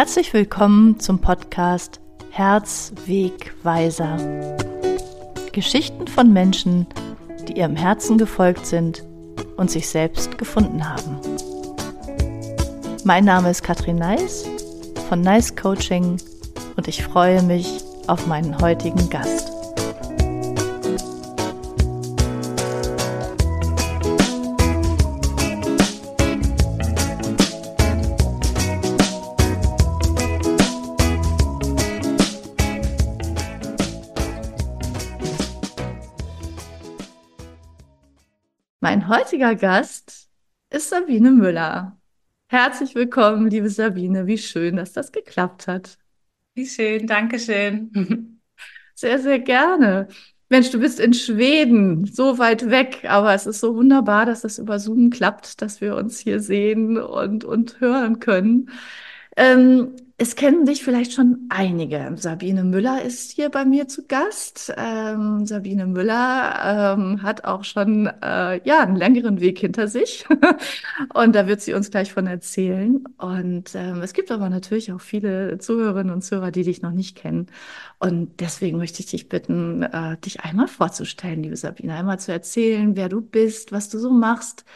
Herzlich 0.00 0.32
willkommen 0.32 0.98
zum 0.98 1.18
Podcast 1.18 2.00
Herzwegweiser. 2.30 4.16
Geschichten 5.52 6.06
von 6.06 6.32
Menschen, 6.32 6.86
die 7.46 7.58
ihrem 7.58 7.76
Herzen 7.76 8.16
gefolgt 8.16 8.64
sind 8.64 9.04
und 9.58 9.70
sich 9.70 9.90
selbst 9.90 10.38
gefunden 10.38 10.88
haben. 10.88 11.18
Mein 13.04 13.26
Name 13.26 13.50
ist 13.50 13.62
Katrin 13.62 13.96
Neis 13.96 14.48
von 15.10 15.20
Nice 15.20 15.54
Coaching 15.54 16.16
und 16.78 16.88
ich 16.88 17.04
freue 17.04 17.42
mich 17.42 17.84
auf 18.06 18.26
meinen 18.26 18.58
heutigen 18.58 19.10
Gast. 19.10 19.59
Heutiger 39.10 39.56
Gast 39.56 40.28
ist 40.70 40.88
Sabine 40.88 41.32
Müller. 41.32 41.98
Herzlich 42.46 42.94
willkommen, 42.94 43.50
liebe 43.50 43.68
Sabine. 43.68 44.28
Wie 44.28 44.38
schön, 44.38 44.76
dass 44.76 44.92
das 44.92 45.10
geklappt 45.10 45.66
hat. 45.66 45.98
Wie 46.54 46.64
schön, 46.64 47.08
danke 47.08 47.40
schön. 47.40 48.38
Sehr, 48.94 49.18
sehr 49.18 49.38
gerne. 49.38 50.08
Mensch, 50.50 50.70
du 50.70 50.78
bist 50.78 51.00
in 51.00 51.14
Schweden, 51.14 52.04
so 52.04 52.38
weit 52.38 52.68
weg, 52.68 53.06
aber 53.08 53.32
es 53.32 53.46
ist 53.46 53.60
so 53.60 53.74
wunderbar, 53.74 54.26
dass 54.26 54.42
das 54.42 54.58
über 54.58 54.78
Zoom 54.78 55.08
klappt, 55.08 55.62
dass 55.62 55.80
wir 55.80 55.96
uns 55.96 56.18
hier 56.18 56.38
sehen 56.38 56.98
und, 56.98 57.44
und 57.44 57.80
hören 57.80 58.20
können. 58.20 58.68
Ähm, 59.40 59.96
es 60.18 60.36
kennen 60.36 60.66
dich 60.66 60.84
vielleicht 60.84 61.14
schon 61.14 61.46
einige. 61.48 62.12
Sabine 62.16 62.62
Müller 62.62 63.00
ist 63.00 63.32
hier 63.32 63.48
bei 63.48 63.64
mir 63.64 63.88
zu 63.88 64.06
Gast. 64.06 64.70
Ähm, 64.76 65.46
Sabine 65.46 65.86
Müller 65.86 66.98
ähm, 66.98 67.22
hat 67.22 67.44
auch 67.44 67.64
schon 67.64 68.06
äh, 68.06 68.60
ja 68.68 68.80
einen 68.80 68.96
längeren 68.96 69.40
Weg 69.40 69.58
hinter 69.58 69.88
sich 69.88 70.26
und 71.14 71.34
da 71.34 71.46
wird 71.46 71.62
sie 71.62 71.72
uns 71.72 71.90
gleich 71.90 72.12
von 72.12 72.26
erzählen. 72.26 73.02
Und 73.16 73.74
ähm, 73.74 74.02
es 74.02 74.12
gibt 74.12 74.30
aber 74.30 74.50
natürlich 74.50 74.92
auch 74.92 75.00
viele 75.00 75.56
Zuhörerinnen 75.56 76.12
und 76.12 76.20
Zuhörer, 76.20 76.50
die 76.50 76.64
dich 76.64 76.82
noch 76.82 76.92
nicht 76.92 77.16
kennen. 77.16 77.46
Und 77.98 78.40
deswegen 78.40 78.76
möchte 78.76 79.00
ich 79.00 79.06
dich 79.06 79.30
bitten, 79.30 79.84
äh, 79.84 80.18
dich 80.18 80.40
einmal 80.42 80.68
vorzustellen, 80.68 81.42
liebe 81.42 81.56
Sabine, 81.56 81.94
einmal 81.94 82.20
zu 82.20 82.30
erzählen, 82.30 82.94
wer 82.94 83.08
du 83.08 83.22
bist, 83.22 83.72
was 83.72 83.88
du 83.88 83.98
so 83.98 84.10
machst 84.10 84.66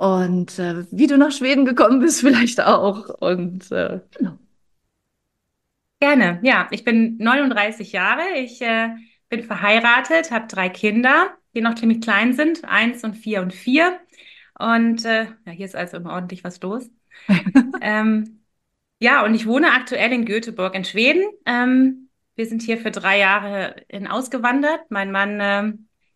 und 0.00 0.58
äh, 0.58 0.86
wie 0.90 1.06
du 1.06 1.18
nach 1.18 1.30
Schweden 1.30 1.66
gekommen 1.66 2.00
bist, 2.00 2.20
vielleicht 2.22 2.58
auch. 2.62 3.10
Und 3.20 3.70
äh, 3.70 4.00
genau. 4.16 4.38
Gerne, 6.00 6.40
ja. 6.42 6.68
Ich 6.70 6.84
bin 6.84 7.18
39 7.18 7.92
Jahre. 7.92 8.22
Ich 8.36 8.62
äh, 8.62 8.88
bin 9.28 9.42
verheiratet, 9.42 10.30
habe 10.30 10.46
drei 10.46 10.70
Kinder, 10.70 11.36
die 11.54 11.60
noch 11.60 11.74
ziemlich 11.74 12.00
klein 12.00 12.32
sind, 12.32 12.64
eins 12.64 13.04
und 13.04 13.14
vier 13.14 13.42
und 13.42 13.52
vier. 13.52 14.00
Und 14.58 15.04
äh, 15.04 15.26
ja, 15.44 15.52
hier 15.52 15.66
ist 15.66 15.76
also 15.76 15.98
immer 15.98 16.14
ordentlich 16.14 16.44
was 16.44 16.62
los. 16.62 16.90
ähm, 17.82 18.40
ja, 19.00 19.22
und 19.22 19.34
ich 19.34 19.46
wohne 19.46 19.72
aktuell 19.72 20.12
in 20.12 20.24
Göteborg 20.24 20.74
in 20.74 20.86
Schweden. 20.86 21.24
Ähm, 21.44 22.08
wir 22.36 22.46
sind 22.46 22.62
hier 22.62 22.78
für 22.78 22.90
drei 22.90 23.18
Jahre 23.18 23.84
in 23.88 24.06
ausgewandert. 24.06 24.90
Mein 24.90 25.12
Mann 25.12 25.40
äh, 25.40 25.72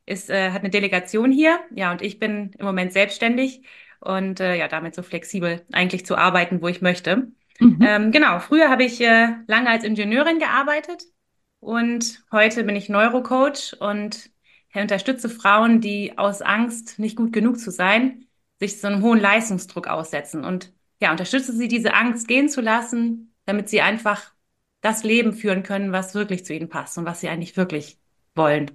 ist, 0.07 0.31
äh, 0.31 0.51
hat 0.51 0.61
eine 0.61 0.71
Delegation 0.71 1.31
hier. 1.33 1.61
Ja, 1.75 1.93
und 1.93 2.03
ich 2.03 2.19
bin 2.19 2.53
im 2.59 2.65
Moment 2.67 2.93
selbstständig 2.93 3.63
und 4.01 4.41
äh, 4.41 4.57
ja, 4.57 4.69
damit 4.69 4.95
so 4.95 5.03
flexibel 5.03 5.63
eigentlich 5.73 6.07
zu 6.07 6.17
arbeiten, 6.17 6.63
wo 6.63 6.69
ich 6.69 6.83
möchte. 6.83 7.29
Mhm. 7.59 7.79
Ähm, 7.81 8.13
genau, 8.13 8.39
früher 8.41 8.69
habe 8.71 8.85
ich 8.85 9.01
äh, 9.01 9.29
lange 9.47 9.71
als 9.71 9.85
Ingenieurin 9.85 10.39
gearbeitet 10.39 11.05
und 11.61 12.23
heute 12.31 12.65
bin 12.65 12.77
ich 12.77 12.89
Neurocoach 12.89 13.77
und 13.81 14.31
unterstütze 14.75 15.29
Frauen, 15.29 15.81
die 15.81 16.19
aus 16.19 16.43
Angst, 16.43 16.99
nicht 16.99 17.17
gut 17.17 17.33
genug 17.33 17.59
zu 17.59 17.71
sein, 17.71 18.27
sich 18.59 18.81
so 18.81 18.89
einem 18.89 19.03
hohen 19.03 19.21
Leistungsdruck 19.21 19.87
aussetzen 19.87 20.45
und 20.45 20.73
ja, 21.01 21.11
unterstütze 21.11 21.53
sie, 21.53 21.69
diese 21.69 21.95
Angst 21.95 22.29
gehen 22.29 22.49
zu 22.49 22.61
lassen, 22.61 23.35
damit 23.47 23.69
sie 23.69 23.81
einfach 23.81 24.33
das 24.81 25.05
Leben 25.05 25.33
führen 25.33 25.63
können, 25.63 25.93
was 25.93 26.15
wirklich 26.15 26.45
zu 26.45 26.55
ihnen 26.55 26.69
passt 26.69 26.99
und 26.99 27.07
was 27.07 27.21
sie 27.21 27.29
eigentlich 27.29 27.57
wirklich 27.57 27.99
wollen. 28.35 28.71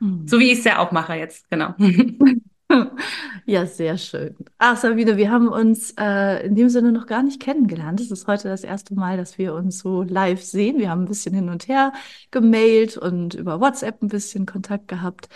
Mhm. 0.00 0.26
So 0.26 0.38
wie 0.38 0.50
ich 0.52 0.58
es 0.58 0.64
ja 0.64 0.78
auch 0.78 0.92
mache 0.92 1.14
jetzt, 1.14 1.48
genau. 1.50 1.74
Ja, 3.46 3.64
sehr 3.64 3.96
schön. 3.96 4.36
Ach, 4.58 4.76
Sabine, 4.76 5.16
wir 5.16 5.30
haben 5.30 5.48
uns 5.48 5.94
äh, 5.98 6.44
in 6.46 6.54
dem 6.54 6.68
Sinne 6.68 6.92
noch 6.92 7.06
gar 7.06 7.22
nicht 7.22 7.40
kennengelernt. 7.40 7.98
Es 7.98 8.10
ist 8.10 8.26
heute 8.26 8.48
das 8.48 8.62
erste 8.62 8.94
Mal, 8.94 9.16
dass 9.16 9.38
wir 9.38 9.54
uns 9.54 9.78
so 9.78 10.02
live 10.02 10.42
sehen. 10.42 10.78
Wir 10.78 10.90
haben 10.90 11.04
ein 11.04 11.08
bisschen 11.08 11.34
hin 11.34 11.48
und 11.48 11.66
her 11.66 11.94
gemailt 12.30 12.98
und 12.98 13.32
über 13.34 13.58
WhatsApp 13.60 14.02
ein 14.02 14.08
bisschen 14.08 14.44
Kontakt 14.44 14.86
gehabt. 14.88 15.30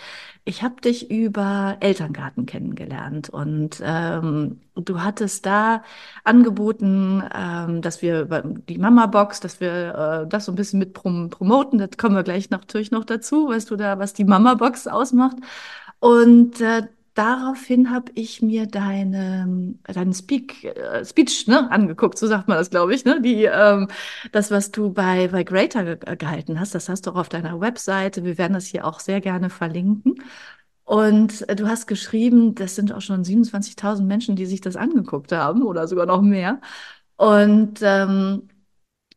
Ich 0.45 0.61
habe 0.61 0.79
dich 0.81 1.09
über 1.09 1.77
Elterngarten 1.79 2.45
kennengelernt 2.45 3.29
und 3.29 3.81
ähm, 3.83 4.61
du 4.75 5.01
hattest 5.01 5.45
da 5.47 5.83
angeboten, 6.23 7.23
ähm, 7.33 7.81
dass 7.81 8.01
wir 8.03 8.21
über 8.21 8.41
die 8.43 8.77
Mama-Box, 8.77 9.39
dass 9.39 9.59
wir 9.59 10.23
äh, 10.25 10.29
das 10.29 10.45
so 10.45 10.51
ein 10.51 10.55
bisschen 10.55 10.79
mit 10.79 10.93
prom 10.93 11.29
promoten. 11.31 11.79
Das 11.79 11.97
kommen 11.97 12.15
wir 12.15 12.23
gleich 12.23 12.49
natürlich 12.51 12.91
noch 12.91 13.05
dazu, 13.05 13.47
weißt 13.49 13.71
du 13.71 13.75
da, 13.75 13.97
was 13.97 14.13
die 14.13 14.25
Mama-Box 14.25 14.87
ausmacht. 14.87 15.37
Und 15.99 16.61
äh, 16.61 16.83
daraufhin 17.13 17.91
habe 17.91 18.11
ich 18.15 18.41
mir 18.41 18.67
deine, 18.67 19.75
deinen 19.83 20.13
Speak, 20.13 20.63
äh, 20.63 21.05
Speech 21.05 21.47
ne, 21.47 21.69
angeguckt, 21.71 22.17
so 22.17 22.27
sagt 22.27 22.47
man 22.47 22.57
das, 22.57 22.69
glaube 22.69 22.93
ich, 22.95 23.05
ne? 23.05 23.21
Die, 23.21 23.45
ähm, 23.45 23.87
das, 24.31 24.51
was 24.51 24.71
du 24.71 24.91
bei, 24.93 25.27
bei 25.27 25.43
Greater 25.43 25.83
ge 25.83 25.97
äh, 26.05 26.17
gehalten 26.17 26.59
hast, 26.59 26.75
das 26.75 26.89
hast 26.89 27.05
du 27.07 27.11
auch 27.11 27.15
auf 27.15 27.29
deiner 27.29 27.59
Webseite. 27.61 28.23
Wir 28.23 28.37
werden 28.37 28.53
das 28.53 28.65
hier 28.67 28.85
auch 28.85 28.99
sehr 28.99 29.21
gerne 29.21 29.49
verlinken. 29.49 30.15
Und 30.85 31.47
äh, 31.49 31.55
du 31.55 31.67
hast 31.67 31.87
geschrieben, 31.87 32.55
das 32.55 32.75
sind 32.75 32.91
auch 32.93 33.01
schon 33.01 33.23
27.000 33.23 34.03
Menschen, 34.03 34.35
die 34.35 34.45
sich 34.45 34.61
das 34.61 34.75
angeguckt 34.75 35.31
haben 35.31 35.63
oder 35.63 35.87
sogar 35.87 36.05
noch 36.05 36.21
mehr. 36.21 36.61
Und 37.17 37.79
ähm, 37.83 38.49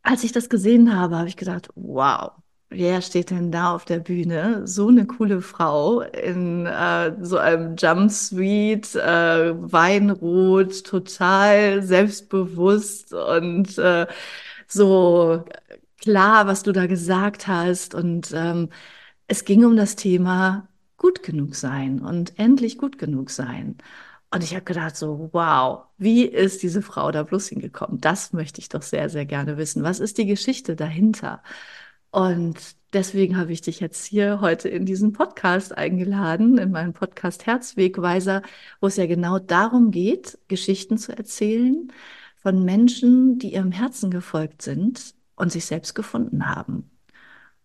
als 0.02 0.24
ich 0.24 0.32
das 0.32 0.48
gesehen 0.48 0.96
habe, 0.96 1.16
habe 1.18 1.28
ich 1.28 1.36
gedacht, 1.36 1.68
wow, 1.74 2.32
Wer 2.68 3.00
steht 3.00 3.30
denn 3.30 3.52
da 3.52 3.74
auf 3.74 3.84
der 3.84 4.00
Bühne? 4.00 4.66
So 4.66 4.88
eine 4.88 5.06
coole 5.06 5.40
Frau 5.40 6.00
in 6.00 6.66
äh, 6.66 7.14
so 7.24 7.38
einem 7.38 7.76
Jumpsuit, 7.76 8.94
äh, 8.96 9.54
Weinrot, 9.72 10.84
total 10.84 11.82
selbstbewusst 11.82 13.12
und 13.14 13.78
äh, 13.78 14.06
so 14.66 15.44
klar, 16.00 16.46
was 16.48 16.62
du 16.64 16.72
da 16.72 16.86
gesagt 16.86 17.46
hast. 17.46 17.94
Und 17.94 18.32
ähm, 18.34 18.70
es 19.28 19.44
ging 19.44 19.64
um 19.64 19.76
das 19.76 19.96
Thema 19.96 20.68
gut 20.96 21.22
genug 21.22 21.54
sein 21.56 22.00
und 22.00 22.38
endlich 22.38 22.78
gut 22.78 22.98
genug 22.98 23.30
sein. 23.30 23.78
Und 24.30 24.42
ich 24.44 24.54
habe 24.54 24.64
gedacht, 24.64 24.96
so, 24.96 25.30
wow, 25.32 25.84
wie 25.98 26.24
ist 26.26 26.62
diese 26.62 26.82
Frau 26.82 27.10
da 27.12 27.22
bloß 27.22 27.48
hingekommen? 27.48 28.00
Das 28.00 28.32
möchte 28.32 28.60
ich 28.60 28.68
doch 28.68 28.82
sehr, 28.82 29.08
sehr 29.08 29.26
gerne 29.26 29.56
wissen. 29.56 29.82
Was 29.84 30.00
ist 30.00 30.18
die 30.18 30.26
Geschichte 30.26 30.76
dahinter? 30.76 31.42
Und 32.16 32.56
deswegen 32.94 33.36
habe 33.36 33.52
ich 33.52 33.60
dich 33.60 33.78
jetzt 33.80 34.06
hier 34.06 34.40
heute 34.40 34.70
in 34.70 34.86
diesen 34.86 35.12
Podcast 35.12 35.76
eingeladen, 35.76 36.56
in 36.56 36.70
meinen 36.70 36.94
Podcast 36.94 37.44
Herzwegweiser, 37.44 38.40
wo 38.80 38.86
es 38.86 38.96
ja 38.96 39.04
genau 39.04 39.38
darum 39.38 39.90
geht, 39.90 40.38
Geschichten 40.48 40.96
zu 40.96 41.14
erzählen 41.14 41.92
von 42.36 42.64
Menschen, 42.64 43.38
die 43.38 43.52
ihrem 43.52 43.70
Herzen 43.70 44.10
gefolgt 44.10 44.62
sind 44.62 45.14
und 45.34 45.52
sich 45.52 45.66
selbst 45.66 45.94
gefunden 45.94 46.48
haben. 46.48 46.90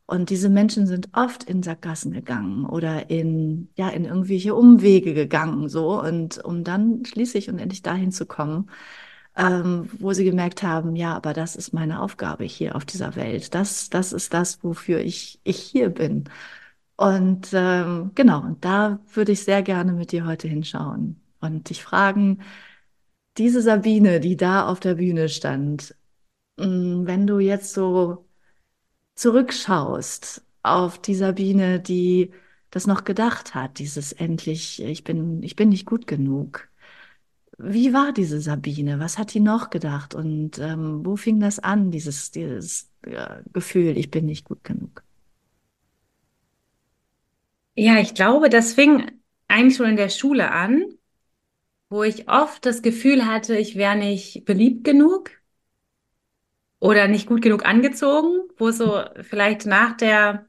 Und 0.05 0.29
diese 0.29 0.49
Menschen 0.49 0.85
sind 0.85 1.07
oft 1.13 1.45
in 1.45 1.63
Sackgassen 1.63 2.11
gegangen 2.11 2.65
oder 2.65 3.09
in, 3.09 3.69
ja, 3.77 3.87
in 3.87 4.03
irgendwelche 4.03 4.53
Umwege 4.53 5.13
gegangen, 5.13 5.69
so. 5.69 6.01
Und 6.01 6.43
um 6.43 6.65
dann 6.65 7.05
schließlich 7.05 7.49
und 7.49 7.57
endlich 7.57 7.83
dahin 7.83 8.11
zu 8.11 8.25
kommen, 8.25 8.69
ähm, 9.35 9.89
wo 9.99 10.13
sie 10.13 10.25
gemerkt 10.25 10.63
haben, 10.63 10.95
ja, 10.95 11.15
aber 11.15 11.33
das 11.33 11.55
ist 11.55 11.73
meine 11.73 12.01
Aufgabe 12.01 12.43
hier 12.43 12.75
auf 12.75 12.85
dieser 12.85 13.15
Welt. 13.15 13.53
Das, 13.55 13.89
das 13.89 14.13
ist 14.13 14.33
das, 14.33 14.63
wofür 14.63 14.99
ich, 14.99 15.39
ich 15.43 15.59
hier 15.59 15.89
bin. 15.89 16.25
Und 16.97 17.49
ähm, 17.53 18.11
genau, 18.15 18.41
und 18.41 18.63
da 18.65 18.99
würde 19.13 19.31
ich 19.33 19.43
sehr 19.43 19.63
gerne 19.63 19.93
mit 19.93 20.11
dir 20.11 20.25
heute 20.25 20.47
hinschauen 20.47 21.21
und 21.39 21.69
dich 21.69 21.83
fragen, 21.83 22.41
diese 23.37 23.61
Sabine, 23.61 24.19
die 24.19 24.37
da 24.37 24.67
auf 24.67 24.79
der 24.79 24.95
Bühne 24.95 25.29
stand, 25.29 25.95
mm, 26.57 27.05
wenn 27.07 27.27
du 27.27 27.39
jetzt 27.39 27.73
so 27.73 28.27
zurückschaust 29.15 30.43
auf 30.63 31.01
die 31.01 31.15
Sabine, 31.15 31.79
die 31.81 32.33
das 32.71 32.87
noch 32.87 33.05
gedacht 33.05 33.55
hat, 33.55 33.79
dieses 33.79 34.13
endlich, 34.13 34.81
ich 34.83 35.03
bin, 35.05 35.43
ich 35.43 35.55
bin 35.57 35.69
nicht 35.69 35.85
gut 35.87 36.07
genug. 36.07 36.70
Wie 37.63 37.93
war 37.93 38.11
diese 38.13 38.41
Sabine? 38.41 38.99
Was 38.99 39.17
hat 39.17 39.33
die 39.33 39.39
noch 39.39 39.69
gedacht? 39.69 40.15
Und 40.15 40.57
ähm, 40.59 41.05
wo 41.05 41.15
fing 41.15 41.39
das 41.39 41.59
an, 41.59 41.91
dieses, 41.91 42.31
dieses 42.31 42.89
ja, 43.05 43.41
Gefühl, 43.53 43.97
ich 43.97 44.09
bin 44.11 44.25
nicht 44.25 44.45
gut 44.45 44.63
genug? 44.63 45.03
Ja, 47.75 47.99
ich 47.99 48.13
glaube, 48.15 48.49
das 48.49 48.73
fing 48.73 49.11
eigentlich 49.49 49.75
schon 49.77 49.87
in 49.89 49.95
der 49.97 50.09
Schule 50.09 50.51
an, 50.51 50.85
wo 51.89 52.01
ich 52.03 52.27
oft 52.29 52.65
das 52.65 52.81
Gefühl 52.81 53.25
hatte, 53.27 53.55
ich 53.57 53.75
wäre 53.75 53.95
nicht 53.95 54.45
beliebt 54.45 54.83
genug. 54.83 55.29
oder 56.79 57.07
nicht 57.07 57.27
gut 57.27 57.41
genug 57.41 57.65
angezogen, 57.65 58.49
wo 58.57 58.71
so 58.71 59.03
vielleicht 59.21 59.65
nach 59.65 59.95
der, 59.97 60.47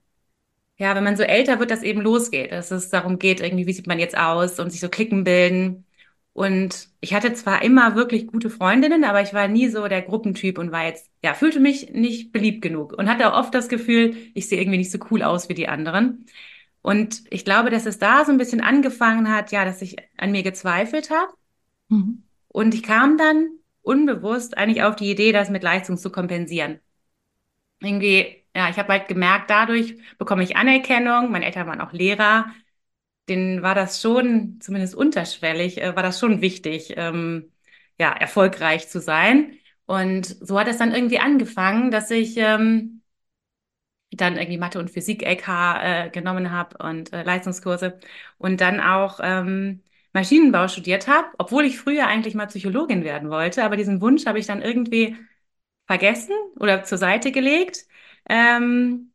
ja, 0.79 0.95
wenn 0.97 1.05
man 1.05 1.17
so 1.17 1.25
älter 1.25 1.61
wird, 1.61 1.71
das 1.71 1.83
eben 1.83 2.01
losgeht, 2.03 2.53
dass 2.53 2.71
es 2.73 2.91
darum 2.91 3.19
geht, 3.21 3.41
irgendwie, 3.41 3.67
wie 3.67 3.73
sieht 3.75 3.87
man 3.89 3.99
jetzt 4.01 4.17
aus 4.19 4.61
und 4.61 4.71
sich 4.71 4.81
so 4.81 4.91
Klicken 4.91 5.25
bilden. 5.25 5.87
Und 6.35 6.89
ich 7.01 7.13
hatte 7.13 7.35
zwar 7.35 7.63
immer 7.63 7.95
wirklich 7.95 8.27
gute 8.27 8.49
Freundinnen, 8.49 9.05
aber 9.05 9.21
ich 9.21 9.35
war 9.35 9.49
nie 9.49 9.69
so 9.69 9.87
der 9.87 10.01
Gruppentyp 10.01 10.59
und 10.59 10.73
war 10.73 10.87
jetzt, 10.87 11.11
ja, 11.23 11.35
fühlte 11.35 11.61
mich 11.61 11.91
nicht 11.91 12.33
beliebt 12.33 12.63
genug 12.63 12.95
und 12.95 13.09
hatte 13.09 13.31
auch 13.31 13.39
oft 13.39 13.55
das 13.55 13.69
Gefühl, 13.69 14.17
ich 14.35 14.49
sehe 14.49 14.61
irgendwie 14.61 14.79
nicht 14.79 14.91
so 14.91 14.99
cool 15.11 15.23
aus 15.23 15.49
wie 15.49 15.55
die 15.55 15.69
anderen. 15.69 16.25
Und 16.81 17.23
ich 17.31 17.45
glaube, 17.45 17.71
dass 17.71 17.87
es 17.87 17.99
da 17.99 18.25
so 18.25 18.33
ein 18.33 18.39
bisschen 18.39 18.63
angefangen 18.63 19.31
hat, 19.31 19.53
ja, 19.53 19.65
dass 19.65 19.83
ich 19.83 19.97
an 20.17 20.33
mir 20.33 20.43
gezweifelt 20.43 21.11
habe. 21.11 21.33
Mhm. 21.89 22.23
Und 22.49 22.75
ich 22.75 22.83
kam 22.83 23.19
dann 23.19 23.51
unbewusst 23.83 24.57
eigentlich 24.57 24.83
auf 24.83 24.97
die 24.97 25.11
Idee, 25.11 25.33
das 25.33 25.51
mit 25.51 25.63
Leistung 25.63 25.97
zu 25.97 26.11
kompensieren. 26.11 26.81
Irgendwie, 27.81 28.45
ja, 28.55 28.71
ich 28.71 28.79
habe 28.79 28.93
halt 28.93 29.09
gemerkt, 29.09 29.51
dadurch 29.51 29.97
bekomme 30.19 30.45
ich 30.45 30.57
Anerkennung. 30.57 31.31
Meine 31.31 31.47
Eltern 31.47 31.67
waren 31.67 31.81
auch 31.81 31.93
Lehrer. 31.93 32.47
Denen 33.29 33.63
war 33.63 33.75
das 33.75 34.01
schon, 34.03 34.61
zumindest 34.61 34.95
unterschwellig, 34.95 35.81
äh, 35.81 35.95
war 35.97 36.03
das 36.03 36.19
schon 36.21 36.41
wichtig, 36.41 36.95
ähm, 36.97 37.53
ja, 37.99 38.13
erfolgreich 38.13 38.89
zu 38.89 39.01
sein. 39.01 39.57
Und 39.87 40.27
so 40.27 40.59
hat 40.59 40.69
es 40.69 40.79
dann 40.79 40.93
irgendwie 40.95 41.19
angefangen, 41.19 41.91
dass 41.91 42.11
ich 42.11 42.37
ähm, 42.37 43.03
dann 44.11 44.37
irgendwie 44.37 44.59
Mathe 44.59 44.79
und 44.79 44.91
Physik 44.91 45.23
LK 45.23 46.07
äh, 46.07 46.11
genommen 46.11 46.51
habe 46.53 46.77
und 46.87 47.13
äh, 47.13 47.23
Leistungskurse 47.23 47.99
und 48.39 48.61
dann 48.61 48.81
auch 48.81 49.21
ähm, 49.23 49.83
Maschinenbau 50.13 50.69
studiert 50.69 51.09
habe, 51.09 51.29
obwohl 51.39 51.65
ich 51.65 51.79
früher 51.79 52.07
eigentlich 52.07 52.35
mal 52.35 52.47
Psychologin 52.47 53.05
werden 53.05 53.31
wollte, 53.31 53.65
aber 53.65 53.77
diesen 53.77 54.01
Wunsch 54.03 54.27
habe 54.27 54.39
ich 54.39 54.47
dann 54.47 54.61
irgendwie 54.63 55.17
vergessen 55.87 56.35
oder 56.61 56.85
zur 56.85 56.99
Seite 56.99 57.33
gelegt 57.33 57.87
ähm, 58.29 59.12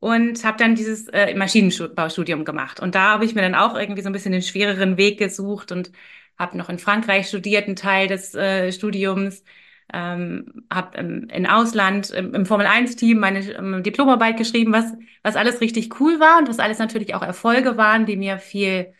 und 0.00 0.44
habe 0.44 0.58
dann 0.58 0.74
dieses 0.74 1.08
äh, 1.08 1.34
Maschinenbaustudium 1.34 2.44
gemacht. 2.44 2.80
Und 2.80 2.94
da 2.94 3.12
habe 3.12 3.24
ich 3.24 3.34
mir 3.34 3.42
dann 3.42 3.54
auch 3.54 3.76
irgendwie 3.76 4.02
so 4.02 4.08
ein 4.08 4.12
bisschen 4.12 4.32
den 4.32 4.42
schwereren 4.42 4.96
Weg 4.96 5.18
gesucht 5.18 5.72
und 5.72 5.92
habe 6.38 6.56
noch 6.56 6.68
in 6.70 6.78
Frankreich 6.78 7.28
studiert, 7.28 7.66
einen 7.66 7.76
Teil 7.76 8.08
des 8.08 8.34
äh, 8.34 8.72
Studiums 8.72 9.44
ähm, 9.92 10.66
habe 10.72 10.98
im, 10.98 11.28
in 11.28 11.46
Ausland 11.46 12.10
im, 12.10 12.34
im 12.34 12.46
Formel-1-Team 12.46 13.18
meine 13.18 13.40
ähm, 13.52 13.82
Diplomarbeit 13.82 14.36
geschrieben, 14.36 14.72
was, 14.72 14.92
was 15.22 15.36
alles 15.36 15.60
richtig 15.60 16.00
cool 16.00 16.20
war 16.20 16.38
und 16.38 16.48
was 16.48 16.58
alles 16.58 16.78
natürlich 16.78 17.14
auch 17.14 17.22
Erfolge 17.22 17.76
waren, 17.76 18.06
die 18.06 18.16
mir 18.16 18.38
viel 18.38 18.94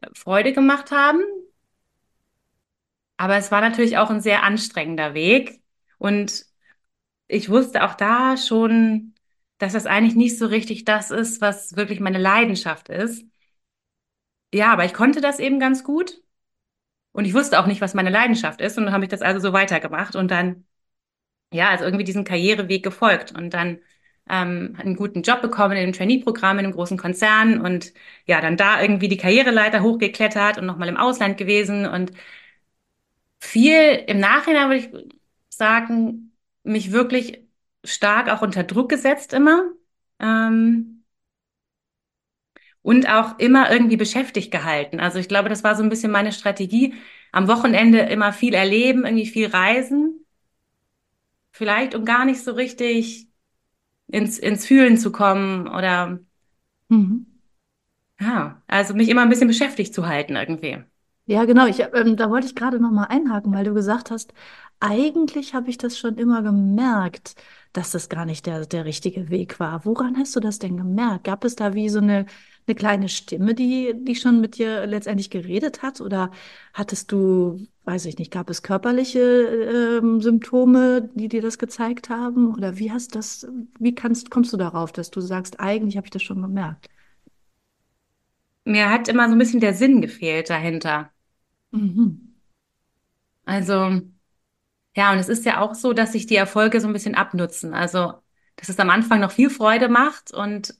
äh, 0.00 0.08
Freude 0.14 0.52
gemacht 0.52 0.90
haben. 0.92 1.20
Aber 3.16 3.36
es 3.36 3.50
war 3.50 3.60
natürlich 3.60 3.98
auch 3.98 4.10
ein 4.10 4.20
sehr 4.20 4.42
anstrengender 4.44 5.14
Weg 5.14 5.60
und 5.98 6.44
ich 7.28 7.50
wusste 7.50 7.84
auch 7.84 7.94
da 7.94 8.36
schon, 8.36 9.14
dass 9.58 9.72
das 9.72 9.86
eigentlich 9.86 10.14
nicht 10.16 10.38
so 10.38 10.46
richtig 10.46 10.84
das 10.84 11.10
ist, 11.10 11.40
was 11.40 11.76
wirklich 11.76 12.00
meine 12.00 12.18
Leidenschaft 12.18 12.88
ist. 12.88 13.24
Ja, 14.52 14.72
aber 14.72 14.84
ich 14.84 14.94
konnte 14.94 15.20
das 15.20 15.38
eben 15.40 15.58
ganz 15.60 15.84
gut. 15.84 16.22
Und 17.12 17.24
ich 17.24 17.34
wusste 17.34 17.58
auch 17.60 17.66
nicht, 17.66 17.80
was 17.80 17.94
meine 17.94 18.10
Leidenschaft 18.10 18.60
ist. 18.60 18.78
Und 18.78 18.84
dann 18.84 18.94
habe 18.94 19.04
ich 19.04 19.10
das 19.10 19.22
also 19.22 19.40
so 19.40 19.52
weitergemacht 19.52 20.16
und 20.16 20.30
dann, 20.30 20.66
ja, 21.52 21.70
also 21.70 21.84
irgendwie 21.84 22.04
diesen 22.04 22.24
Karriereweg 22.24 22.82
gefolgt 22.84 23.32
und 23.36 23.54
dann 23.54 23.80
ähm, 24.28 24.76
einen 24.78 24.96
guten 24.96 25.22
Job 25.22 25.42
bekommen 25.42 25.72
in 25.76 25.84
einem 25.84 25.92
Trainee-Programm 25.94 26.58
in 26.58 26.66
einem 26.66 26.74
großen 26.74 26.98
Konzern 26.98 27.60
und 27.60 27.94
ja, 28.26 28.40
dann 28.40 28.56
da 28.56 28.82
irgendwie 28.82 29.08
die 29.08 29.16
Karriereleiter 29.18 29.82
hochgeklettert 29.82 30.58
und 30.58 30.66
nochmal 30.66 30.88
im 30.88 30.96
Ausland 30.98 31.38
gewesen 31.38 31.86
und 31.86 32.12
viel 33.40 34.04
im 34.06 34.20
Nachhinein 34.20 34.68
würde 34.68 34.80
ich 34.80 34.90
sagen, 35.48 36.32
mich 36.62 36.92
wirklich 36.92 37.47
stark 37.84 38.28
auch 38.30 38.42
unter 38.42 38.64
Druck 38.64 38.88
gesetzt 38.90 39.32
immer. 39.32 39.72
Ähm, 40.20 41.04
und 42.82 43.08
auch 43.08 43.38
immer 43.38 43.70
irgendwie 43.70 43.96
beschäftigt 43.96 44.50
gehalten. 44.50 45.00
Also 45.00 45.18
ich 45.18 45.28
glaube, 45.28 45.48
das 45.48 45.64
war 45.64 45.74
so 45.76 45.82
ein 45.82 45.88
bisschen 45.88 46.12
meine 46.12 46.32
Strategie. 46.32 46.94
Am 47.32 47.48
Wochenende 47.48 47.98
immer 48.00 48.32
viel 48.32 48.54
erleben, 48.54 49.04
irgendwie 49.04 49.26
viel 49.26 49.48
reisen. 49.48 50.24
Vielleicht, 51.52 51.94
um 51.94 52.04
gar 52.04 52.24
nicht 52.24 52.42
so 52.42 52.52
richtig 52.52 53.28
ins, 54.08 54.38
ins 54.38 54.66
Fühlen 54.66 54.98
zu 54.98 55.12
kommen 55.12 55.68
oder 55.68 56.20
Mhm. 56.90 57.24
ja, 58.20 58.62
also 58.68 58.94
mich 58.94 59.08
immer 59.08 59.22
ein 59.22 59.28
bisschen 59.28 59.48
beschäftigt 59.48 59.92
zu 59.94 60.06
halten 60.06 60.36
irgendwie. 60.36 60.82
Ja, 61.26 61.44
genau. 61.44 61.66
Ich, 61.66 61.80
ähm, 61.80 62.16
da 62.16 62.30
wollte 62.30 62.46
ich 62.46 62.54
gerade 62.54 62.80
noch 62.80 62.90
mal 62.90 63.04
einhaken, 63.04 63.52
weil 63.52 63.64
du 63.64 63.74
gesagt 63.74 64.10
hast, 64.10 64.32
eigentlich 64.80 65.54
habe 65.54 65.70
ich 65.70 65.78
das 65.78 65.98
schon 65.98 66.16
immer 66.18 66.42
gemerkt, 66.42 67.34
dass 67.72 67.90
das 67.92 68.08
gar 68.08 68.24
nicht 68.24 68.46
der, 68.46 68.66
der 68.66 68.84
richtige 68.84 69.28
Weg 69.30 69.60
war. 69.60 69.84
Woran 69.84 70.16
hast 70.16 70.34
du 70.36 70.40
das 70.40 70.58
denn 70.58 70.76
gemerkt? 70.76 71.24
Gab 71.24 71.44
es 71.44 71.56
da 71.56 71.74
wie 71.74 71.88
so 71.88 71.98
eine, 71.98 72.26
eine 72.66 72.74
kleine 72.74 73.08
Stimme, 73.08 73.54
die, 73.54 73.92
die 73.96 74.14
schon 74.14 74.40
mit 74.40 74.58
dir 74.58 74.86
letztendlich 74.86 75.30
geredet 75.30 75.82
hat? 75.82 76.00
Oder 76.00 76.30
hattest 76.74 77.12
du, 77.12 77.66
weiß 77.84 78.04
ich 78.06 78.18
nicht, 78.18 78.30
gab 78.32 78.50
es 78.50 78.62
körperliche 78.62 79.20
ähm, 80.00 80.20
Symptome, 80.20 81.10
die 81.14 81.28
dir 81.28 81.42
das 81.42 81.58
gezeigt 81.58 82.08
haben? 82.08 82.54
Oder 82.54 82.78
wie 82.78 82.92
hast 82.92 83.14
das, 83.14 83.46
wie 83.78 83.94
kannst, 83.94 84.30
kommst 84.30 84.52
du 84.52 84.56
darauf, 84.56 84.92
dass 84.92 85.10
du 85.10 85.20
sagst, 85.20 85.60
eigentlich 85.60 85.96
habe 85.96 86.06
ich 86.06 86.12
das 86.12 86.22
schon 86.22 86.42
gemerkt? 86.42 86.88
Mir 88.64 88.90
hat 88.90 89.08
immer 89.08 89.26
so 89.28 89.32
ein 89.32 89.38
bisschen 89.38 89.60
der 89.60 89.74
Sinn 89.74 90.00
gefehlt 90.00 90.50
dahinter. 90.50 91.10
Mhm. 91.72 92.34
Also 93.44 94.02
ja, 94.98 95.12
und 95.12 95.18
es 95.20 95.28
ist 95.28 95.44
ja 95.44 95.60
auch 95.60 95.76
so, 95.76 95.92
dass 95.92 96.10
sich 96.10 96.26
die 96.26 96.34
Erfolge 96.34 96.80
so 96.80 96.88
ein 96.88 96.92
bisschen 96.92 97.14
abnutzen. 97.14 97.72
Also, 97.72 98.14
dass 98.56 98.68
es 98.68 98.80
am 98.80 98.90
Anfang 98.90 99.20
noch 99.20 99.30
viel 99.30 99.48
Freude 99.48 99.88
macht 99.88 100.34
und 100.34 100.74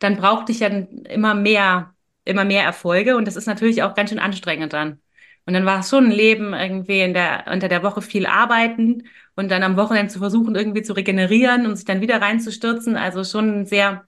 dann 0.00 0.18
brauchte 0.18 0.52
ich 0.52 0.60
ja 0.60 0.68
immer 0.68 1.34
mehr, 1.34 1.94
immer 2.26 2.44
mehr 2.44 2.62
Erfolge 2.62 3.16
und 3.16 3.26
das 3.26 3.36
ist 3.36 3.46
natürlich 3.46 3.82
auch 3.82 3.94
ganz 3.94 4.10
schön 4.10 4.18
anstrengend 4.18 4.74
dann. 4.74 5.00
Und 5.46 5.54
dann 5.54 5.64
war 5.64 5.80
es 5.80 5.88
schon 5.88 6.06
ein 6.06 6.10
Leben 6.10 6.52
irgendwie 6.52 7.00
in 7.00 7.14
der, 7.14 7.46
unter 7.50 7.68
der 7.68 7.82
Woche 7.82 8.02
viel 8.02 8.26
arbeiten 8.26 9.04
und 9.34 9.50
dann 9.50 9.62
am 9.62 9.78
Wochenende 9.78 10.12
zu 10.12 10.18
versuchen, 10.18 10.54
irgendwie 10.54 10.82
zu 10.82 10.92
regenerieren 10.92 11.64
und 11.66 11.76
sich 11.76 11.86
dann 11.86 12.02
wieder 12.02 12.20
reinzustürzen. 12.20 12.96
Also 12.98 13.24
schon 13.24 13.60
ein 13.60 13.66
sehr, 13.66 14.06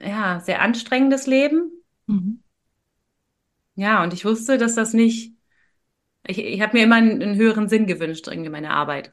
ja, 0.00 0.38
sehr 0.38 0.62
anstrengendes 0.62 1.26
Leben. 1.26 1.72
Mhm. 2.06 2.44
Ja, 3.74 4.04
und 4.04 4.12
ich 4.12 4.24
wusste, 4.24 4.56
dass 4.56 4.76
das 4.76 4.92
nicht, 4.94 5.34
ich, 6.26 6.38
ich 6.38 6.60
habe 6.60 6.76
mir 6.76 6.84
immer 6.84 6.96
einen, 6.96 7.22
einen 7.22 7.36
höheren 7.36 7.68
Sinn 7.68 7.86
gewünscht, 7.86 8.26
irgendwie 8.28 8.50
meine 8.50 8.70
Arbeit. 8.70 9.12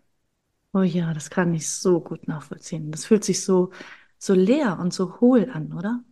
Oh 0.74 0.82
ja, 0.84 1.14
das 1.14 1.30
kann 1.30 1.54
ich 1.54 1.70
so 1.70 2.02
gut 2.02 2.28
nachvollziehen. 2.28 2.92
Das 2.92 3.06
fühlt 3.06 3.24
sich 3.24 3.44
so, 3.44 3.72
so 4.20 4.34
leer 4.34 4.78
und 4.80 4.94
so 4.94 5.20
hohl 5.22 5.50
an, 5.52 5.74
oder? 5.74 6.04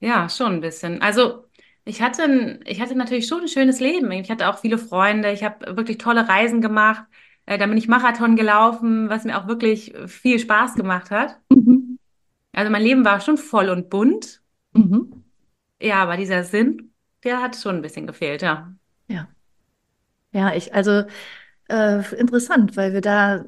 Ja, 0.00 0.28
schon 0.28 0.54
ein 0.54 0.60
bisschen. 0.60 1.00
Also 1.02 1.44
ich 1.84 2.02
hatte, 2.02 2.24
ein, 2.24 2.60
ich 2.66 2.80
hatte 2.80 2.94
natürlich 2.94 3.26
schon 3.26 3.42
ein 3.42 3.48
schönes 3.48 3.80
Leben. 3.80 4.10
Ich 4.12 4.30
hatte 4.30 4.48
auch 4.48 4.58
viele 4.58 4.78
Freunde. 4.78 5.32
Ich 5.32 5.42
habe 5.42 5.76
wirklich 5.76 5.98
tolle 5.98 6.28
Reisen 6.28 6.60
gemacht. 6.60 7.04
Äh, 7.46 7.58
dann 7.58 7.70
bin 7.70 7.78
ich 7.78 7.88
Marathon 7.88 8.36
gelaufen, 8.36 9.08
was 9.08 9.24
mir 9.24 9.38
auch 9.38 9.46
wirklich 9.48 9.94
viel 10.06 10.38
Spaß 10.38 10.74
gemacht 10.74 11.10
hat. 11.10 11.40
Mhm. 11.50 11.98
Also 12.52 12.70
mein 12.70 12.82
Leben 12.82 13.04
war 13.04 13.20
schon 13.20 13.36
voll 13.36 13.68
und 13.68 13.90
bunt. 13.90 14.42
Mhm. 14.74 15.24
Ja, 15.80 16.02
aber 16.02 16.16
dieser 16.16 16.44
Sinn, 16.44 16.94
der 17.22 17.40
hat 17.42 17.56
schon 17.56 17.76
ein 17.76 17.82
bisschen 17.82 18.06
gefehlt, 18.06 18.42
ja. 18.42 18.74
Ja. 19.08 19.33
Ja, 20.34 20.54
ich, 20.54 20.74
also 20.74 21.04
äh, 21.68 22.16
interessant, 22.16 22.76
weil 22.76 22.92
wir 22.92 23.00
da 23.02 23.44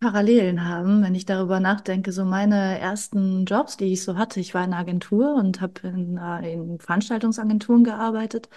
Parallelen 0.00 0.64
haben, 0.68 1.02
wenn 1.02 1.14
ich 1.14 1.26
darüber 1.26 1.60
nachdenke. 1.60 2.12
So 2.12 2.24
meine 2.24 2.78
ersten 2.80 3.44
Jobs, 3.46 3.76
die 3.76 3.92
ich 3.92 4.02
so 4.04 4.16
hatte, 4.18 4.40
ich 4.40 4.54
war 4.54 4.64
in 4.64 4.72
einer 4.72 4.80
Agentur 4.82 5.34
und 5.36 5.60
habe 5.60 5.80
in, 5.88 6.18
äh, 6.18 6.52
in 6.54 6.80
Veranstaltungsagenturen 6.80 7.84
gearbeitet. 7.84 8.48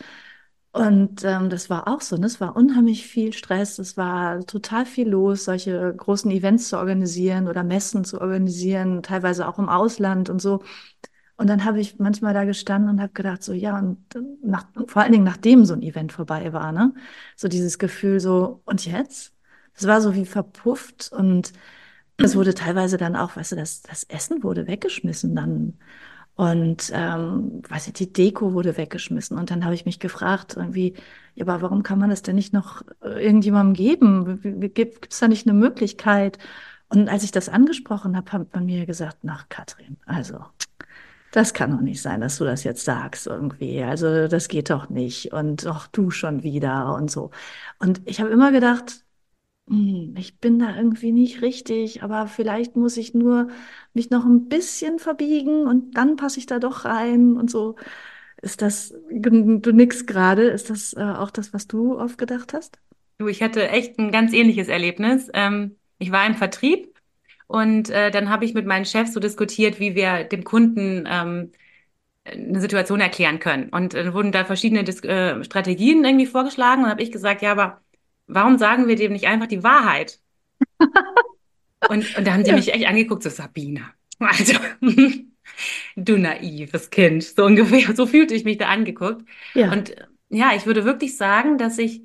Und 0.73 1.23
ähm, 1.25 1.49
das 1.49 1.69
war 1.69 1.87
auch 1.87 2.01
so, 2.01 2.17
ne? 2.17 2.27
Es 2.27 2.41
war 2.41 2.55
unheimlich 2.55 3.07
viel 3.07 3.33
Stress, 3.33 3.79
es 3.79 3.97
war 3.97 4.45
total 4.45 4.85
viel 4.85 5.09
los, 5.09 5.45
solche 5.45 5.93
großen 5.95 6.31
Events 6.31 6.69
zu 6.69 6.77
organisieren 6.77 7.47
oder 7.47 7.63
Messen 7.63 8.05
zu 8.05 8.21
organisieren, 8.21 9.03
teilweise 9.03 9.47
auch 9.47 9.59
im 9.59 9.69
Ausland 9.69 10.29
und 10.29 10.41
so. 10.41 10.61
Und 11.37 11.47
dann 11.47 11.65
habe 11.65 11.79
ich 11.79 11.99
manchmal 11.99 12.33
da 12.33 12.45
gestanden 12.45 12.89
und 12.89 13.01
habe 13.01 13.13
gedacht, 13.13 13.43
so 13.43 13.53
ja, 13.53 13.77
und 13.77 13.99
nach, 14.43 14.65
vor 14.87 15.03
allen 15.03 15.11
Dingen 15.11 15.23
nachdem 15.23 15.65
so 15.65 15.73
ein 15.75 15.83
Event 15.83 16.11
vorbei 16.11 16.51
war, 16.51 16.71
ne? 16.71 16.93
So 17.35 17.47
dieses 17.47 17.77
Gefühl, 17.77 18.19
so, 18.19 18.61
und 18.65 18.85
jetzt? 18.85 19.33
Das 19.75 19.85
war 19.85 20.01
so 20.01 20.15
wie 20.15 20.25
verpufft 20.25 21.11
und 21.11 21.53
es 22.17 22.35
wurde 22.35 22.55
teilweise 22.55 22.97
dann 22.97 23.15
auch, 23.15 23.35
weißt 23.35 23.51
du, 23.51 23.55
das, 23.55 23.83
das 23.83 24.03
Essen 24.05 24.41
wurde 24.43 24.65
weggeschmissen 24.67 25.35
dann. 25.35 25.77
Und 26.35 26.91
ähm, 26.93 27.63
weiß 27.67 27.87
ich, 27.87 27.93
die 27.93 28.13
Deko 28.13 28.53
wurde 28.53 28.77
weggeschmissen. 28.77 29.37
Und 29.37 29.49
dann 29.49 29.65
habe 29.65 29.73
ich 29.73 29.85
mich 29.85 29.99
gefragt, 29.99 30.55
irgendwie, 30.55 30.93
ja, 31.35 31.45
aber 31.45 31.61
warum 31.63 31.81
kann 31.81 31.99
man 31.99 32.11
das 32.11 32.21
denn 32.21 32.35
nicht 32.35 32.53
noch 32.53 32.83
äh, 33.01 33.23
irgendjemandem 33.23 33.73
geben? 33.73 34.71
Gibt 34.73 35.11
es 35.11 35.19
da 35.19 35.27
nicht 35.27 35.47
eine 35.47 35.57
Möglichkeit? 35.57 36.37
Und 36.89 37.09
als 37.09 37.23
ich 37.23 37.31
das 37.31 37.49
angesprochen 37.49 38.15
habe, 38.15 38.31
hat 38.31 38.53
man 38.53 38.65
mir 38.65 38.85
gesagt, 38.85 39.23
nach 39.23 39.49
Katrin, 39.49 39.97
also 40.05 40.45
das 41.31 41.53
kann 41.53 41.71
doch 41.71 41.81
nicht 41.81 42.01
sein, 42.01 42.21
dass 42.21 42.37
du 42.37 42.45
das 42.45 42.63
jetzt 42.63 42.85
sagst 42.85 43.27
irgendwie. 43.27 43.83
Also 43.83 44.27
das 44.27 44.47
geht 44.47 44.69
doch 44.69 44.89
nicht. 44.89 45.33
Und 45.33 45.65
ach, 45.65 45.87
du 45.87 46.11
schon 46.11 46.43
wieder 46.43 46.95
und 46.95 47.11
so. 47.11 47.31
Und 47.79 48.01
ich 48.05 48.19
habe 48.21 48.29
immer 48.31 48.51
gedacht, 48.51 49.05
hm, 49.69 50.15
ich 50.17 50.39
bin 50.39 50.59
da 50.59 50.75
irgendwie 50.75 51.11
nicht 51.11 51.41
richtig, 51.41 52.03
aber 52.03 52.27
vielleicht 52.27 52.75
muss 52.75 52.97
ich 52.97 53.13
nur 53.13 53.49
mich 53.93 54.09
noch 54.09 54.25
ein 54.25 54.47
bisschen 54.49 54.99
verbiegen 54.99 55.67
und 55.67 55.97
dann 55.97 56.15
passe 56.15 56.39
ich 56.39 56.45
da 56.45 56.59
doch 56.59 56.85
rein 56.85 57.37
und 57.37 57.51
so. 57.51 57.75
Ist 58.41 58.61
das, 58.61 58.93
du 59.09 59.71
nix 59.73 60.05
gerade, 60.05 60.43
ist 60.43 60.69
das 60.69 60.93
äh, 60.93 61.01
auch 61.01 61.31
das, 61.31 61.53
was 61.53 61.67
du 61.67 61.99
oft 61.99 62.17
gedacht 62.17 62.53
hast? 62.53 62.79
Du, 63.17 63.27
ich 63.27 63.41
hatte 63.41 63.67
echt 63.69 63.97
ein 63.99 64.11
ganz 64.11 64.31
ähnliches 64.33 64.67
Erlebnis. 64.67 65.29
Ähm, 65.33 65.75
ich 65.97 66.11
war 66.11 66.25
im 66.27 66.35
Vertrieb 66.35 66.96
und 67.47 67.89
äh, 67.89 68.11
dann 68.11 68.29
habe 68.29 68.45
ich 68.45 68.53
mit 68.53 68.65
meinen 68.65 68.85
Chefs 68.85 69.13
so 69.13 69.19
diskutiert, 69.19 69.79
wie 69.79 69.95
wir 69.95 70.23
dem 70.25 70.43
Kunden 70.43 71.05
ähm, 71.07 71.51
eine 72.25 72.59
Situation 72.61 72.99
erklären 73.01 73.39
können. 73.39 73.69
Und 73.69 73.93
dann 73.95 74.13
wurden 74.13 74.31
da 74.33 74.45
verschiedene 74.45 74.83
Dis 74.83 75.03
äh, 75.03 75.43
Strategien 75.45 76.05
irgendwie 76.05 76.25
vorgeschlagen 76.27 76.83
und 76.85 76.89
habe 76.89 77.03
ich 77.03 77.11
gesagt, 77.11 77.41
ja, 77.41 77.51
aber 77.53 77.81
warum 78.27 78.57
sagen 78.57 78.87
wir 78.87 78.95
dem 78.97 79.13
nicht 79.13 79.27
einfach 79.27 79.47
die 79.47 79.63
Wahrheit? 79.63 80.19
Und, 81.87 82.15
und 82.17 82.27
da 82.27 82.33
haben 82.33 82.43
die 82.43 82.51
Ja. 82.51 82.53
mich 82.53 82.73
echt 82.73 82.85
angeguckt, 82.87 83.23
so 83.23 83.29
Sabine, 83.29 83.85
also 84.19 84.53
du 85.95 86.17
naives 86.17 86.89
Kind, 86.89 87.23
so 87.23 87.45
ungefähr, 87.45 87.95
so 87.95 88.05
fühlte 88.07 88.33
ich 88.35 88.43
mich 88.45 88.57
da 88.57 88.67
angeguckt. 88.67 89.23
Ja. 89.53 89.71
Und 89.71 89.95
ja, 90.29 90.53
ich 90.55 90.65
würde 90.65 90.85
wirklich 90.85 91.17
sagen, 91.17 91.57
dass 91.57 91.77
ich 91.77 92.03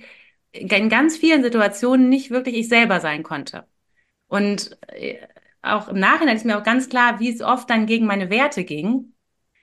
in 0.53 0.89
ganz 0.89 1.17
vielen 1.17 1.43
Situationen 1.43 2.09
nicht 2.09 2.31
wirklich 2.31 2.57
ich 2.57 2.69
selber 2.69 3.01
sein 3.01 3.23
konnte. 3.23 3.67
Und 4.33 4.79
äh, 4.89 5.19
auch 5.63 5.89
im 5.89 5.99
Nachhinein 6.01 6.37
ist 6.37 6.47
mir 6.47 6.59
auch 6.59 6.63
ganz 6.65 6.89
klar, 6.89 7.21
wie 7.21 7.31
es 7.31 7.43
oft 7.43 7.69
dann 7.71 7.87
gegen 7.87 8.07
meine 8.07 8.31
Werte 8.31 8.65
ging. 8.65 9.15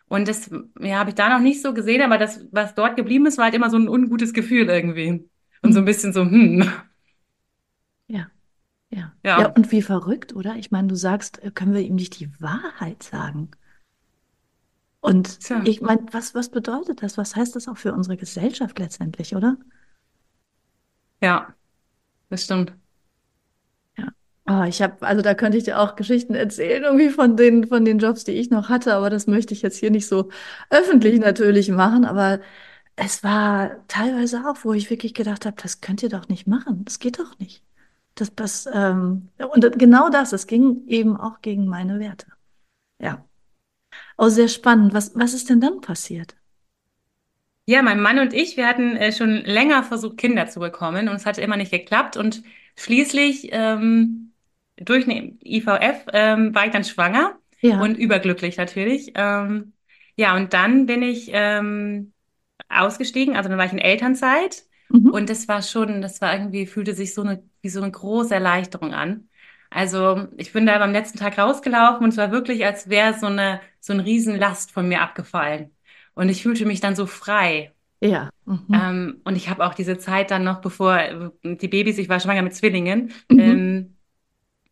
Und 0.07 0.27
das, 0.27 0.51
ja, 0.79 0.99
habe 0.99 1.11
ich 1.11 1.15
da 1.15 1.29
noch 1.29 1.39
nicht 1.43 1.61
so 1.61 1.73
gesehen, 1.73 2.01
aber 2.03 2.17
das, 2.19 2.45
was 2.51 2.75
dort 2.75 2.97
geblieben 2.97 3.25
ist, 3.27 3.37
war 3.37 3.45
halt 3.45 3.55
immer 3.55 3.69
so 3.71 3.77
ein 3.77 3.89
ungutes 3.89 4.33
Gefühl 4.33 4.69
irgendwie. 4.69 5.29
Und 5.63 5.73
so 5.73 5.79
ein 5.79 5.85
Hm. 5.85 5.87
bisschen 5.87 6.13
so, 6.13 6.21
hm, 6.23 6.63
Ja. 8.07 8.29
Ja. 8.91 9.15
Ja, 9.35 9.45
ja, 9.45 9.53
und 9.55 9.71
wie 9.71 9.81
verrückt, 9.83 10.35
oder? 10.35 10.55
Ich 10.57 10.71
meine, 10.71 10.87
du 10.89 10.95
sagst, 10.95 11.41
äh, 11.43 11.51
können 11.51 11.73
wir 11.73 11.81
ihm 11.81 11.95
nicht 11.95 12.19
die 12.19 12.31
Wahrheit 12.41 13.03
sagen? 13.03 13.51
Und 15.01 15.39
tja, 15.39 15.59
ich 15.61 15.81
meine, 15.81 16.05
was, 16.11 16.33
was 16.35 16.49
bedeutet 16.49 17.03
das? 17.03 17.17
Was 17.17 17.35
heißt 17.35 17.53
das 17.55 17.67
auch 17.67 17.77
für 17.77 17.93
unsere 17.93 18.15
Gesellschaft 18.17 18.79
letztendlich, 18.79 19.35
oder? 19.35 19.57
ja, 21.21 21.55
das 22.29 22.45
stimmt. 22.45 22.73
Oh, 24.49 24.63
ich 24.63 24.81
habe, 24.81 25.05
also 25.05 25.21
da 25.21 25.35
könnte 25.35 25.59
ich 25.59 25.65
dir 25.65 25.79
auch 25.79 25.95
Geschichten 25.95 26.33
erzählen, 26.33 26.83
irgendwie 26.83 27.09
von 27.09 27.37
den, 27.37 27.67
von 27.67 27.85
den 27.85 27.99
Jobs, 27.99 28.23
die 28.23 28.31
ich 28.31 28.49
noch 28.49 28.67
hatte, 28.69 28.95
aber 28.95 29.11
das 29.11 29.27
möchte 29.27 29.53
ich 29.53 29.61
jetzt 29.61 29.77
hier 29.77 29.91
nicht 29.91 30.07
so 30.07 30.29
öffentlich 30.71 31.19
natürlich 31.19 31.69
machen. 31.69 32.03
Aber 32.03 32.39
es 32.95 33.23
war 33.23 33.85
teilweise 33.87 34.43
auch, 34.49 34.57
wo 34.63 34.73
ich 34.73 34.89
wirklich 34.89 35.13
gedacht 35.13 35.45
habe, 35.45 35.55
das 35.61 35.81
könnt 35.81 36.01
ihr 36.03 36.09
doch 36.09 36.29
nicht 36.29 36.47
machen. 36.47 36.83
Das 36.85 36.99
geht 36.99 37.19
doch 37.19 37.37
nicht. 37.37 37.63
Das, 38.15 38.33
das, 38.35 38.67
ähm, 38.73 39.29
und 39.53 39.79
genau 39.79 40.09
das, 40.09 40.33
es 40.33 40.47
ging 40.47 40.87
eben 40.87 41.15
auch 41.17 41.41
gegen 41.41 41.67
meine 41.67 41.99
Werte. 41.99 42.27
Ja. 42.99 43.25
Oh, 44.17 44.29
sehr 44.29 44.47
spannend. 44.47 44.93
Was, 44.93 45.11
was 45.15 45.33
ist 45.33 45.49
denn 45.49 45.61
dann 45.61 45.81
passiert? 45.81 46.35
Ja, 47.65 47.83
mein 47.83 48.01
Mann 48.01 48.19
und 48.19 48.33
ich, 48.33 48.57
wir 48.57 48.67
hatten 48.67 48.95
äh, 48.97 49.11
schon 49.11 49.35
länger 49.45 49.83
versucht, 49.83 50.17
Kinder 50.17 50.47
zu 50.47 50.59
bekommen 50.59 51.07
und 51.07 51.15
es 51.15 51.25
hatte 51.27 51.41
immer 51.41 51.55
nicht 51.57 51.71
geklappt. 51.71 52.17
Und 52.17 52.43
schließlich 52.75 53.49
ähm, 53.51 54.28
durch 54.81 55.05
eine 55.05 55.33
IVF 55.43 56.05
ähm, 56.13 56.53
war 56.55 56.65
ich 56.65 56.71
dann 56.71 56.83
schwanger 56.83 57.37
Ja. 57.61 57.81
und 57.81 57.97
überglücklich 57.97 58.57
natürlich. 58.57 59.11
Ähm, 59.15 59.73
ja, 60.15 60.35
und 60.35 60.53
dann 60.53 60.85
bin 60.85 61.01
ich 61.01 61.29
ähm, 61.33 62.13
ausgestiegen, 62.69 63.35
also 63.35 63.49
dann 63.49 63.57
war 63.57 63.65
ich 63.65 63.71
in 63.73 63.79
Elternzeit 63.79 64.63
Mhm. 64.89 65.11
und 65.11 65.29
das 65.29 65.47
war 65.47 65.61
schon, 65.61 66.01
das 66.01 66.19
war 66.21 66.33
irgendwie, 66.33 66.65
fühlte 66.65 66.93
sich 66.95 67.13
so 67.13 67.21
eine, 67.21 67.43
wie 67.61 67.69
so 67.69 67.81
eine 67.81 67.91
große 67.91 68.33
Erleichterung 68.33 68.93
an. 68.93 69.29
Also 69.69 70.27
ich 70.37 70.51
bin 70.51 70.65
da 70.65 70.79
beim 70.79 70.91
letzten 70.91 71.19
Tag 71.19 71.37
rausgelaufen 71.37 72.03
und 72.03 72.09
es 72.09 72.17
war 72.17 72.31
wirklich, 72.31 72.65
als 72.65 72.89
wäre 72.89 73.13
so 73.13 73.27
eine, 73.27 73.61
so 73.79 73.93
eine 73.93 74.03
Riesenlast 74.05 74.71
von 74.71 74.87
mir 74.87 75.01
abgefallen. 75.01 75.69
Und 76.15 76.29
ich 76.29 76.41
fühlte 76.41 76.65
mich 76.65 76.79
dann 76.81 76.95
so 76.95 77.05
frei. 77.05 77.71
Ja. 78.01 78.29
Mhm. 78.45 78.65
Ähm, 78.73 79.21
und 79.25 79.35
ich 79.35 79.49
habe 79.49 79.65
auch 79.65 79.73
diese 79.75 79.97
Zeit 79.99 80.31
dann 80.31 80.43
noch, 80.43 80.61
bevor 80.61 81.31
die 81.43 81.67
Babys, 81.67 81.97
ich 81.99 82.09
war 82.09 82.19
schwanger 82.19 82.41
mit 82.41 82.55
Zwillingen, 82.55 83.11
Mhm. 83.29 83.39
ähm, 83.39 83.95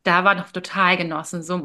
da 0.08 0.24
war 0.24 0.36
noch 0.36 0.52
total 0.52 0.98
genossen, 0.98 1.44
so 1.44 1.58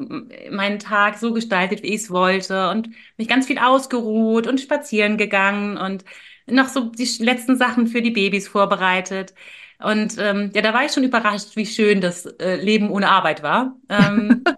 meinen 0.51 0.79
Tag 0.79 1.19
so 1.19 1.33
gestaltet, 1.33 1.83
wie 1.83 1.89
ich 1.95 2.03
es 2.03 2.11
wollte 2.11 2.71
und 2.71 2.89
mich 3.17 3.29
ganz 3.29 3.47
viel 3.47 3.59
ausgeruht 3.59 4.47
und 4.47 4.61
spazieren 4.61 5.17
gegangen 5.17 5.77
und 5.79 6.05
noch 6.47 6.69
so 6.69 6.91
die 6.91 7.05
letzten 7.25 7.57
Sachen 7.57 7.87
für 7.87 8.03
die 8.03 8.11
Babys 8.11 8.49
vorbereitet. 8.49 9.35
Und 9.79 10.17
ähm, 10.19 10.51
ja, 10.55 10.63
da 10.63 10.75
war 10.75 10.85
ich 10.85 10.93
schon 10.93 11.05
überrascht, 11.05 11.57
wie 11.57 11.67
schön 11.67 12.01
das 12.01 12.27
äh, 12.27 12.57
Leben 12.57 12.91
ohne 12.91 13.09
Arbeit 13.11 13.43
war. 13.43 13.77
Ähm, 13.89 14.45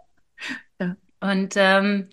Ja. 0.80 0.96
und 1.20 1.54
ähm, 1.56 2.08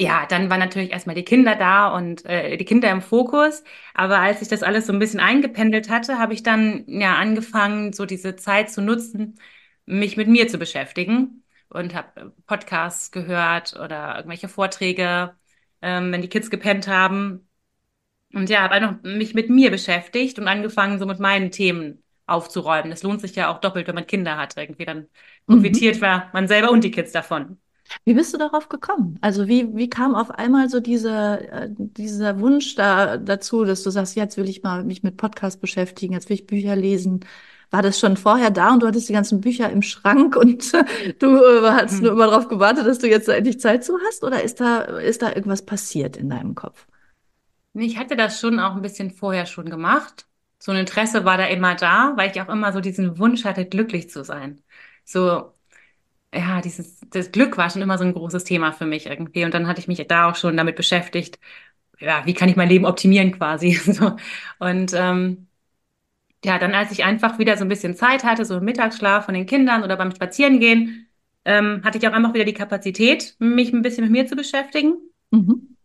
ja, 0.00 0.26
dann 0.26 0.50
waren 0.50 0.60
natürlich 0.60 0.92
erstmal 0.92 1.16
die 1.16 1.24
Kinder 1.24 1.56
da 1.56 1.88
und 1.96 2.24
äh, 2.26 2.56
die 2.56 2.64
Kinder 2.64 2.90
im 2.90 3.02
Fokus. 3.02 3.64
Aber 3.94 4.20
als 4.20 4.40
sich 4.40 4.48
das 4.48 4.62
alles 4.62 4.86
so 4.86 4.92
ein 4.92 4.98
bisschen 5.00 5.20
eingependelt 5.20 5.90
hatte, 5.90 6.18
habe 6.18 6.34
ich 6.34 6.42
dann 6.44 6.84
ja 6.88 7.16
angefangen, 7.16 7.92
so 7.92 8.06
diese 8.06 8.36
Zeit 8.36 8.70
zu 8.70 8.82
nutzen, 8.82 9.38
mich 9.88 10.16
mit 10.16 10.28
mir 10.28 10.48
zu 10.48 10.58
beschäftigen 10.58 11.44
und 11.70 11.94
habe 11.94 12.32
Podcasts 12.46 13.10
gehört 13.10 13.74
oder 13.74 14.16
irgendwelche 14.16 14.48
Vorträge, 14.48 15.36
ähm, 15.82 16.12
wenn 16.12 16.22
die 16.22 16.28
Kids 16.28 16.50
gepennt 16.50 16.88
haben. 16.88 17.48
Und 18.34 18.50
ja, 18.50 18.60
habe 18.62 18.74
einfach 18.74 19.02
mich 19.02 19.34
mit 19.34 19.50
mir 19.50 19.70
beschäftigt 19.70 20.38
und 20.38 20.48
angefangen, 20.48 20.98
so 20.98 21.06
mit 21.06 21.18
meinen 21.20 21.50
Themen 21.50 22.02
aufzuräumen. 22.26 22.90
Das 22.90 23.02
lohnt 23.02 23.20
sich 23.22 23.34
ja 23.36 23.52
auch 23.54 23.60
doppelt, 23.60 23.88
wenn 23.88 23.94
man 23.94 24.06
Kinder 24.06 24.36
hat. 24.36 24.56
Irgendwie 24.56 24.84
dann 24.84 25.08
Mhm. 25.48 25.48
profitiert 25.48 26.00
man 26.00 26.48
selber 26.48 26.70
und 26.70 26.84
die 26.84 26.90
Kids 26.90 27.12
davon. 27.12 27.58
Wie 28.04 28.14
bist 28.14 28.34
du 28.34 28.38
darauf 28.38 28.68
gekommen? 28.68 29.18
Also 29.20 29.48
wie, 29.48 29.74
wie 29.76 29.90
kam 29.90 30.14
auf 30.14 30.30
einmal 30.30 30.68
so 30.68 30.78
diese, 30.80 31.40
äh, 31.50 31.68
dieser 31.70 32.38
Wunsch 32.40 32.74
da, 32.76 33.16
dazu, 33.16 33.64
dass 33.64 33.82
du 33.82 33.90
sagst, 33.90 34.14
jetzt 34.16 34.36
will 34.36 34.48
ich 34.48 34.62
mal 34.62 34.84
mich 34.84 35.02
mit 35.02 35.16
Podcasts 35.16 35.58
beschäftigen, 35.60 36.12
jetzt 36.14 36.28
will 36.28 36.34
ich 36.36 36.46
Bücher 36.46 36.76
lesen. 36.76 37.20
War 37.70 37.82
das 37.82 37.98
schon 38.00 38.16
vorher 38.16 38.50
da 38.50 38.72
und 38.72 38.82
du 38.82 38.86
hattest 38.86 39.08
die 39.08 39.12
ganzen 39.12 39.40
Bücher 39.40 39.70
im 39.70 39.82
Schrank 39.82 40.36
und 40.36 40.72
du 41.18 41.36
äh, 41.36 41.70
hast 41.70 42.00
nur 42.00 42.12
immer 42.12 42.26
darauf 42.26 42.48
gewartet, 42.48 42.86
dass 42.86 42.98
du 42.98 43.08
jetzt 43.08 43.28
endlich 43.28 43.60
Zeit 43.60 43.84
zu 43.84 43.98
hast? 44.06 44.24
Oder 44.24 44.42
ist 44.42 44.60
da, 44.60 44.80
ist 44.80 45.22
da 45.22 45.28
irgendwas 45.28 45.64
passiert 45.64 46.16
in 46.16 46.30
deinem 46.30 46.54
Kopf? 46.54 46.86
Ich 47.74 47.98
hatte 47.98 48.16
das 48.16 48.40
schon 48.40 48.58
auch 48.60 48.74
ein 48.74 48.82
bisschen 48.82 49.10
vorher 49.10 49.46
schon 49.46 49.70
gemacht. 49.70 50.26
So 50.58 50.72
ein 50.72 50.78
Interesse 50.78 51.24
war 51.24 51.36
da 51.38 51.46
immer 51.46 51.74
da, 51.76 52.14
weil 52.16 52.30
ich 52.30 52.40
auch 52.40 52.48
immer 52.48 52.72
so 52.72 52.80
diesen 52.80 53.18
Wunsch 53.18 53.44
hatte, 53.44 53.66
glücklich 53.66 54.10
zu 54.10 54.24
sein. 54.24 54.62
So, 55.04 55.52
ja, 56.34 56.60
dieses, 56.60 57.00
das 57.10 57.32
Glück 57.32 57.56
war 57.58 57.70
schon 57.70 57.82
immer 57.82 57.98
so 57.98 58.04
ein 58.04 58.14
großes 58.14 58.44
Thema 58.44 58.72
für 58.72 58.86
mich 58.86 59.06
irgendwie. 59.06 59.44
Und 59.44 59.54
dann 59.54 59.66
hatte 59.68 59.80
ich 59.80 59.88
mich 59.88 60.06
da 60.08 60.30
auch 60.30 60.36
schon 60.36 60.56
damit 60.56 60.76
beschäftigt, 60.76 61.38
ja, 62.00 62.26
wie 62.26 62.34
kann 62.34 62.48
ich 62.50 62.56
mein 62.56 62.68
Leben 62.70 62.86
optimieren 62.86 63.32
quasi. 63.32 63.72
So. 63.84 64.16
Und 64.60 64.92
ähm, 64.94 65.47
ja, 66.44 66.58
dann 66.58 66.74
als 66.74 66.92
ich 66.92 67.04
einfach 67.04 67.38
wieder 67.38 67.56
so 67.56 67.64
ein 67.64 67.68
bisschen 67.68 67.96
Zeit 67.96 68.24
hatte, 68.24 68.44
so 68.44 68.56
im 68.58 68.64
Mittagsschlaf 68.64 69.24
von 69.24 69.34
den 69.34 69.46
Kindern 69.46 69.82
oder 69.82 69.96
beim 69.96 70.14
Spazierengehen, 70.14 71.08
ähm, 71.44 71.82
hatte 71.84 71.98
ich 71.98 72.06
auch 72.06 72.12
einfach 72.12 72.34
wieder 72.34 72.44
die 72.44 72.54
Kapazität, 72.54 73.34
mich 73.38 73.72
ein 73.72 73.82
bisschen 73.82 74.04
mit 74.04 74.12
mir 74.12 74.26
zu 74.26 74.36
beschäftigen. 74.36 74.94
Mhm. 75.30 75.76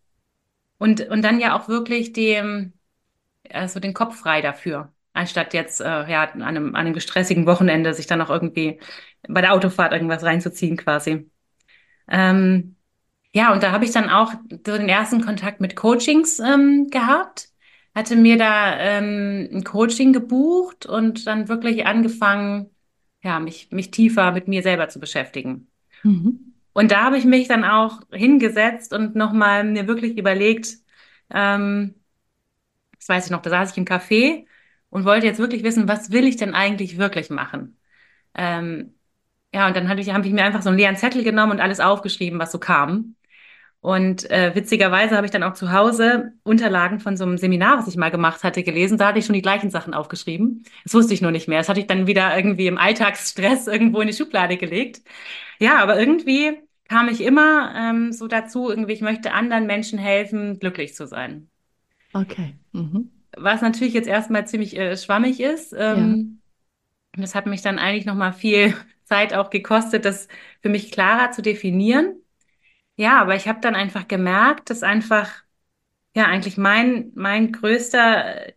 Und, 0.78 1.08
und 1.08 1.22
dann 1.22 1.40
ja 1.40 1.58
auch 1.58 1.68
wirklich 1.68 2.12
dem 2.12 2.72
also 3.52 3.80
den 3.80 3.94
Kopf 3.94 4.16
frei 4.16 4.40
dafür, 4.40 4.92
anstatt 5.12 5.54
jetzt 5.54 5.80
äh, 5.80 6.10
ja 6.10 6.24
an 6.24 6.42
einem, 6.42 6.74
an 6.74 6.86
einem 6.86 7.00
stressigen 7.00 7.46
Wochenende 7.46 7.94
sich 7.94 8.06
dann 8.06 8.18
noch 8.18 8.30
irgendwie 8.30 8.80
bei 9.28 9.40
der 9.40 9.54
Autofahrt 9.54 9.92
irgendwas 9.92 10.22
reinzuziehen 10.22 10.76
quasi. 10.76 11.30
Ähm, 12.08 12.76
ja, 13.32 13.52
und 13.52 13.62
da 13.62 13.72
habe 13.72 13.84
ich 13.84 13.90
dann 13.90 14.10
auch 14.10 14.32
so 14.50 14.76
den 14.76 14.88
ersten 14.88 15.24
Kontakt 15.24 15.60
mit 15.60 15.76
Coachings 15.76 16.38
ähm, 16.38 16.88
gehabt, 16.90 17.48
hatte 17.94 18.16
mir 18.16 18.36
da 18.36 18.78
ähm, 18.78 19.48
ein 19.52 19.64
Coaching 19.64 20.12
gebucht 20.12 20.86
und 20.86 21.26
dann 21.26 21.48
wirklich 21.48 21.86
angefangen, 21.86 22.70
ja, 23.22 23.40
mich, 23.40 23.70
mich 23.70 23.90
tiefer 23.90 24.32
mit 24.32 24.48
mir 24.48 24.62
selber 24.62 24.88
zu 24.88 25.00
beschäftigen. 25.00 25.68
Mhm. 26.02 26.54
Und 26.72 26.90
da 26.90 27.04
habe 27.04 27.16
ich 27.16 27.24
mich 27.24 27.46
dann 27.48 27.64
auch 27.64 28.00
hingesetzt 28.10 28.92
und 28.92 29.14
nochmal 29.14 29.64
mir 29.64 29.86
wirklich 29.86 30.18
überlegt, 30.18 30.74
ähm, 31.32 31.94
das 32.98 33.08
weiß 33.08 33.26
ich 33.26 33.30
noch, 33.30 33.42
da 33.42 33.50
saß 33.50 33.72
ich 33.72 33.78
im 33.78 33.84
Café 33.84 34.46
und 34.90 35.04
wollte 35.04 35.26
jetzt 35.26 35.38
wirklich 35.38 35.62
wissen, 35.62 35.88
was 35.88 36.10
will 36.10 36.26
ich 36.26 36.36
denn 36.36 36.54
eigentlich 36.54 36.98
wirklich 36.98 37.30
machen? 37.30 37.78
Ähm, 38.34 38.94
ja, 39.52 39.68
und 39.68 39.76
dann 39.76 39.88
hatte 39.88 40.00
ich, 40.00 40.12
habe 40.12 40.26
ich 40.26 40.32
mir 40.32 40.44
einfach 40.44 40.62
so 40.62 40.68
einen 40.70 40.78
leeren 40.78 40.96
Zettel 40.96 41.22
genommen 41.22 41.52
und 41.52 41.60
alles 41.60 41.80
aufgeschrieben, 41.80 42.40
was 42.40 42.50
so 42.50 42.58
kam. 42.58 43.14
Und 43.84 44.30
äh, 44.30 44.54
witzigerweise 44.54 45.14
habe 45.14 45.26
ich 45.26 45.30
dann 45.30 45.42
auch 45.42 45.52
zu 45.52 45.70
Hause 45.70 46.32
Unterlagen 46.42 47.00
von 47.00 47.18
so 47.18 47.24
einem 47.24 47.36
Seminar, 47.36 47.76
was 47.78 47.86
ich 47.86 47.96
mal 47.98 48.10
gemacht 48.10 48.42
hatte, 48.42 48.62
gelesen. 48.62 48.96
Da 48.96 49.08
hatte 49.08 49.18
ich 49.18 49.26
schon 49.26 49.34
die 49.34 49.42
gleichen 49.42 49.68
Sachen 49.70 49.92
aufgeschrieben. 49.92 50.64
Das 50.84 50.94
wusste 50.94 51.12
ich 51.12 51.20
nur 51.20 51.32
nicht 51.32 51.48
mehr. 51.48 51.58
Das 51.58 51.68
hatte 51.68 51.80
ich 51.80 51.86
dann 51.86 52.06
wieder 52.06 52.34
irgendwie 52.34 52.66
im 52.66 52.78
Alltagsstress 52.78 53.66
irgendwo 53.68 54.00
in 54.00 54.06
die 54.08 54.14
Schublade 54.14 54.56
gelegt. 54.56 55.02
Ja, 55.60 55.78
aber 55.82 55.98
irgendwie 55.98 56.58
kam 56.88 57.08
ich 57.08 57.20
immer 57.20 57.74
ähm, 57.76 58.12
so 58.12 58.26
dazu, 58.26 58.70
irgendwie, 58.70 58.92
ich 58.94 59.02
möchte 59.02 59.32
anderen 59.32 59.66
Menschen 59.66 59.98
helfen, 59.98 60.58
glücklich 60.60 60.94
zu 60.94 61.06
sein. 61.06 61.50
Okay. 62.14 62.54
Mhm. 62.72 63.10
Was 63.36 63.62
natürlich 63.62 63.94
jetzt 63.94 64.08
erstmal 64.08 64.46
ziemlich 64.46 64.76
äh, 64.78 64.96
schwammig 64.96 65.40
ist. 65.40 65.72
Ja. 65.72 65.92
Ähm, 65.94 66.40
Und 67.16 67.22
das 67.22 67.34
hat 67.34 67.46
mich 67.46 67.62
dann 67.62 67.78
eigentlich 67.78 68.06
nochmal 68.06 68.32
viel 68.32 68.74
Zeit 69.04 69.34
auch 69.34 69.50
gekostet, 69.50 70.04
das 70.04 70.28
für 70.62 70.68
mich 70.68 70.92
klarer 70.92 71.32
zu 71.32 71.42
definieren. 71.42 72.16
Ja, 72.96 73.20
aber 73.20 73.34
ich 73.34 73.48
habe 73.48 73.60
dann 73.60 73.74
einfach 73.74 74.06
gemerkt, 74.06 74.70
dass 74.70 74.82
einfach, 74.84 75.42
ja, 76.16 76.26
eigentlich 76.26 76.58
mein, 76.58 77.12
mein 77.14 77.52
größter, 77.52 78.52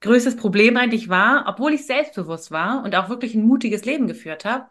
größtes 0.00 0.36
Problem 0.36 0.76
eigentlich 0.78 1.08
war, 1.08 1.46
obwohl 1.48 1.74
ich 1.74 1.86
selbstbewusst 1.86 2.50
war 2.52 2.84
und 2.84 2.94
auch 2.96 3.08
wirklich 3.10 3.34
ein 3.34 3.46
mutiges 3.46 3.84
Leben 3.86 4.08
geführt 4.08 4.44
habe, 4.46 4.68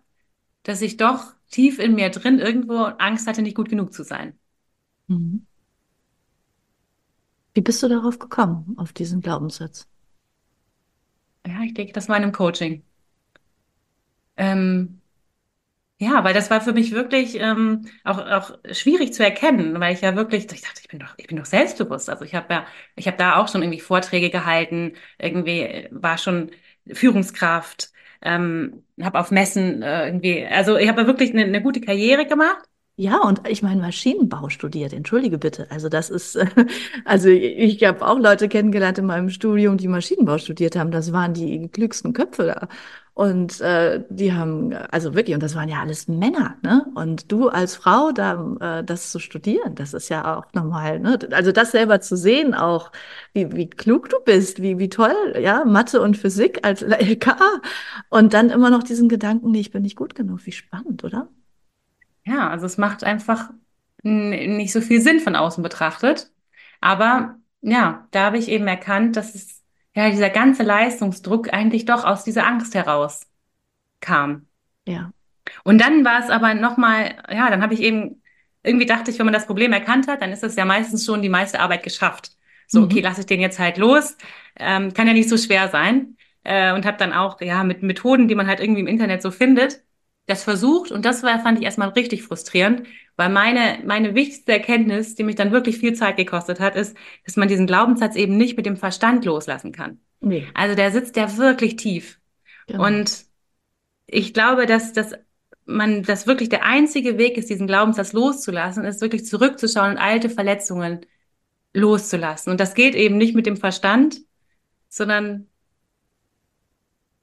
dass 0.64 0.82
ich 0.82 0.98
doch 0.98 1.34
tief 1.52 1.80
in 1.80 1.96
mir 1.96 2.10
drin 2.12 2.40
irgendwo 2.40 2.76
Angst 2.86 3.28
hatte, 3.28 3.42
nicht 3.44 3.56
gut 3.58 3.70
genug 3.70 3.94
zu 3.94 4.04
sein. 4.04 4.40
Mhm. 5.10 5.46
Wie 7.54 7.62
bist 7.62 7.82
du 7.82 7.88
darauf 7.88 8.20
gekommen, 8.20 8.74
auf 8.78 8.92
diesen 8.92 9.22
Glaubenssatz? 9.22 9.88
Ja, 11.46 11.62
ich 11.64 11.74
denke, 11.76 11.94
das 11.94 12.10
war 12.10 12.18
in 12.18 12.24
einem 12.24 12.32
Coaching. 12.32 12.84
Ähm, 14.38 15.01
ja, 16.02 16.24
weil 16.24 16.34
das 16.34 16.50
war 16.50 16.62
für 16.62 16.74
mich 16.74 16.94
wirklich 16.94 17.40
ähm, 17.40 17.86
auch, 18.04 18.18
auch 18.18 18.58
schwierig 18.72 19.14
zu 19.14 19.24
erkennen, 19.24 19.80
weil 19.80 19.94
ich 19.94 20.02
ja 20.02 20.16
wirklich, 20.16 20.52
ich 20.52 20.62
dachte, 20.62 20.82
ich 20.82 20.88
bin 20.88 20.98
doch, 21.00 21.14
ich 21.18 21.28
bin 21.28 21.38
doch 21.38 21.46
selbstbewusst. 21.46 22.10
Also 22.10 22.26
ich 22.26 22.34
habe 22.34 22.52
ja, 22.52 22.66
ich 22.96 23.06
habe 23.06 23.18
da 23.18 23.36
auch 23.36 23.48
schon 23.48 23.62
irgendwie 23.62 23.80
Vorträge 23.80 24.32
gehalten, 24.32 24.94
irgendwie 25.20 25.88
war 25.92 26.18
schon 26.18 26.50
Führungskraft, 26.92 27.92
ähm, 28.24 28.84
habe 29.00 29.20
auf 29.20 29.30
Messen 29.30 29.84
äh, 29.84 30.08
irgendwie, 30.08 30.44
also 30.48 30.76
ich 30.76 30.90
habe 30.90 31.02
ja 31.02 31.08
wirklich 31.08 31.32
eine, 31.34 31.44
eine 31.44 31.62
gute 31.62 31.82
Karriere 31.82 32.26
gemacht. 32.26 32.66
Ja, 32.98 33.20
und 33.22 33.48
ich 33.48 33.64
meine 33.64 33.82
Maschinenbau 33.82 34.50
studiert, 34.50 34.94
entschuldige 34.94 35.38
bitte. 35.38 35.70
Also 35.72 35.88
das 35.90 36.10
ist, 36.10 36.38
also 37.06 37.30
ich 37.30 37.84
habe 37.84 38.06
auch 38.06 38.18
Leute 38.20 38.50
kennengelernt 38.50 38.98
in 38.98 39.06
meinem 39.06 39.30
Studium, 39.30 39.78
die 39.78 39.88
Maschinenbau 39.88 40.38
studiert 40.40 40.76
haben. 40.76 40.92
Das 40.92 41.12
waren 41.14 41.34
die 41.34 41.70
klügsten 41.70 42.14
Köpfe 42.14 42.46
da. 42.46 42.68
Und 43.14 43.60
äh, 43.60 44.06
die 44.10 44.32
haben, 44.34 44.74
also 44.74 45.14
wirklich, 45.14 45.34
und 45.36 45.44
das 45.44 45.54
waren 45.54 45.68
ja 45.68 45.82
alles 45.82 46.08
Männer, 46.08 46.56
ne? 46.64 46.86
Und 46.96 47.30
du 47.32 47.50
als 47.50 47.76
Frau, 47.76 48.12
da 48.14 48.80
äh, 48.80 48.84
das 48.86 49.12
zu 49.12 49.20
studieren, 49.20 49.76
das 49.76 49.94
ist 49.94 50.08
ja 50.10 50.38
auch 50.38 50.46
normal, 50.54 51.00
ne? 51.00 51.20
Also 51.32 51.52
das 51.52 51.72
selber 51.72 52.00
zu 52.00 52.16
sehen, 52.16 52.54
auch 52.54 52.92
wie, 53.34 53.52
wie 53.52 53.70
klug 53.70 54.10
du 54.10 54.18
bist, 54.24 54.62
wie, 54.62 54.80
wie 54.80 54.88
toll, 54.90 55.14
ja, 55.40 55.66
Mathe 55.66 56.02
und 56.02 56.16
Physik 56.18 56.66
als 56.66 56.82
LK. 56.84 57.36
Und 58.10 58.34
dann 58.34 58.50
immer 58.50 58.70
noch 58.70 58.84
diesen 58.84 59.10
Gedanken, 59.10 59.52
nee, 59.52 59.60
ich 59.60 59.72
bin 59.72 59.82
nicht 59.84 59.98
gut 59.98 60.16
genug. 60.16 60.46
Wie 60.46 60.52
spannend, 60.54 61.04
oder? 61.04 61.28
Ja, 62.26 62.50
also 62.50 62.66
es 62.66 62.78
macht 62.78 63.04
einfach 63.04 63.50
nicht 64.04 64.72
so 64.72 64.82
viel 64.82 65.02
Sinn 65.02 65.20
von 65.20 65.36
außen 65.36 65.62
betrachtet. 65.62 66.32
Aber 66.80 67.36
ja, 67.62 68.08
da 68.12 68.26
habe 68.26 68.38
ich 68.38 68.48
eben 68.50 68.68
erkannt, 68.68 69.16
dass 69.16 69.36
es 69.36 69.61
ja 69.96 70.10
dieser 70.10 70.30
ganze 70.30 70.64
Leistungsdruck 70.64 71.54
eigentlich 71.54 71.86
doch 71.86 72.04
aus 72.06 72.24
dieser 72.24 72.48
Angst 72.48 72.76
heraus 72.76 73.28
kam. 74.02 74.48
Ja. 74.86 75.12
Und 75.64 75.80
dann 75.82 76.06
war 76.06 76.20
es 76.24 76.30
aber 76.30 76.54
nochmal, 76.54 77.16
ja, 77.30 77.50
dann 77.50 77.62
habe 77.62 77.74
ich 77.74 77.82
eben, 77.82 78.22
irgendwie 78.64 78.86
dachte 78.86 79.12
ich, 79.12 79.20
wenn 79.20 79.26
man 79.26 79.34
das 79.34 79.48
Problem 79.48 79.74
erkannt 79.74 80.08
hat, 80.08 80.22
dann 80.22 80.32
ist 80.32 80.44
es 80.44 80.56
ja 80.56 80.66
meistens 80.66 81.06
schon 81.06 81.22
die 81.22 81.30
meiste 81.30 81.60
Arbeit 81.60 81.84
geschafft. 81.84 82.32
So, 82.68 82.82
Mhm. 82.82 82.86
okay, 82.86 83.02
lasse 83.02 83.22
ich 83.22 83.28
den 83.28 83.42
jetzt 83.42 83.60
halt 83.60 83.78
los. 83.78 84.18
Ähm, 84.58 84.94
kann 84.94 85.08
ja 85.08 85.14
nicht 85.14 85.30
so 85.30 85.38
schwer 85.38 85.70
sein. 85.70 86.18
Äh, 86.44 86.74
und 86.74 86.86
habe 86.86 86.98
dann 86.98 87.14
auch, 87.14 87.42
ja, 87.42 87.64
mit 87.64 87.84
Methoden, 87.84 88.28
die 88.28 88.36
man 88.36 88.48
halt 88.48 88.60
irgendwie 88.60 88.82
im 88.82 88.88
Internet 88.88 89.22
so 89.22 89.32
findet, 89.32 89.84
das 90.28 90.44
versucht. 90.44 90.92
Und 90.92 91.06
das 91.06 91.24
war, 91.24 91.40
fand 91.42 91.60
ich 91.60 91.66
erstmal 91.66 91.90
richtig 91.90 92.24
frustrierend, 92.24 92.84
weil 93.16 93.30
meine, 93.30 93.80
meine 93.86 94.16
wichtigste 94.16 94.54
Erkenntnis, 94.54 95.16
die 95.16 95.24
mich 95.24 95.36
dann 95.36 95.52
wirklich 95.52 95.78
viel 95.78 95.94
Zeit 95.94 96.18
gekostet 96.18 96.60
hat, 96.60 96.76
ist, 96.76 96.96
dass 97.26 97.36
man 97.36 97.48
diesen 97.48 97.68
Glaubenssatz 97.68 98.16
eben 98.16 98.38
nicht 98.38 98.58
mit 98.58 98.66
dem 98.66 98.78
Verstand 98.78 99.26
loslassen 99.26 99.72
kann. 99.72 100.00
Nee, 100.22 100.48
Also 100.54 100.76
der 100.76 100.92
sitzt 100.92 101.16
ja 101.16 101.38
wirklich 101.38 101.76
tief. 101.76 102.20
genau. 102.68 102.86
Und 102.86 103.26
ich 104.08 104.34
glaube, 104.34 104.66
dass, 104.66 104.94
dass 104.94 105.14
man, 105.66 106.04
dass 106.04 106.28
wirklich 106.28 106.50
der 106.50 106.66
einzige 106.66 107.18
Weg 107.18 107.38
ist, 107.38 107.50
diesen 107.50 107.68
Glaubenssatz 107.68 108.14
loszulassen, 108.14 108.84
ist 108.86 109.02
wirklich 109.02 109.26
zurückzuschauen 109.26 109.92
und 109.92 109.98
alte 109.98 110.30
Verletzungen 110.30 111.06
loszulassen. 111.74 112.52
Und 112.52 112.60
das 112.60 112.74
geht 112.74 112.96
eben 112.96 113.18
nicht 113.18 113.36
mit 113.36 113.46
dem 113.46 113.58
Verstand, 113.58 114.22
sondern, 114.90 115.48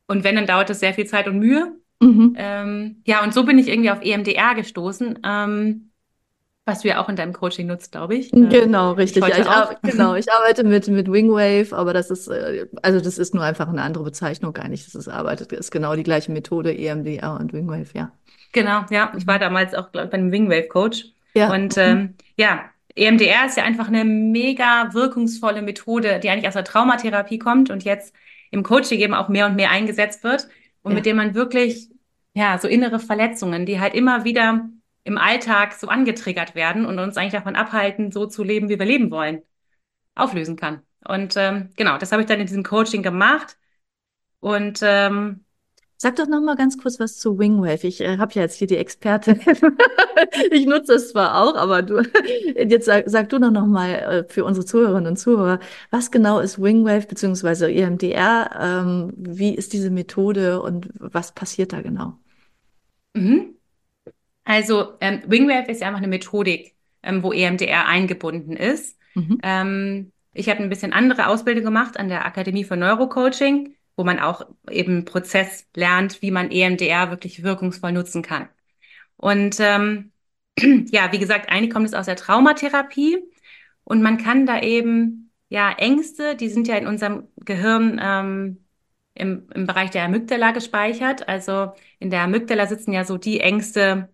und 0.07 0.25
wenn, 0.25 0.37
dann 0.37 0.47
dauert 0.47 0.71
das 0.71 0.81
sehr 0.81 0.95
viel 0.95 1.07
Zeit 1.07 1.29
und 1.29 1.39
Mühe. 1.39 1.78
Mhm. 2.01 2.35
Ähm, 2.37 3.03
ja, 3.07 3.23
und 3.25 3.35
so 3.35 3.45
bin 3.45 3.59
ich 3.59 3.69
irgendwie 3.69 3.91
auf 3.91 4.01
EMDR 4.03 4.55
gestoßen, 4.55 5.21
ähm, 5.25 5.91
was 6.67 6.83
du 6.83 6.89
ja 6.89 7.01
auch 7.03 7.09
in 7.09 7.17
deinem 7.17 7.33
Coaching 7.33 7.67
nutzt, 7.69 7.93
glaube 7.93 8.17
ich. 8.17 8.33
Äh, 8.33 8.37
Genau, 8.49 8.93
ich 8.93 8.99
richtig. 8.99 9.23
Ja, 9.27 9.37
heute 9.37 9.43
ich, 9.43 9.49
ar- 9.49 9.81
genau, 9.85 10.15
ich 10.15 10.31
arbeite 10.33 10.65
mit, 10.65 10.89
mit 10.89 11.11
Wingwave, 11.11 11.73
aber 11.77 11.93
das 11.95 12.11
ist, 12.11 12.29
äh, 12.29 12.69
also 12.83 13.01
das 13.01 13.19
ist 13.19 13.35
nur 13.35 13.43
einfach 13.45 13.69
eine 13.69 13.83
andere 13.83 14.05
Bezeichnung 14.05 14.57
eigentlich. 14.57 14.85
Das 14.85 14.95
ist 14.95 15.09
arbeitet, 15.09 15.53
ist 15.53 15.71
genau 15.71 15.97
die 15.97 16.03
gleiche 16.03 16.31
Methode, 16.33 16.77
EMDR 16.77 17.39
und 17.41 17.53
Wingwave, 17.53 17.89
ja. 17.95 18.13
Genau, 18.53 18.85
ja. 18.91 19.13
Ich 19.17 19.27
war 19.27 19.39
Mhm. 19.39 19.41
damals 19.41 19.75
auch, 19.75 19.93
glaub, 19.93 20.07
ich, 20.07 20.11
bei 20.11 20.19
einem 20.19 20.33
Wingwave-Coach. 20.33 21.05
Ja. 21.35 21.53
Und 21.55 21.77
Mhm. 21.77 21.81
ähm, 21.83 22.15
ja, 22.37 22.65
EMDR 22.95 23.47
ist 23.47 23.57
ja 23.57 23.65
einfach 23.65 23.89
eine 23.89 24.05
mega 24.05 24.93
wirkungsvolle 24.93 25.63
Methode, 25.63 26.19
die 26.21 26.31
eigentlich 26.31 26.49
aus 26.49 26.55
der 26.55 26.65
Traumatherapie 26.65 27.39
kommt 27.39 27.71
und 27.71 27.85
jetzt 27.85 28.15
im 28.51 28.63
Coaching 28.63 28.99
eben 29.01 29.15
auch 29.15 29.29
mehr 29.29 29.47
und 29.47 29.57
mehr 29.57 29.71
eingesetzt 29.71 30.25
wird 30.25 30.49
und 30.83 30.93
Ja. 30.93 30.97
mit 30.97 31.07
dem 31.07 31.17
man 31.17 31.35
wirklich, 31.35 31.91
ja, 32.35 32.59
so 32.59 32.69
innere 32.69 32.99
Verletzungen, 33.01 33.67
die 33.67 33.81
halt 33.81 33.95
immer 33.95 34.25
wieder 34.25 34.69
im 35.05 35.19
Alltag 35.19 35.73
so 35.75 35.89
angetriggert 35.89 36.55
werden 36.55 36.85
und 36.87 36.99
uns 36.99 37.17
eigentlich 37.17 37.33
davon 37.33 37.57
abhalten, 37.57 38.13
so 38.13 38.27
zu 38.27 38.45
leben, 38.45 38.69
wie 38.69 38.79
wir 38.79 38.87
leben 38.87 39.11
wollen, 39.11 39.43
auflösen 40.15 40.57
kann. 40.57 40.83
Und 41.07 41.37
ähm, 41.37 41.71
genau, 41.77 41.99
das 41.99 42.13
habe 42.13 42.23
ich 42.23 42.29
dann 42.29 42.41
in 42.41 42.47
diesem 42.47 42.65
Coaching 42.65 43.03
gemacht. 43.03 43.57
Und 44.41 44.81
ähm, 44.83 45.45
Sag 46.01 46.15
doch 46.15 46.29
noch 46.29 46.41
mal 46.41 46.55
ganz 46.55 46.79
kurz 46.79 47.01
was 47.01 47.19
zu 47.19 47.41
Wingwave. 47.41 47.85
Ich 47.85 48.01
äh, 48.01 48.19
habe 48.19 48.33
ja 48.35 48.43
jetzt 48.43 48.55
hier 48.57 48.67
die 48.67 48.77
Expertin. 48.77 49.41
Ich 50.51 50.67
nutze 50.67 50.95
es 50.95 51.11
zwar 51.11 51.41
auch, 51.41 51.55
aber 51.55 51.83
du, 51.83 52.03
jetzt 52.57 52.87
sag, 52.87 53.05
sag 53.09 53.29
du 53.29 53.39
doch 53.39 53.53
noch 53.53 53.67
mal 53.67 53.91
äh, 53.95 54.25
für 54.29 54.45
unsere 54.45 54.67
Zuhörerinnen 54.67 55.11
und 55.11 55.17
Zuhörer, 55.17 55.61
was 55.91 56.11
genau 56.11 56.41
ist 56.41 56.61
Wingwave 56.61 57.07
beziehungsweise 57.07 57.71
EMDR? 57.71 58.51
Ähm, 58.61 59.13
wie 59.17 59.55
ist 59.55 59.73
diese 59.73 59.91
Methode 59.91 60.61
und 60.61 60.89
was 60.99 61.33
passiert 61.33 61.73
da 61.73 61.83
genau? 61.83 62.19
mhm. 63.15 63.55
Also 64.45 64.95
ähm, 65.01 65.23
Wingwave 65.27 65.71
ist 65.71 65.83
ja 65.83 65.89
einfach 65.89 65.99
eine 65.99 66.09
Methodik, 66.09 66.75
ähm, 67.03 67.23
wo 67.23 67.33
EMDR 67.33 67.87
eingebunden 67.87 68.57
ist. 68.57 68.99
Mhm. 69.15 69.39
Ähm, 69.43 70.13
ich 70.33 70.49
habe 70.49 70.63
ein 70.63 70.71
bisschen 70.71 70.93
andere 70.93 71.27
Ausbildung 71.29 71.65
gemacht 71.65 71.99
an 71.99 72.09
der 72.09 72.25
Akademie 72.25 72.65
für 72.65 72.77
Neurocoaching, 72.77 73.75
wo 73.99 74.05
man 74.05 74.21
auch 74.21 74.47
eben 74.71 75.05
Prozess 75.05 75.67
lernt, 75.75 76.23
wie 76.23 76.31
man 76.31 76.53
EMDR 76.53 77.11
wirklich 77.11 77.43
wirkungsvoll 77.43 77.93
nutzen 77.93 78.23
kann. 78.23 78.49
Und 79.17 79.59
ähm, 79.61 80.13
ja, 80.61 81.13
wie 81.13 81.19
gesagt, 81.19 81.51
eigentlich 81.51 81.73
kommt 81.73 81.87
es 81.87 81.95
aus 81.95 82.07
der 82.07 82.17
Traumatherapie 82.17 83.19
und 83.85 84.03
man 84.03 84.19
kann 84.19 84.47
da 84.47 84.61
eben, 84.63 85.33
ja, 85.49 85.73
Ängste, 85.73 86.37
die 86.37 86.49
sind 86.49 86.69
ja 86.69 86.77
in 86.77 86.87
unserem 86.87 87.29
Gehirn 87.39 88.01
ähm, 88.03 88.65
im, 89.15 89.49
im 89.55 89.67
Bereich 89.67 89.91
der 89.91 90.05
Amygdala 90.05 90.53
gespeichert. 90.53 91.29
Also 91.29 91.73
in 91.99 92.11
der 92.11 92.23
Amygdala 92.23 92.67
sitzen 92.67 92.93
ja 92.93 93.05
so 93.05 93.19
die 93.19 93.41
Ängste, 93.41 94.11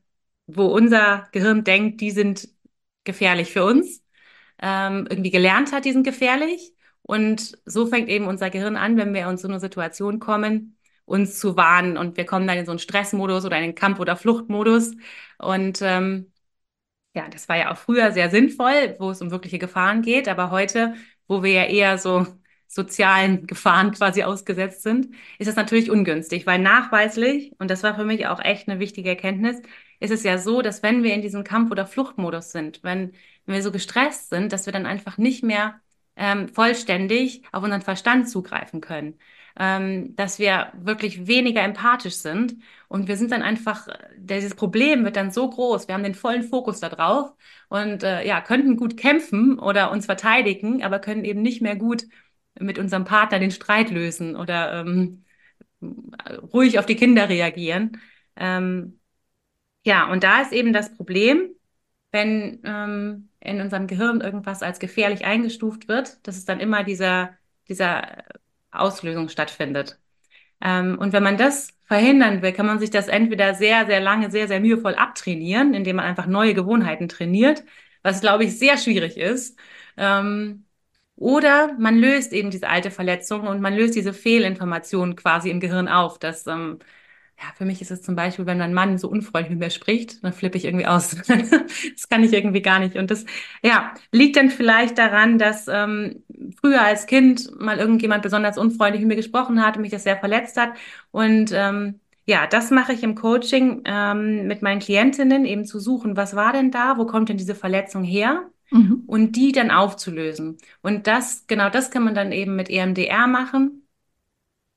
wo 0.47 0.67
unser 0.67 1.29
Gehirn 1.33 1.65
denkt, 1.65 2.01
die 2.01 2.11
sind 2.11 2.49
gefährlich 3.05 3.53
für 3.53 3.65
uns, 3.65 4.03
ähm, 4.63 5.07
irgendwie 5.11 5.31
gelernt 5.31 5.73
hat, 5.73 5.85
die 5.85 5.93
sind 5.93 6.05
gefährlich. 6.05 6.74
Und 7.07 7.59
so 7.67 7.87
fängt 7.87 8.09
eben 8.09 8.27
unser 8.27 8.51
Gehirn 8.51 8.77
an, 8.77 8.97
wenn 8.97 9.13
wir 9.15 9.29
in 9.29 9.37
so 9.37 9.47
eine 9.49 9.61
Situation 9.61 10.21
kommen, 10.21 10.79
uns 11.05 11.39
zu 11.39 11.57
warnen. 11.57 11.99
Und 11.99 12.17
wir 12.17 12.25
kommen 12.27 12.47
dann 12.47 12.59
in 12.59 12.65
so 12.67 12.73
einen 12.73 12.79
Stressmodus 12.79 13.45
oder 13.45 13.57
in 13.59 13.63
den 13.65 13.75
Kampf- 13.75 14.01
oder 14.01 14.17
Fluchtmodus. 14.17 14.93
Und 15.39 15.81
ähm, 15.83 16.33
ja, 17.15 17.29
das 17.29 17.49
war 17.49 17.57
ja 17.57 17.73
auch 17.73 17.77
früher 17.79 18.13
sehr 18.13 18.31
sinnvoll, 18.31 18.97
wo 18.99 19.11
es 19.11 19.23
um 19.23 19.31
wirkliche 19.31 19.59
Gefahren 19.59 20.03
geht. 20.03 20.29
Aber 20.29 20.51
heute, 20.51 20.95
wo 21.29 21.43
wir 21.43 21.53
ja 21.53 21.65
eher 21.65 21.99
so 21.99 22.27
sozialen 22.67 23.47
Gefahren 23.47 23.93
quasi 23.93 24.25
ausgesetzt 24.25 24.83
sind, 24.83 25.15
ist 25.39 25.49
es 25.49 25.57
natürlich 25.57 25.91
ungünstig, 25.91 26.47
weil 26.47 26.59
nachweislich, 26.59 27.53
und 27.59 27.71
das 27.71 27.83
war 27.85 27.95
für 27.95 28.05
mich 28.05 28.27
auch 28.27 28.41
echt 28.41 28.69
eine 28.69 28.81
wichtige 28.81 29.11
Erkenntnis, 29.11 29.61
ist 30.01 30.11
es 30.11 30.25
ja 30.25 30.39
so, 30.39 30.61
dass 30.63 30.83
wenn 30.83 31.03
wir 31.05 31.15
in 31.15 31.23
diesem 31.23 31.45
Kampf- 31.45 31.71
oder 31.71 31.87
Fluchtmodus 31.87 32.51
sind, 32.53 32.83
wenn, 32.83 33.13
wenn 33.47 33.55
wir 33.55 33.63
so 33.63 33.71
gestresst 33.71 34.31
sind, 34.31 34.53
dass 34.53 34.67
wir 34.67 34.73
dann 34.73 34.87
einfach 34.87 35.19
nicht 35.19 35.45
mehr 35.45 35.81
ähm, 36.17 36.49
vollständig 36.49 37.43
auf 37.53 37.63
unseren 37.65 37.83
Verstand 37.83 38.29
zugreifen 38.29 38.81
können, 38.81 39.19
ähm, 39.59 40.15
dass 40.17 40.39
wir 40.39 40.73
wirklich 40.77 41.27
weniger 41.27 41.63
empathisch 41.63 42.15
sind. 42.17 42.57
Und 42.89 43.09
wir 43.09 43.17
sind 43.17 43.33
dann 43.33 43.43
einfach, 43.43 43.89
dieses 44.17 44.55
Problem 44.55 45.05
wird 45.05 45.17
dann 45.17 45.31
so 45.31 45.49
groß, 45.51 45.89
wir 45.89 45.95
haben 45.95 46.05
den 46.05 46.15
vollen 46.15 46.43
Fokus 46.45 46.81
da 46.81 46.89
drauf. 46.89 47.33
Und 47.69 48.03
äh, 48.03 48.27
ja, 48.27 48.41
könnten 48.41 48.77
gut 48.77 48.97
kämpfen 48.97 49.59
oder 49.59 49.91
uns 49.91 50.07
verteidigen, 50.07 50.83
aber 50.85 50.99
können 50.99 51.25
eben 51.25 51.43
nicht 51.43 51.63
mehr 51.63 51.77
gut 51.77 52.05
mit 52.59 52.79
unserem 52.79 53.05
Partner 53.05 53.39
den 53.41 53.51
Streit 53.51 53.91
lösen 53.91 54.37
oder 54.37 54.81
ähm, 54.81 55.25
ruhig 56.53 56.79
auf 56.79 56.87
die 56.87 56.97
Kinder 56.97 57.29
reagieren. 57.29 58.01
Ähm, 58.37 59.01
ja, 59.85 60.11
und 60.11 60.25
da 60.25 60.43
ist 60.43 60.53
eben 60.53 60.73
das 60.73 60.95
Problem, 60.97 61.51
wenn 62.15 62.61
ähm, 62.65 63.29
in 63.41 63.61
unserem 63.61 63.89
Gehirn 63.89 64.21
irgendwas 64.21 64.63
als 64.63 64.79
gefährlich 64.79 65.25
eingestuft 65.25 65.89
wird, 65.89 66.25
dass 66.27 66.37
es 66.37 66.45
dann 66.45 66.61
immer 66.61 66.85
dieser, 66.85 67.37
dieser 67.69 68.25
Auslösung 68.71 69.29
stattfindet. 69.29 69.99
Ähm, 70.63 70.97
und 70.99 71.13
wenn 71.13 71.25
man 71.25 71.37
das 71.39 71.71
verhindern 71.87 72.41
will, 72.41 72.53
kann 72.53 72.67
man 72.67 72.79
sich 72.79 72.91
das 72.91 73.09
entweder 73.09 73.55
sehr, 73.55 73.87
sehr 73.87 74.01
lange, 74.01 74.31
sehr, 74.31 74.47
sehr 74.49 74.61
mühevoll 74.61 74.95
abtrainieren, 74.95 75.75
indem 75.75 75.97
man 75.97 76.05
einfach 76.07 76.27
neue 76.27 76.55
Gewohnheiten 76.55 77.09
trainiert, 77.09 77.65
was, 78.03 78.21
glaube 78.21 78.45
ich, 78.45 78.59
sehr 78.59 78.79
schwierig 78.79 79.17
ist. 79.19 79.59
Ähm, 79.97 80.67
oder 81.17 81.73
man 81.79 81.99
löst 81.99 82.33
eben 82.33 82.51
diese 82.51 82.69
alte 82.69 82.93
Verletzung 82.93 83.47
und 83.49 83.61
man 83.61 83.75
löst 83.75 83.97
diese 83.97 84.13
Fehlinformationen 84.13 85.17
quasi 85.17 85.51
im 85.51 85.59
Gehirn 85.61 85.89
auf, 85.89 86.19
dass 86.21 86.47
ähm, 86.47 86.79
ja, 87.39 87.47
für 87.57 87.65
mich 87.65 87.81
ist 87.83 87.91
es 87.91 88.03
zum 88.03 88.15
Beispiel, 88.15 88.47
wenn 88.47 88.59
mein 88.59 88.75
Mann 88.75 88.97
so 88.97 89.09
unfreundlich 89.09 89.51
mit 89.51 89.59
mir 89.59 89.71
spricht, 89.71 90.23
dann 90.23 90.33
flippe 90.33 90.57
ich 90.57 90.65
irgendwie 90.65 90.87
aus. 90.87 91.17
das 91.27 92.09
kann 92.09 92.23
ich 92.23 92.33
irgendwie 92.33 92.63
gar 92.63 92.79
nicht. 92.79 92.97
Und 92.97 93.11
das, 93.11 93.25
ja, 93.63 93.93
liegt 94.13 94.37
dann 94.37 94.51
vielleicht 94.51 94.99
daran, 94.99 95.39
dass 95.39 95.67
ähm, 95.69 96.23
früher 96.61 96.83
als 96.83 97.07
Kind 97.07 97.51
mal 97.61 97.79
irgendjemand 97.79 98.23
besonders 98.23 98.57
unfreundlich 98.57 99.01
mit 99.01 99.09
mir 99.09 99.17
gesprochen 99.17 99.65
hat 99.65 99.77
und 99.77 99.83
mich 99.83 99.91
das 99.91 100.05
sehr 100.05 100.17
verletzt 100.17 100.57
hat. 100.57 100.75
Und 101.11 101.51
ähm, 101.53 102.01
ja, 102.25 102.47
das 102.47 102.71
mache 102.71 102.93
ich 102.93 103.03
im 103.03 103.17
Coaching 103.17 103.83
ähm, 103.85 104.47
mit 104.47 104.63
meinen 104.63 104.81
Klientinnen, 104.81 105.45
eben 105.45 105.65
zu 105.65 105.81
suchen, 105.81 106.17
was 106.17 106.37
war 106.37 106.53
denn 106.53 106.71
da, 106.71 106.97
wo 106.99 107.05
kommt 107.05 107.29
denn 107.29 107.37
diese 107.37 107.55
Verletzung 107.55 108.05
her? 108.05 108.49
Mhm. 108.71 109.03
Und 109.07 109.37
die 109.37 109.53
dann 109.53 109.71
aufzulösen. 109.71 110.57
Und 110.83 111.07
das, 111.07 111.47
genau 111.47 111.69
das 111.69 111.91
kann 111.91 112.05
man 112.05 112.15
dann 112.15 112.33
eben 112.33 112.57
mit 112.57 112.71
EMDR 112.71 113.27
machen. 113.27 113.84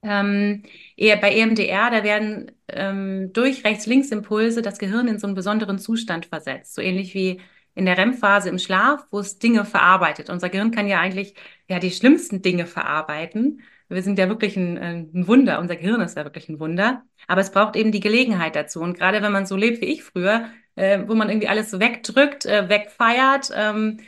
Ähm, 0.08 0.64
bei 0.98 1.32
EMDR, 1.36 1.92
da 1.92 2.04
werden 2.04 2.52
ähm, 2.68 3.32
durch 3.34 3.64
Rechts-Links-Impulse 3.64 4.62
das 4.62 4.80
Gehirn 4.80 5.08
in 5.08 5.20
so 5.20 5.28
einen 5.28 5.36
besonderen 5.36 5.80
Zustand 5.80 6.26
versetzt. 6.26 6.76
So 6.76 6.82
ähnlich 6.82 7.14
wie 7.14 7.42
in 7.76 7.86
der 7.86 7.98
REM-Phase 7.98 8.50
im 8.50 8.58
Schlaf, 8.58 9.06
wo 9.12 9.20
es 9.20 9.38
Dinge 9.40 9.64
verarbeitet. 9.66 10.30
Unser 10.30 10.50
Gehirn 10.50 10.72
kann 10.72 10.88
ja 10.88 11.00
eigentlich 11.00 11.36
ja 11.70 11.80
die 11.80 11.92
schlimmsten 11.92 12.42
Dinge 12.42 12.66
verarbeiten. 12.66 13.62
Wir 13.90 14.02
sind 14.02 14.18
ja 14.20 14.28
wirklich 14.30 14.58
ein, 14.58 14.78
ein 14.78 15.28
Wunder. 15.28 15.60
Unser 15.60 15.76
Gehirn 15.76 16.02
ist 16.02 16.18
ja 16.18 16.24
wirklich 16.24 16.50
ein 16.50 16.60
Wunder. 16.60 17.04
Aber 17.28 17.42
es 17.42 17.52
braucht 17.52 17.76
eben 17.76 17.92
die 17.92 18.00
Gelegenheit 18.00 18.56
dazu. 18.56 18.82
Und 18.82 18.98
gerade 18.98 19.22
wenn 19.22 19.32
man 19.32 19.46
so 19.46 19.56
lebt 19.56 19.82
wie 19.82 19.86
ich 19.86 20.04
früher, 20.04 20.50
äh, 20.76 21.00
wo 21.08 21.16
man 21.16 21.30
irgendwie 21.30 21.48
alles 21.48 21.70
so 21.72 21.80
wegdrückt, 21.80 22.46
äh, 22.46 22.68
wegfeiert 22.70 23.52
ähm, 23.56 24.00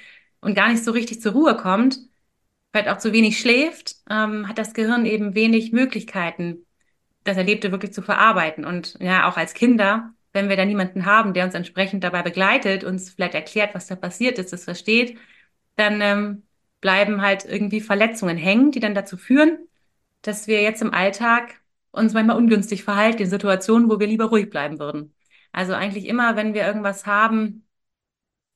und 0.42 0.56
gar 0.56 0.70
nicht 0.70 0.84
so 0.84 0.92
richtig 0.92 1.22
zur 1.22 1.34
Ruhe 1.34 1.56
kommt, 1.56 2.00
vielleicht 2.72 2.90
auch 2.90 2.98
zu 2.98 3.14
wenig 3.14 3.40
schläft, 3.40 3.96
ähm, 4.10 4.48
hat 4.48 4.58
das 4.58 4.74
Gehirn 4.74 5.06
eben 5.06 5.36
wenig 5.36 5.72
Möglichkeiten, 5.72 6.66
das 7.24 7.38
Erlebte 7.38 7.72
wirklich 7.72 7.94
zu 7.94 8.02
verarbeiten. 8.02 8.66
Und 8.66 8.98
ja, 9.00 9.28
auch 9.30 9.38
als 9.38 9.54
Kinder, 9.54 10.14
wenn 10.34 10.50
wir 10.50 10.58
da 10.58 10.66
niemanden 10.66 11.06
haben, 11.06 11.34
der 11.34 11.46
uns 11.46 11.56
entsprechend 11.56 12.04
dabei 12.04 12.22
begleitet, 12.22 12.84
uns 12.84 13.10
vielleicht 13.12 13.34
erklärt, 13.36 13.76
was 13.76 13.88
da 13.88 13.96
passiert 13.96 14.38
ist, 14.40 14.54
das 14.54 14.64
versteht, 14.66 15.18
dann 15.76 16.02
ähm, 16.02 16.44
bleiben 16.82 17.22
halt 17.22 17.46
irgendwie 17.46 17.82
Verletzungen 17.82 18.38
hängen, 18.38 18.72
die 18.72 18.80
dann 18.80 18.96
dazu 18.96 19.18
führen, 19.18 19.58
dass 20.22 20.48
wir 20.48 20.62
jetzt 20.62 20.82
im 20.82 20.94
Alltag 20.94 21.62
uns 21.92 22.14
manchmal 22.14 22.38
ungünstig 22.38 22.84
verhalten 22.84 23.24
in 23.24 23.30
Situationen, 23.30 23.90
wo 23.90 24.00
wir 24.00 24.08
lieber 24.08 24.26
ruhig 24.26 24.50
bleiben 24.50 24.80
würden. 24.80 25.16
Also 25.52 25.74
eigentlich 25.74 26.06
immer, 26.06 26.36
wenn 26.36 26.54
wir 26.54 26.66
irgendwas 26.66 27.06
haben, 27.06 27.66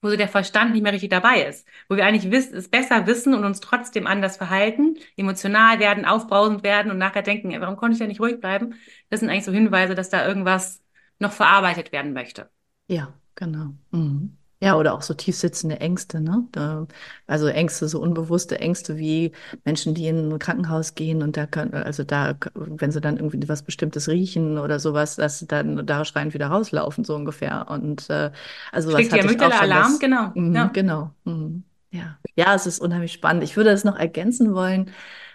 wo 0.03 0.09
so 0.09 0.17
der 0.17 0.27
Verstand 0.27 0.73
nicht 0.73 0.83
mehr 0.83 0.93
richtig 0.93 1.09
dabei 1.09 1.43
ist, 1.43 1.67
wo 1.89 1.95
wir 1.95 2.05
eigentlich 2.05 2.31
wiss, 2.31 2.51
es 2.51 2.69
besser 2.69 3.07
wissen 3.07 3.33
und 3.33 3.45
uns 3.45 3.59
trotzdem 3.59 4.05
anders 4.05 4.37
verhalten, 4.37 4.97
emotional 5.17 5.79
werden, 5.79 6.05
aufbrausend 6.05 6.63
werden 6.63 6.91
und 6.91 6.97
nachher 6.97 7.23
denken, 7.23 7.59
warum 7.59 7.77
konnte 7.77 7.93
ich 7.93 7.99
da 7.99 8.07
nicht 8.07 8.19
ruhig 8.21 8.39
bleiben? 8.39 8.75
Das 9.09 9.21
sind 9.21 9.29
eigentlich 9.29 9.45
so 9.45 9.51
Hinweise, 9.51 9.95
dass 9.95 10.09
da 10.09 10.27
irgendwas 10.27 10.83
noch 11.19 11.31
verarbeitet 11.31 11.91
werden 11.91 12.13
möchte. 12.13 12.49
Ja, 12.87 13.13
genau. 13.35 13.73
Mhm. 13.91 14.37
Ja, 14.63 14.78
oder 14.78 14.93
auch 14.93 15.02
so 15.02 15.13
tief 15.13 15.36
sitzende 15.36 15.82
Ängste, 15.82 16.21
ne? 16.21 16.47
Da, 16.54 16.88
also 17.28 17.47
Ängste, 17.47 17.89
so 17.89 17.99
unbewusste 17.99 18.62
Ängste 18.62 18.97
wie 18.97 19.34
Menschen, 19.65 19.93
die 19.93 20.08
in 20.08 20.32
ein 20.32 20.39
Krankenhaus 20.39 20.95
gehen 20.95 21.21
und 21.21 21.36
da 21.36 21.45
können, 21.47 21.73
also 21.73 22.06
da, 22.06 22.36
wenn 22.56 22.89
sie 22.89 23.02
dann 23.02 23.17
irgendwie 23.17 23.49
was 23.49 23.63
Bestimmtes 23.63 24.08
riechen 24.08 24.58
oder 24.58 24.80
sowas, 24.80 25.17
dass 25.17 25.39
sie 25.39 25.47
dann 25.47 25.86
da 25.86 26.06
schreiend 26.06 26.34
wieder 26.34 26.47
rauslaufen, 26.47 27.04
so 27.04 27.13
ungefähr. 27.13 27.65
Und 27.69 28.10
äh, 28.10 28.32
also 28.71 28.93
was 28.93 29.12
hatte 29.12 29.17
ich 29.17 29.41
auch 29.41 29.52
schon 29.52 29.52
Alarm, 29.52 29.91
das, 29.91 29.99
genau. 29.99 30.32
Mh, 30.34 30.58
ja. 30.58 30.65
Genau. 30.67 31.12
Mh, 31.26 31.62
ja. 31.91 32.17
ja, 32.36 32.56
es 32.56 32.65
ist 32.65 32.80
unheimlich 32.80 33.12
spannend. 33.12 33.43
Ich 33.43 33.58
würde 33.58 33.69
das 33.69 33.84
noch 33.84 33.97
ergänzen 33.97 34.54
wollen. 34.54 34.91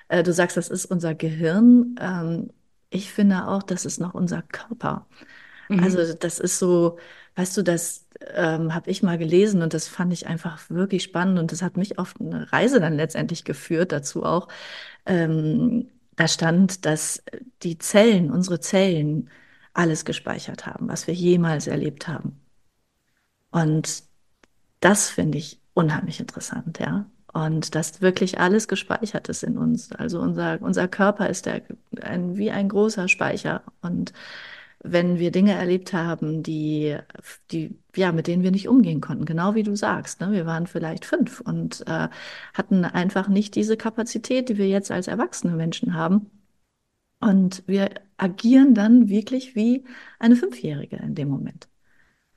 Äh, 0.08 0.22
du 0.22 0.32
sagst, 0.32 0.56
das 0.56 0.70
ist 0.70 0.86
unser 0.86 1.14
Gehirn. 1.14 1.96
Ähm, 2.00 2.50
ich 2.88 3.12
finde 3.12 3.46
auch, 3.46 3.62
das 3.62 3.84
ist 3.84 4.00
noch 4.00 4.14
unser 4.14 4.40
Körper. 4.40 5.06
Mhm. 5.68 5.82
Also 5.82 6.12
das 6.14 6.38
ist 6.38 6.58
so, 6.58 6.98
weißt 7.36 7.56
du, 7.56 7.62
das 7.62 8.06
ähm, 8.34 8.74
habe 8.74 8.90
ich 8.90 9.02
mal 9.02 9.18
gelesen 9.18 9.62
und 9.62 9.74
das 9.74 9.88
fand 9.88 10.12
ich 10.12 10.26
einfach 10.26 10.60
wirklich 10.70 11.02
spannend 11.02 11.38
und 11.38 11.52
das 11.52 11.62
hat 11.62 11.76
mich 11.76 11.98
auf 11.98 12.14
eine 12.20 12.52
Reise 12.52 12.80
dann 12.80 12.94
letztendlich 12.94 13.44
geführt, 13.44 13.92
dazu 13.92 14.24
auch. 14.24 14.48
Ähm, 15.06 15.88
da 16.16 16.26
stand, 16.26 16.84
dass 16.84 17.22
die 17.62 17.78
Zellen, 17.78 18.30
unsere 18.30 18.60
Zellen, 18.60 19.30
alles 19.72 20.04
gespeichert 20.04 20.66
haben, 20.66 20.88
was 20.88 21.06
wir 21.06 21.14
jemals 21.14 21.68
erlebt 21.68 22.08
haben. 22.08 22.40
Und 23.50 24.02
das 24.80 25.08
finde 25.08 25.38
ich 25.38 25.60
unheimlich 25.74 26.18
interessant, 26.20 26.78
ja. 26.80 27.06
Und 27.32 27.74
dass 27.74 28.00
wirklich 28.00 28.40
alles 28.40 28.68
gespeichert 28.68 29.28
ist 29.28 29.44
in 29.44 29.58
uns. 29.58 29.92
Also 29.92 30.20
unser, 30.20 30.60
unser 30.60 30.88
Körper 30.88 31.28
ist 31.28 31.46
der, 31.46 31.62
ein, 32.00 32.36
wie 32.36 32.50
ein 32.50 32.68
großer 32.68 33.06
Speicher. 33.06 33.62
Und 33.82 34.12
wenn 34.80 35.18
wir 35.18 35.30
Dinge 35.32 35.52
erlebt 35.52 35.92
haben, 35.92 36.42
die, 36.42 36.96
die, 37.50 37.78
ja, 37.96 38.12
mit 38.12 38.26
denen 38.26 38.42
wir 38.42 38.50
nicht 38.52 38.68
umgehen 38.68 39.00
konnten, 39.00 39.24
genau 39.24 39.54
wie 39.54 39.62
du 39.64 39.76
sagst. 39.76 40.20
Ne? 40.20 40.32
Wir 40.32 40.46
waren 40.46 40.66
vielleicht 40.66 41.04
fünf 41.04 41.40
und 41.40 41.84
äh, 41.88 42.08
hatten 42.54 42.84
einfach 42.84 43.28
nicht 43.28 43.54
diese 43.56 43.76
Kapazität, 43.76 44.48
die 44.48 44.58
wir 44.58 44.68
jetzt 44.68 44.90
als 44.90 45.08
erwachsene 45.08 45.54
Menschen 45.56 45.94
haben. 45.94 46.30
Und 47.20 47.64
wir 47.66 47.90
agieren 48.16 48.74
dann 48.74 49.08
wirklich 49.08 49.56
wie 49.56 49.84
eine 50.18 50.36
Fünfjährige 50.36 50.96
in 50.96 51.14
dem 51.14 51.28
Moment. 51.28 51.68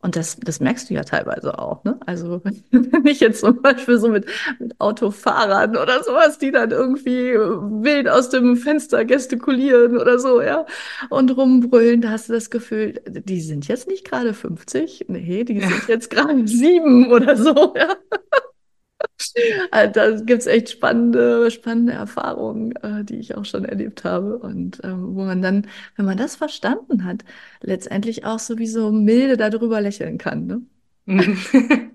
Und 0.01 0.15
das, 0.15 0.37
das 0.37 0.59
merkst 0.59 0.89
du 0.89 0.95
ja 0.95 1.03
teilweise 1.03 1.59
auch, 1.59 1.83
ne? 1.83 1.99
Also 2.05 2.41
wenn 2.71 3.05
ich 3.05 3.19
jetzt 3.19 3.41
zum 3.41 3.61
Beispiel 3.61 3.99
so 3.99 4.09
mit, 4.09 4.25
mit 4.59 4.79
Autofahrern 4.79 5.77
oder 5.77 6.03
sowas, 6.03 6.39
die 6.39 6.51
dann 6.51 6.71
irgendwie 6.71 7.33
wild 7.33 8.09
aus 8.09 8.29
dem 8.29 8.57
Fenster 8.57 9.05
gestikulieren 9.05 9.97
oder 9.97 10.17
so, 10.17 10.41
ja, 10.41 10.65
und 11.09 11.35
rumbrüllen, 11.37 12.01
da 12.01 12.09
hast 12.09 12.29
du 12.29 12.33
das 12.33 12.49
Gefühl, 12.49 12.99
die 13.05 13.41
sind 13.41 13.67
jetzt 13.67 13.87
nicht 13.87 14.03
gerade 14.05 14.33
50, 14.33 15.05
nee, 15.07 15.43
die 15.43 15.59
sind 15.59 15.87
jetzt 15.87 16.09
gerade 16.09 16.47
sieben 16.47 17.11
oder 17.11 17.37
so, 17.37 17.73
ja. 17.77 17.95
Also, 19.71 19.91
da 19.93 20.12
gibt 20.21 20.41
es 20.41 20.47
echt 20.47 20.69
spannende, 20.69 21.51
spannende 21.51 21.93
Erfahrungen, 21.93 22.75
äh, 22.77 23.03
die 23.03 23.17
ich 23.17 23.36
auch 23.36 23.45
schon 23.45 23.65
erlebt 23.65 24.03
habe. 24.03 24.38
Und 24.38 24.81
ähm, 24.84 25.15
wo 25.15 25.23
man 25.23 25.41
dann, 25.41 25.67
wenn 25.95 26.05
man 26.05 26.17
das 26.17 26.36
verstanden 26.36 27.05
hat, 27.05 27.23
letztendlich 27.62 28.25
auch 28.25 28.39
sowieso 28.39 28.91
milde 28.91 29.38
darüber 29.38 29.81
lächeln 29.81 30.17
kann. 30.17 30.47
Ne? 30.47 30.62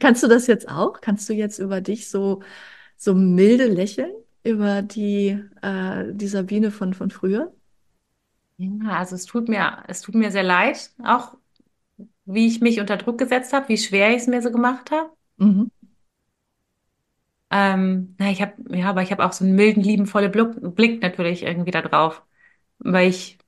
Kannst 0.00 0.22
du 0.22 0.28
das 0.28 0.46
jetzt 0.46 0.68
auch? 0.68 1.00
Kannst 1.00 1.28
du 1.28 1.32
jetzt 1.32 1.58
über 1.58 1.80
dich 1.80 2.08
so, 2.08 2.42
so 2.96 3.14
milde 3.14 3.66
lächeln? 3.66 4.12
Über 4.44 4.82
die, 4.82 5.38
äh, 5.62 6.04
die 6.12 6.28
Sabine 6.28 6.70
von, 6.70 6.94
von 6.94 7.10
früher? 7.10 7.52
Ja, 8.58 8.98
also 8.98 9.14
es 9.16 9.26
tut 9.26 9.48
mir, 9.48 9.82
es 9.88 10.00
tut 10.00 10.14
mir 10.14 10.30
sehr 10.30 10.42
leid, 10.42 10.90
auch 11.04 11.36
wie 12.26 12.46
ich 12.46 12.60
mich 12.60 12.80
unter 12.80 12.96
Druck 12.96 13.18
gesetzt 13.18 13.52
habe, 13.52 13.68
wie 13.68 13.78
schwer 13.78 14.10
ich 14.10 14.18
es 14.22 14.26
mir 14.26 14.42
so 14.42 14.50
gemacht 14.50 14.90
habe. 14.90 15.15
Mhm. 15.38 15.68
Ähm, 17.50 18.14
na, 18.18 18.30
ich 18.30 18.42
habe, 18.42 18.54
ja, 18.76 18.90
aber 18.90 19.02
ich 19.02 19.12
habe 19.12 19.24
auch 19.24 19.32
so 19.32 19.44
einen 19.44 19.54
milden, 19.54 19.82
liebenvollen 19.82 20.32
Blick, 20.32 20.74
Blick 20.74 21.02
natürlich 21.02 21.42
irgendwie 21.44 21.70
da 21.70 21.80
drauf, 21.82 22.22
weil 22.78 23.08
ich, 23.08 23.38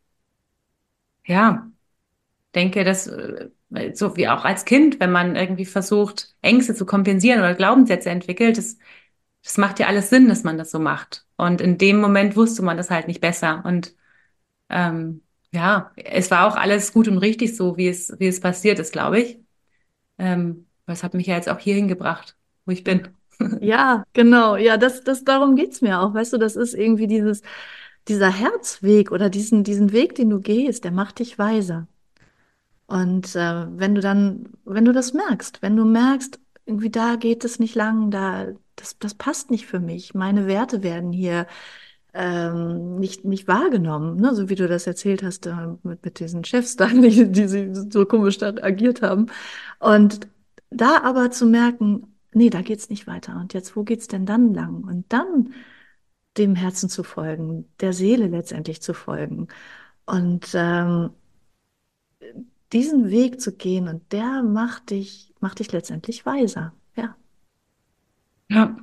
ja, 1.27 1.71
denke, 2.55 2.85
dass 2.85 3.07
äh, 3.09 3.51
so 3.95 4.17
wie 4.17 4.29
auch 4.29 4.45
als 4.45 4.65
Kind, 4.65 5.01
wenn 5.01 5.13
man 5.13 5.37
irgendwie 5.37 5.67
versucht, 5.67 6.37
Ängste 6.43 6.75
zu 6.77 6.87
kompensieren 6.87 7.41
oder 7.41 7.55
Glaubenssätze 7.55 8.11
entwickelt, 8.11 8.59
das, 8.59 8.79
das 9.45 9.59
macht 9.59 9.81
ja 9.81 9.87
alles 9.89 10.11
Sinn, 10.11 10.29
dass 10.29 10.45
man 10.45 10.59
das 10.59 10.71
so 10.73 10.81
macht. 10.81 11.27
Und 11.37 11.61
in 11.63 11.79
dem 11.79 12.01
Moment 12.01 12.37
wusste 12.37 12.63
man 12.63 12.77
das 12.79 12.91
halt 12.91 13.09
nicht 13.09 13.21
besser. 13.23 13.65
Und 13.67 13.97
ähm, 14.71 15.23
ja, 15.53 15.93
es 15.97 16.31
war 16.33 16.49
auch 16.49 16.57
alles 16.57 16.93
gut 16.95 17.09
und 17.09 17.19
richtig 17.19 17.57
so, 17.57 17.77
wie 17.79 17.89
es, 17.89 18.15
wie 18.21 18.29
es 18.29 18.41
passiert 18.41 18.81
ist, 18.81 18.93
glaube 18.93 19.21
ich. 19.21 19.41
Ähm, 20.19 20.68
das 20.89 21.03
hat 21.03 21.15
mich 21.15 21.27
ja 21.27 21.37
jetzt 21.37 21.49
auch 21.49 21.59
hierhin 21.59 21.89
gebracht, 21.89 22.37
wo 22.67 22.73
ich 22.73 22.85
bin. 22.85 23.09
Ja, 23.61 24.05
genau. 24.15 24.57
Ja, 24.57 24.77
das, 24.77 25.05
das, 25.05 25.23
darum 25.23 25.55
geht's 25.55 25.81
mir 25.81 26.01
auch. 26.01 26.13
Weißt 26.13 26.33
du, 26.33 26.39
das 26.39 26.57
ist 26.57 26.75
irgendwie 26.75 27.07
dieses, 27.07 27.43
dieser 28.09 28.33
Herzweg 28.33 29.13
oder 29.13 29.31
diesen, 29.31 29.63
diesen 29.63 29.93
Weg, 29.93 30.17
den 30.17 30.31
du 30.31 30.41
gehst, 30.41 30.83
der 30.83 30.91
macht 30.91 31.21
dich 31.21 31.39
weiser. 31.39 31.87
Und 32.89 33.37
äh, 33.37 33.67
wenn 33.79 33.95
du 33.95 34.01
dann, 34.01 34.49
wenn 34.65 34.85
du 34.85 34.93
das 34.93 35.13
merkst, 35.13 35.63
wenn 35.63 35.77
du 35.77 35.85
merkst, 35.85 36.41
irgendwie 36.65 36.91
da 36.91 37.17
geht 37.17 37.45
es 37.45 37.59
nicht 37.59 37.75
lang, 37.75 38.11
da, 38.11 38.49
das, 38.77 38.99
das 38.99 39.15
passt 39.15 39.51
nicht 39.51 39.67
für 39.67 39.79
mich, 39.81 40.15
meine 40.15 40.47
Werte 40.47 40.83
werden 40.83 41.13
hier 41.13 41.47
ähm, 42.15 42.97
nicht, 42.97 43.25
nicht 43.25 43.47
wahrgenommen, 43.47 44.21
ne? 44.21 44.35
so 44.35 44.49
wie 44.49 44.55
du 44.55 44.67
das 44.67 44.87
erzählt 44.87 45.23
hast 45.23 45.47
äh, 45.47 45.55
mit, 45.83 46.05
mit 46.05 46.19
diesen 46.19 46.45
Chefs 46.45 46.77
da, 46.77 46.87
die, 46.89 47.31
die 47.31 47.75
so 47.75 48.07
komisch 48.07 48.39
da 48.39 48.49
agiert 48.49 49.03
haben. 49.03 49.27
Und 49.79 50.21
da 50.71 51.03
aber 51.03 51.31
zu 51.31 51.47
merken, 51.47 52.19
nee, 52.33 52.51
da 52.51 52.63
geht's 52.63 52.91
nicht 52.91 53.07
weiter. 53.07 53.37
Und 53.37 53.55
jetzt, 53.55 53.77
wo 53.77 53.85
geht's 53.85 54.09
denn 54.09 54.27
dann 54.27 54.55
lang? 54.55 54.85
Und 54.85 55.13
dann 55.13 55.55
dem 56.37 56.55
Herzen 56.55 56.89
zu 56.89 57.03
folgen, 57.03 57.67
der 57.81 57.93
Seele 57.93 58.29
letztendlich 58.29 58.81
zu 58.83 58.95
folgen. 58.95 59.49
Und 60.07 60.51
ähm, 60.55 61.11
diesen 62.73 63.11
Weg 63.11 63.41
zu 63.41 63.53
gehen 63.53 63.89
und 63.89 64.13
der 64.13 64.43
macht 64.43 64.91
dich, 64.91 65.35
macht 65.41 65.59
dich 65.59 65.73
letztendlich 65.73 66.27
weiser. 66.27 66.75
Ja. 66.97 67.17
Ja. 68.49 68.77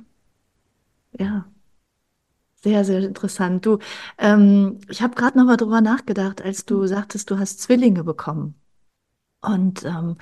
Ja. 1.18 1.46
Sehr, 2.62 2.84
sehr 2.84 3.00
interessant. 3.00 3.64
Du, 3.64 3.78
ähm, 4.18 4.80
ich 4.88 5.02
habe 5.02 5.14
gerade 5.14 5.38
noch 5.38 5.44
mal 5.44 5.56
drüber 5.56 5.80
nachgedacht, 5.80 6.42
als 6.42 6.64
du 6.64 6.86
sagtest, 6.86 7.30
du 7.30 7.38
hast 7.38 7.60
Zwillinge 7.60 8.02
bekommen. 8.02 8.60
Und 9.40 9.84
ähm, 9.84 10.16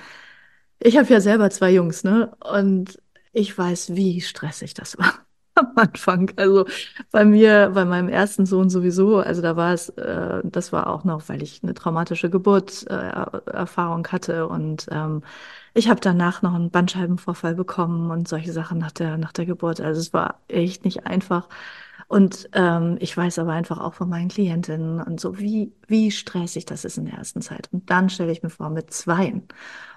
ich 0.85 0.97
habe 0.97 1.11
ja 1.11 1.19
selber 1.19 1.49
zwei 1.49 1.71
Jungs, 1.71 2.03
ne? 2.03 2.35
Und 2.39 3.01
ich 3.33 3.57
weiß, 3.57 3.95
wie 3.95 4.21
stressig 4.21 4.73
das 4.75 4.97
war 4.97 5.13
am 5.55 5.71
Anfang. 5.75 6.31
Also 6.37 6.65
bei 7.11 7.25
mir, 7.25 7.71
bei 7.73 7.85
meinem 7.85 8.07
ersten 8.09 8.45
Sohn 8.45 8.69
sowieso, 8.69 9.17
also 9.17 9.41
da 9.41 9.55
war 9.55 9.73
es, 9.73 9.89
äh, 9.89 10.41
das 10.43 10.71
war 10.71 10.87
auch 10.87 11.03
noch, 11.03 11.27
weil 11.27 11.41
ich 11.41 11.63
eine 11.63 11.73
traumatische 11.73 12.29
Geburtserfahrung 12.29 14.05
äh, 14.05 14.09
hatte 14.09 14.47
und 14.47 14.87
ähm, 14.91 15.23
ich 15.73 15.89
habe 15.89 15.99
danach 16.01 16.41
noch 16.41 16.53
einen 16.53 16.71
Bandscheibenvorfall 16.71 17.55
bekommen 17.55 18.11
und 18.11 18.27
solche 18.27 18.53
Sachen 18.53 18.77
nach 18.77 18.91
der, 18.91 19.17
nach 19.17 19.33
der 19.33 19.45
Geburt. 19.45 19.81
Also 19.81 19.99
es 19.99 20.13
war 20.13 20.39
echt 20.47 20.85
nicht 20.85 21.05
einfach. 21.05 21.49
Und 22.07 22.49
ähm, 22.53 22.97
ich 23.01 23.15
weiß 23.17 23.39
aber 23.39 23.53
einfach 23.53 23.79
auch 23.79 23.95
von 23.95 24.09
meinen 24.09 24.29
Klientinnen 24.29 25.01
und 25.01 25.19
so, 25.19 25.39
wie, 25.39 25.73
wie 25.87 26.11
stressig 26.11 26.65
das 26.65 26.85
ist 26.85 26.97
in 26.97 27.05
der 27.05 27.15
ersten 27.15 27.41
Zeit. 27.41 27.67
Und 27.73 27.89
dann 27.89 28.09
stelle 28.09 28.31
ich 28.31 28.43
mir 28.43 28.49
vor, 28.49 28.69
mit 28.69 28.93
zweien. 28.93 29.47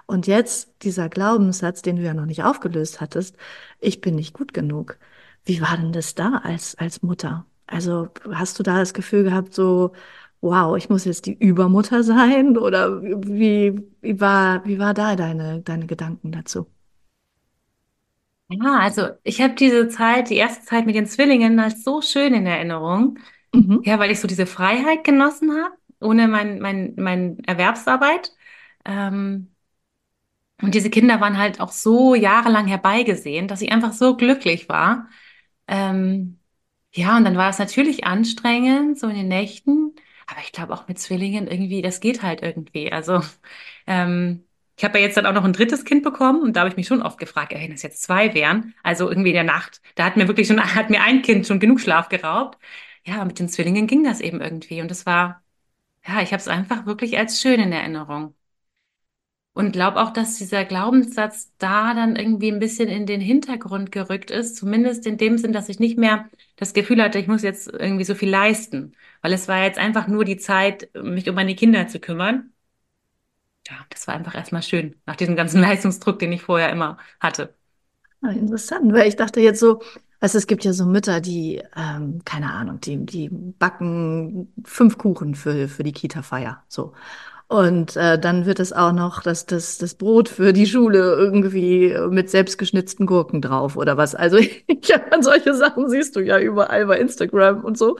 Und 0.08 0.26
jetzt 0.26 0.74
dieser 0.82 1.08
Glaubenssatz, 1.10 1.82
den 1.82 1.96
du 1.96 2.02
ja 2.02 2.14
noch 2.14 2.26
nicht 2.26 2.42
aufgelöst 2.44 3.00
hattest, 3.00 3.36
ich 3.80 4.00
bin 4.00 4.16
nicht 4.16 4.34
gut 4.34 4.54
genug. 4.54 4.98
Wie 5.46 5.60
war 5.62 5.76
denn 5.76 5.92
das 5.92 6.14
da 6.16 6.40
als, 6.44 6.76
als 6.76 7.02
Mutter? 7.02 7.46
Also 7.66 8.08
hast 8.32 8.58
du 8.58 8.62
da 8.64 8.78
das 8.78 8.94
Gefühl 8.94 9.24
gehabt, 9.24 9.54
so, 9.54 9.92
wow, 10.40 10.76
ich 10.78 10.88
muss 10.90 11.04
jetzt 11.06 11.26
die 11.26 11.34
Übermutter 11.38 12.02
sein? 12.04 12.56
Oder 12.58 13.02
wie, 13.02 13.80
wie 14.00 14.20
war, 14.20 14.64
wie 14.66 14.78
war 14.80 14.94
da 14.94 15.16
deine, 15.16 15.60
deine 15.62 15.86
Gedanken 15.86 16.32
dazu? 16.32 16.66
Ja, 18.50 18.78
also 18.80 19.08
ich 19.24 19.40
habe 19.42 19.54
diese 19.54 19.88
Zeit, 19.88 20.30
die 20.30 20.36
erste 20.36 20.64
Zeit 20.64 20.86
mit 20.86 20.94
den 20.94 21.06
Zwillingen 21.06 21.60
als 21.60 21.84
so 21.84 22.00
schön 22.00 22.32
in 22.32 22.46
Erinnerung. 22.46 23.18
Mhm. 23.52 23.82
Ja, 23.84 23.98
weil 23.98 24.10
ich 24.10 24.20
so 24.20 24.28
diese 24.28 24.46
Freiheit 24.46 25.04
genossen 25.04 25.52
habe, 25.52 25.74
ohne 26.00 26.28
mein, 26.28 26.58
mein, 26.60 26.94
mein 26.96 27.38
Erwerbsarbeit. 27.44 28.32
Ähm, 28.86 29.54
und 30.62 30.74
diese 30.74 30.90
Kinder 30.90 31.20
waren 31.20 31.38
halt 31.38 31.60
auch 31.60 31.70
so 31.72 32.14
jahrelang 32.14 32.66
herbeigesehen, 32.66 33.48
dass 33.48 33.62
ich 33.62 33.72
einfach 33.72 33.92
so 33.92 34.16
glücklich 34.16 34.68
war. 34.68 35.08
Ähm, 35.68 36.40
ja, 36.94 37.16
und 37.16 37.24
dann 37.24 37.36
war 37.36 37.50
es 37.50 37.58
natürlich 37.58 38.04
anstrengend, 38.04 38.98
so 38.98 39.08
in 39.08 39.16
den 39.16 39.28
Nächten. 39.28 39.94
Aber 40.26 40.40
ich 40.42 40.52
glaube 40.52 40.74
auch 40.74 40.88
mit 40.88 40.98
Zwillingen 40.98 41.46
irgendwie, 41.48 41.82
das 41.82 42.00
geht 42.00 42.22
halt 42.22 42.42
irgendwie. 42.42 42.92
Also, 42.92 43.22
ähm, 43.86 44.44
ich 44.76 44.84
habe 44.84 44.98
ja 44.98 45.04
jetzt 45.06 45.16
dann 45.16 45.26
auch 45.26 45.32
noch 45.32 45.44
ein 45.44 45.52
drittes 45.52 45.84
Kind 45.84 46.02
bekommen 46.04 46.42
und 46.42 46.54
da 46.54 46.60
habe 46.60 46.70
ich 46.70 46.76
mich 46.76 46.86
schon 46.86 47.02
oft 47.02 47.18
gefragt, 47.18 47.52
wenn 47.52 47.72
es 47.72 47.82
jetzt 47.82 48.02
zwei 48.02 48.32
wären, 48.34 48.74
also 48.82 49.08
irgendwie 49.08 49.30
in 49.30 49.34
der 49.34 49.44
Nacht, 49.44 49.80
da 49.96 50.04
hat 50.04 50.16
mir 50.16 50.28
wirklich 50.28 50.46
schon, 50.46 50.62
hat 50.74 50.90
mir 50.90 51.02
ein 51.02 51.22
Kind 51.22 51.46
schon 51.46 51.60
genug 51.60 51.80
Schlaf 51.80 52.08
geraubt. 52.08 52.58
Ja, 53.04 53.24
mit 53.24 53.38
den 53.38 53.48
Zwillingen 53.48 53.86
ging 53.86 54.04
das 54.04 54.20
eben 54.20 54.40
irgendwie 54.40 54.80
und 54.82 54.90
es 54.90 55.06
war, 55.06 55.42
ja, 56.06 56.22
ich 56.22 56.32
habe 56.32 56.40
es 56.42 56.48
einfach 56.48 56.86
wirklich 56.86 57.18
als 57.18 57.40
schön 57.42 57.60
in 57.60 57.72
Erinnerung. 57.72 58.34
Und 59.58 59.72
glaube 59.72 60.00
auch, 60.00 60.12
dass 60.12 60.36
dieser 60.36 60.64
Glaubenssatz 60.64 61.52
da 61.58 61.92
dann 61.92 62.14
irgendwie 62.14 62.52
ein 62.52 62.60
bisschen 62.60 62.88
in 62.88 63.06
den 63.06 63.20
Hintergrund 63.20 63.90
gerückt 63.90 64.30
ist, 64.30 64.56
zumindest 64.56 65.04
in 65.04 65.18
dem 65.18 65.36
Sinn, 65.36 65.52
dass 65.52 65.68
ich 65.68 65.80
nicht 65.80 65.98
mehr 65.98 66.28
das 66.56 66.74
Gefühl 66.74 67.02
hatte, 67.02 67.18
ich 67.18 67.26
muss 67.26 67.42
jetzt 67.42 67.66
irgendwie 67.66 68.04
so 68.04 68.14
viel 68.14 68.30
leisten, 68.30 68.94
weil 69.20 69.32
es 69.32 69.48
war 69.48 69.64
jetzt 69.64 69.78
einfach 69.80 70.06
nur 70.06 70.24
die 70.24 70.36
Zeit, 70.36 70.88
mich 70.94 71.28
um 71.28 71.34
meine 71.34 71.56
Kinder 71.56 71.88
zu 71.88 71.98
kümmern. 71.98 72.52
Ja, 73.68 73.74
das 73.90 74.06
war 74.06 74.14
einfach 74.14 74.34
erstmal 74.36 74.62
schön, 74.62 74.94
nach 75.06 75.16
diesem 75.16 75.34
ganzen 75.34 75.60
Leistungsdruck, 75.60 76.20
den 76.20 76.32
ich 76.32 76.42
vorher 76.42 76.70
immer 76.70 76.96
hatte. 77.18 77.54
Ah, 78.22 78.30
interessant, 78.30 78.92
weil 78.92 79.08
ich 79.08 79.16
dachte 79.16 79.40
jetzt 79.40 79.60
so, 79.60 79.80
du, 80.20 80.38
es 80.38 80.46
gibt 80.46 80.64
ja 80.64 80.72
so 80.72 80.86
Mütter, 80.86 81.20
die, 81.20 81.62
ähm, 81.76 82.20
keine 82.24 82.52
Ahnung, 82.52 82.80
die, 82.80 83.04
die 83.06 83.28
backen 83.30 84.52
fünf 84.64 84.98
Kuchen 84.98 85.34
für, 85.36 85.68
für 85.68 85.84
die 85.84 85.92
Kita-Feier. 85.92 86.64
So. 86.68 86.94
Und 87.48 87.96
äh, 87.96 88.18
dann 88.18 88.44
wird 88.44 88.60
es 88.60 88.74
auch 88.74 88.92
noch 88.92 89.22
das, 89.22 89.46
das, 89.46 89.78
das 89.78 89.94
Brot 89.94 90.28
für 90.28 90.52
die 90.52 90.66
Schule 90.66 90.98
irgendwie 91.16 91.96
mit 92.10 92.28
selbstgeschnitzten 92.28 93.06
Gurken 93.06 93.40
drauf 93.40 93.76
oder 93.76 93.96
was. 93.96 94.14
Also 94.14 94.36
ja, 94.82 95.00
solche 95.20 95.54
Sachen 95.54 95.88
siehst 95.88 96.14
du 96.16 96.20
ja 96.20 96.38
überall 96.38 96.86
bei 96.86 96.98
Instagram 96.98 97.64
und 97.64 97.78
so. 97.78 97.96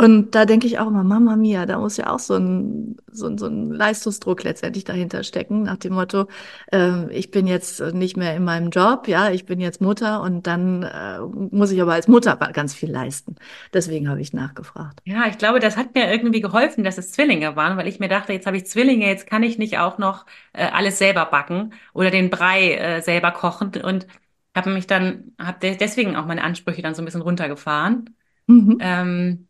Und 0.00 0.36
da 0.36 0.44
denke 0.44 0.68
ich 0.68 0.78
auch 0.78 0.86
immer, 0.86 1.02
Mama 1.02 1.34
Mia, 1.34 1.66
da 1.66 1.76
muss 1.78 1.96
ja 1.96 2.10
auch 2.10 2.20
so 2.20 2.36
ein, 2.36 2.96
so 3.10 3.26
ein, 3.26 3.36
so 3.36 3.46
ein 3.46 3.72
Leistungsdruck 3.72 4.44
letztendlich 4.44 4.84
dahinter 4.84 5.24
stecken, 5.24 5.64
nach 5.64 5.76
dem 5.76 5.94
Motto, 5.94 6.28
äh, 6.70 7.10
ich 7.10 7.32
bin 7.32 7.48
jetzt 7.48 7.80
nicht 7.80 8.16
mehr 8.16 8.36
in 8.36 8.44
meinem 8.44 8.70
Job, 8.70 9.08
ja, 9.08 9.30
ich 9.30 9.44
bin 9.44 9.60
jetzt 9.60 9.80
Mutter 9.80 10.22
und 10.22 10.46
dann 10.46 10.84
äh, 10.84 11.18
muss 11.50 11.72
ich 11.72 11.82
aber 11.82 11.94
als 11.94 12.06
Mutter 12.06 12.36
ganz 12.36 12.74
viel 12.74 12.92
leisten. 12.92 13.34
Deswegen 13.74 14.08
habe 14.08 14.20
ich 14.20 14.32
nachgefragt. 14.32 15.00
Ja, 15.04 15.26
ich 15.26 15.36
glaube, 15.36 15.58
das 15.58 15.76
hat 15.76 15.96
mir 15.96 16.08
irgendwie 16.08 16.40
geholfen, 16.40 16.84
dass 16.84 16.96
es 16.96 17.10
Zwillinge 17.10 17.56
waren, 17.56 17.76
weil 17.76 17.88
ich 17.88 17.98
mir 17.98 18.08
dachte, 18.08 18.32
jetzt 18.32 18.46
habe 18.46 18.56
ich 18.56 18.66
Zwillinge, 18.66 19.08
jetzt 19.08 19.26
kann 19.26 19.42
ich 19.42 19.58
nicht 19.58 19.78
auch 19.78 19.98
noch 19.98 20.26
äh, 20.52 20.66
alles 20.66 20.98
selber 20.98 21.24
backen 21.26 21.72
oder 21.92 22.12
den 22.12 22.30
Brei 22.30 22.74
äh, 22.74 23.02
selber 23.02 23.32
kochen 23.32 23.72
und 23.82 24.06
habe 24.54 24.70
mich 24.70 24.86
dann, 24.86 25.32
habe 25.40 25.76
deswegen 25.76 26.14
auch 26.14 26.26
meine 26.26 26.44
Ansprüche 26.44 26.82
dann 26.82 26.94
so 26.94 27.02
ein 27.02 27.04
bisschen 27.04 27.22
runtergefahren. 27.22 28.14
Mhm. 28.46 28.78
Ähm, 28.80 29.47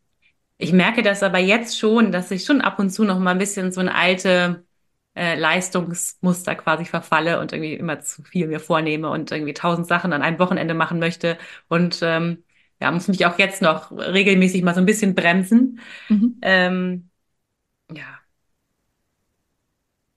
ich 0.58 0.72
merke 0.72 1.02
das 1.02 1.22
aber 1.22 1.38
jetzt 1.38 1.78
schon, 1.78 2.12
dass 2.12 2.30
ich 2.30 2.44
schon 2.44 2.60
ab 2.60 2.78
und 2.78 2.90
zu 2.90 3.04
noch 3.04 3.18
mal 3.18 3.32
ein 3.32 3.38
bisschen 3.38 3.72
so 3.72 3.80
ein 3.80 3.88
alte 3.88 4.64
äh, 5.14 5.36
Leistungsmuster 5.38 6.54
quasi 6.56 6.84
verfalle 6.84 7.40
und 7.40 7.52
irgendwie 7.52 7.74
immer 7.74 8.00
zu 8.00 8.22
viel 8.24 8.48
mir 8.48 8.60
vornehme 8.60 9.10
und 9.10 9.30
irgendwie 9.32 9.54
tausend 9.54 9.86
Sachen 9.86 10.12
an 10.12 10.22
einem 10.22 10.38
Wochenende 10.38 10.74
machen 10.74 10.98
möchte 10.98 11.38
und 11.68 12.00
ähm, 12.02 12.44
ja, 12.80 12.90
muss 12.92 13.08
mich 13.08 13.26
auch 13.26 13.38
jetzt 13.38 13.60
noch 13.62 13.90
regelmäßig 13.92 14.62
mal 14.62 14.74
so 14.74 14.80
ein 14.80 14.86
bisschen 14.86 15.14
bremsen. 15.16 15.80
Mhm. 16.08 16.38
Ähm, 16.42 17.10
ja. 17.94 18.20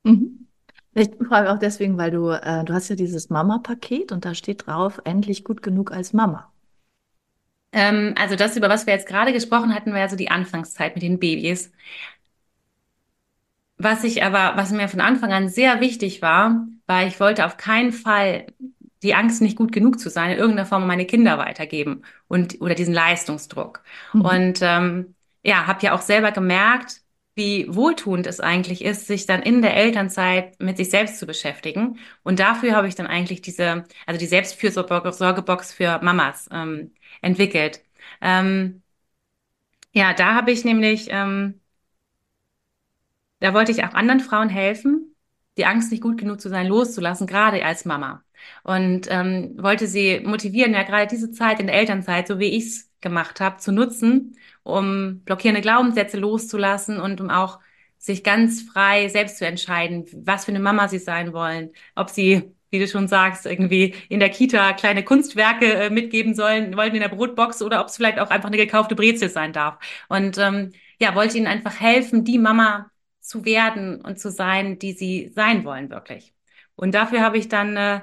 Mhm. 0.03 0.47
Ich 0.93 1.09
frage 1.27 1.51
auch 1.51 1.57
deswegen, 1.59 1.97
weil 1.97 2.11
du, 2.11 2.29
äh, 2.29 2.63
du 2.65 2.73
hast 2.73 2.89
ja 2.89 2.95
dieses 2.95 3.29
Mama-Paket 3.31 4.11
und 4.11 4.25
da 4.25 4.33
steht 4.35 4.67
drauf, 4.67 5.01
endlich 5.05 5.43
gut 5.43 5.61
genug 5.63 5.91
als 5.91 6.13
Mama. 6.13 6.50
Ähm, 7.71 8.13
also 8.17 8.35
das, 8.35 8.57
über 8.57 8.69
was 8.69 8.85
wir 8.85 8.93
jetzt 8.93 9.07
gerade 9.07 9.33
gesprochen 9.33 9.73
hatten, 9.73 9.91
war 9.91 9.99
ja 9.99 10.09
so 10.09 10.15
die 10.15 10.29
Anfangszeit 10.29 10.95
mit 10.95 11.03
den 11.03 11.19
Babys. 11.19 11.71
Was 13.77 14.03
ich 14.03 14.23
aber, 14.23 14.57
was 14.57 14.71
mir 14.71 14.87
von 14.87 15.01
Anfang 15.01 15.33
an 15.33 15.49
sehr 15.49 15.81
wichtig 15.81 16.21
war, 16.21 16.67
war, 16.85 17.07
ich 17.07 17.19
wollte 17.19 17.45
auf 17.45 17.57
keinen 17.57 17.91
Fall 17.91 18.45
die 19.01 19.15
Angst, 19.15 19.41
nicht 19.41 19.57
gut 19.57 19.71
genug 19.71 19.99
zu 19.99 20.09
sein, 20.09 20.31
in 20.31 20.37
irgendeiner 20.37 20.67
Form 20.67 20.85
meine 20.85 21.05
Kinder 21.05 21.37
weitergeben 21.39 22.03
und 22.27 22.61
oder 22.61 22.75
diesen 22.75 22.93
Leistungsdruck. 22.93 23.81
Mhm. 24.13 24.21
Und 24.21 24.59
ähm, 24.61 25.15
ja, 25.43 25.65
habe 25.65 25.79
ja 25.81 25.93
auch 25.93 26.01
selber 26.01 26.31
gemerkt, 26.31 27.01
wie 27.35 27.65
wohltuend 27.73 28.27
es 28.27 28.39
eigentlich 28.39 28.83
ist, 28.83 29.07
sich 29.07 29.25
dann 29.25 29.41
in 29.41 29.61
der 29.61 29.75
Elternzeit 29.75 30.59
mit 30.61 30.77
sich 30.77 30.89
selbst 30.89 31.17
zu 31.17 31.25
beschäftigen. 31.25 31.97
Und 32.23 32.39
dafür 32.39 32.75
habe 32.75 32.87
ich 32.87 32.95
dann 32.95 33.07
eigentlich 33.07 33.41
diese, 33.41 33.85
also 34.05 34.19
die 34.19 34.27
Selbstfürsorgebox 34.27 35.73
für 35.73 35.99
Mamas 36.03 36.49
ähm, 36.51 36.91
entwickelt. 37.21 37.81
Ähm, 38.21 38.81
ja, 39.93 40.13
da 40.13 40.35
habe 40.35 40.51
ich 40.51 40.63
nämlich, 40.65 41.07
ähm, 41.11 41.59
da 43.39 43.53
wollte 43.53 43.71
ich 43.71 43.83
auch 43.83 43.93
anderen 43.93 44.19
Frauen 44.19 44.49
helfen, 44.49 45.15
die 45.57 45.65
Angst 45.65 45.91
nicht 45.91 46.01
gut 46.03 46.17
genug 46.17 46.39
zu 46.39 46.49
sein, 46.49 46.67
loszulassen, 46.67 47.27
gerade 47.27 47.63
als 47.65 47.85
Mama. 47.85 48.23
Und 48.63 49.07
ähm, 49.09 49.55
wollte 49.57 49.87
sie 49.87 50.21
motivieren, 50.21 50.73
ja 50.73 50.83
gerade 50.83 51.07
diese 51.07 51.31
Zeit 51.31 51.59
in 51.59 51.67
der 51.67 51.75
Elternzeit, 51.75 52.27
so 52.27 52.39
wie 52.39 52.57
ich 52.57 52.65
es 52.67 52.91
gemacht 53.01 53.39
habe, 53.41 53.57
zu 53.57 53.71
nutzen, 53.71 54.37
um 54.63 55.21
blockierende 55.23 55.61
Glaubenssätze 55.61 56.17
loszulassen 56.17 56.99
und 56.99 57.21
um 57.21 57.29
auch 57.29 57.59
sich 57.97 58.23
ganz 58.23 58.61
frei 58.63 59.09
selbst 59.09 59.37
zu 59.37 59.45
entscheiden, 59.45 60.05
was 60.25 60.45
für 60.45 60.51
eine 60.51 60.59
Mama 60.59 60.87
sie 60.87 60.99
sein 60.99 61.33
wollen, 61.33 61.71
ob 61.95 62.09
sie 62.09 62.55
wie 62.71 62.79
du 62.79 62.87
schon 62.87 63.07
sagst, 63.07 63.45
irgendwie 63.45 63.95
in 64.09 64.19
der 64.19 64.29
Kita 64.29 64.73
kleine 64.73 65.03
Kunstwerke 65.03 65.73
äh, 65.73 65.89
mitgeben 65.89 66.33
sollen, 66.33 66.75
wollen 66.75 66.95
in 66.95 67.01
der 67.01 67.09
Brotbox 67.09 67.61
oder 67.61 67.81
ob 67.81 67.87
es 67.87 67.97
vielleicht 67.97 68.19
auch 68.19 68.29
einfach 68.29 68.47
eine 68.47 68.57
gekaufte 68.57 68.95
Brezel 68.95 69.29
sein 69.29 69.53
darf. 69.53 69.77
Und 70.09 70.37
ähm, 70.37 70.71
ja, 70.99 71.15
wollte 71.15 71.37
ihnen 71.37 71.47
einfach 71.47 71.79
helfen, 71.79 72.23
die 72.23 72.39
Mama 72.39 72.89
zu 73.19 73.45
werden 73.45 74.01
und 74.01 74.19
zu 74.19 74.31
sein, 74.31 74.79
die 74.79 74.93
sie 74.93 75.31
sein 75.35 75.63
wollen, 75.65 75.89
wirklich. 75.89 76.33
Und 76.75 76.95
dafür 76.95 77.21
habe 77.21 77.37
ich 77.37 77.47
dann 77.49 77.77
äh, 77.77 78.01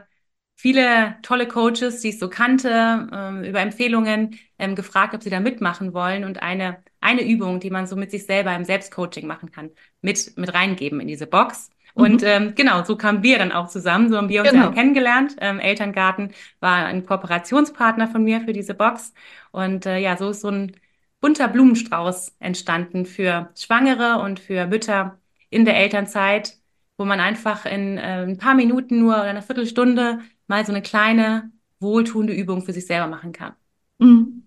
viele 0.57 1.17
tolle 1.23 1.49
Coaches, 1.49 2.01
die 2.01 2.11
ich 2.11 2.19
so 2.19 2.29
kannte, 2.29 3.09
ähm, 3.13 3.45
über 3.45 3.61
Empfehlungen 3.61 4.39
ähm, 4.59 4.75
gefragt, 4.75 5.15
ob 5.15 5.23
sie 5.23 5.31
da 5.31 5.41
mitmachen 5.41 5.95
wollen 5.95 6.25
und 6.25 6.43
eine, 6.43 6.83
eine 7.01 7.23
Übung, 7.23 7.61
die 7.61 7.71
man 7.71 7.87
so 7.87 7.97
mit 7.97 8.11
sich 8.11 8.27
selber 8.27 8.55
im 8.55 8.65
Selbstcoaching 8.65 9.27
machen 9.27 9.51
kann, 9.53 9.71
mit, 10.03 10.37
mit 10.37 10.53
reingeben 10.55 11.01
in 11.01 11.09
diese 11.09 11.27
Box. 11.27 11.71
Und 11.99 12.23
Mhm. 12.23 12.27
ähm, 12.29 12.55
genau, 12.55 12.85
so 12.85 12.97
kamen 12.97 13.23
wir 13.23 13.39
dann 13.39 13.53
auch 13.53 13.69
zusammen. 13.69 14.09
So 14.11 14.17
haben 14.17 14.29
wir 14.29 14.43
uns 14.43 14.53
ja 14.53 14.61
Genau. 14.61 14.73
kennengelernt. 14.73 15.37
Ähm, 15.41 15.59
Elterngarten 15.61 16.33
war 16.61 16.87
ein 16.87 17.05
Kooperationspartner 17.07 18.09
von 18.09 18.23
mir 18.25 18.41
für 18.43 18.53
diese 18.53 18.75
Box. 18.75 19.13
Und 19.51 19.87
äh, 19.87 19.99
ja, 19.99 20.17
so 20.17 20.31
ist 20.31 20.41
so 20.43 20.49
ein 20.49 20.77
bunter 21.21 21.49
Blumenstrauß 21.49 22.37
entstanden 22.39 23.05
für 23.07 23.51
Schwangere 23.57 24.19
und 24.23 24.39
für 24.41 24.67
Mütter 24.67 25.19
in 25.51 25.65
der 25.65 25.77
Elternzeit, 25.77 26.57
wo 26.97 27.05
man 27.05 27.21
einfach 27.21 27.65
in 27.67 27.99
äh, 27.99 28.23
ein 28.27 28.39
paar 28.39 28.55
Minuten 28.55 28.99
nur 29.01 29.15
oder 29.15 29.23
eine 29.25 29.43
Viertelstunde 29.43 30.21
mal 30.47 30.65
so 30.65 30.73
eine 30.73 30.83
kleine 30.83 31.51
wohltuende 31.81 32.33
Übung 32.35 32.63
für 32.63 32.73
sich 32.73 32.87
selber 32.87 33.07
machen 33.09 33.33
kann. 33.33 33.55
Mhm. 34.01 34.38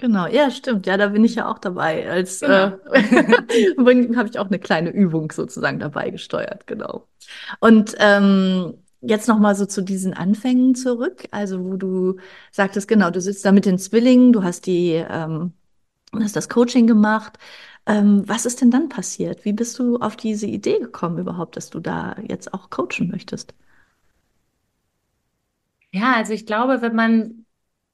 Genau, 0.00 0.26
ja, 0.26 0.50
stimmt. 0.50 0.86
Ja, 0.86 0.96
da 0.96 1.08
bin 1.08 1.24
ich 1.24 1.34
ja 1.34 1.46
auch 1.50 1.58
dabei. 1.58 2.10
Als 2.10 2.40
genau. 2.40 2.72
äh, 2.92 4.16
habe 4.16 4.28
ich 4.30 4.38
auch 4.38 4.46
eine 4.46 4.58
kleine 4.58 4.90
Übung 4.90 5.30
sozusagen 5.30 5.78
dabei 5.78 6.08
gesteuert, 6.08 6.66
genau. 6.66 7.06
Und 7.60 7.94
ähm, 7.98 8.78
jetzt 9.02 9.28
noch 9.28 9.38
mal 9.38 9.54
so 9.54 9.66
zu 9.66 9.82
diesen 9.82 10.14
Anfängen 10.14 10.74
zurück. 10.74 11.28
Also 11.32 11.62
wo 11.64 11.76
du 11.76 12.16
sagtest, 12.50 12.88
genau, 12.88 13.10
du 13.10 13.20
sitzt 13.20 13.44
da 13.44 13.52
mit 13.52 13.66
den 13.66 13.78
Zwillingen, 13.78 14.32
du 14.32 14.42
hast 14.42 14.64
die, 14.66 14.92
ähm, 14.92 15.52
hast 16.18 16.34
das 16.36 16.48
Coaching 16.48 16.86
gemacht. 16.86 17.38
Ähm, 17.86 18.22
was 18.26 18.46
ist 18.46 18.62
denn 18.62 18.70
dann 18.70 18.88
passiert? 18.88 19.44
Wie 19.44 19.52
bist 19.52 19.78
du 19.78 19.98
auf 19.98 20.16
diese 20.16 20.46
Idee 20.46 20.78
gekommen 20.78 21.18
überhaupt, 21.18 21.56
dass 21.56 21.68
du 21.70 21.80
da 21.80 22.16
jetzt 22.26 22.54
auch 22.54 22.70
coachen 22.70 23.10
möchtest? 23.10 23.54
Ja, 25.92 26.14
also 26.14 26.32
ich 26.32 26.46
glaube, 26.46 26.82
wenn 26.82 26.94
man 26.94 27.46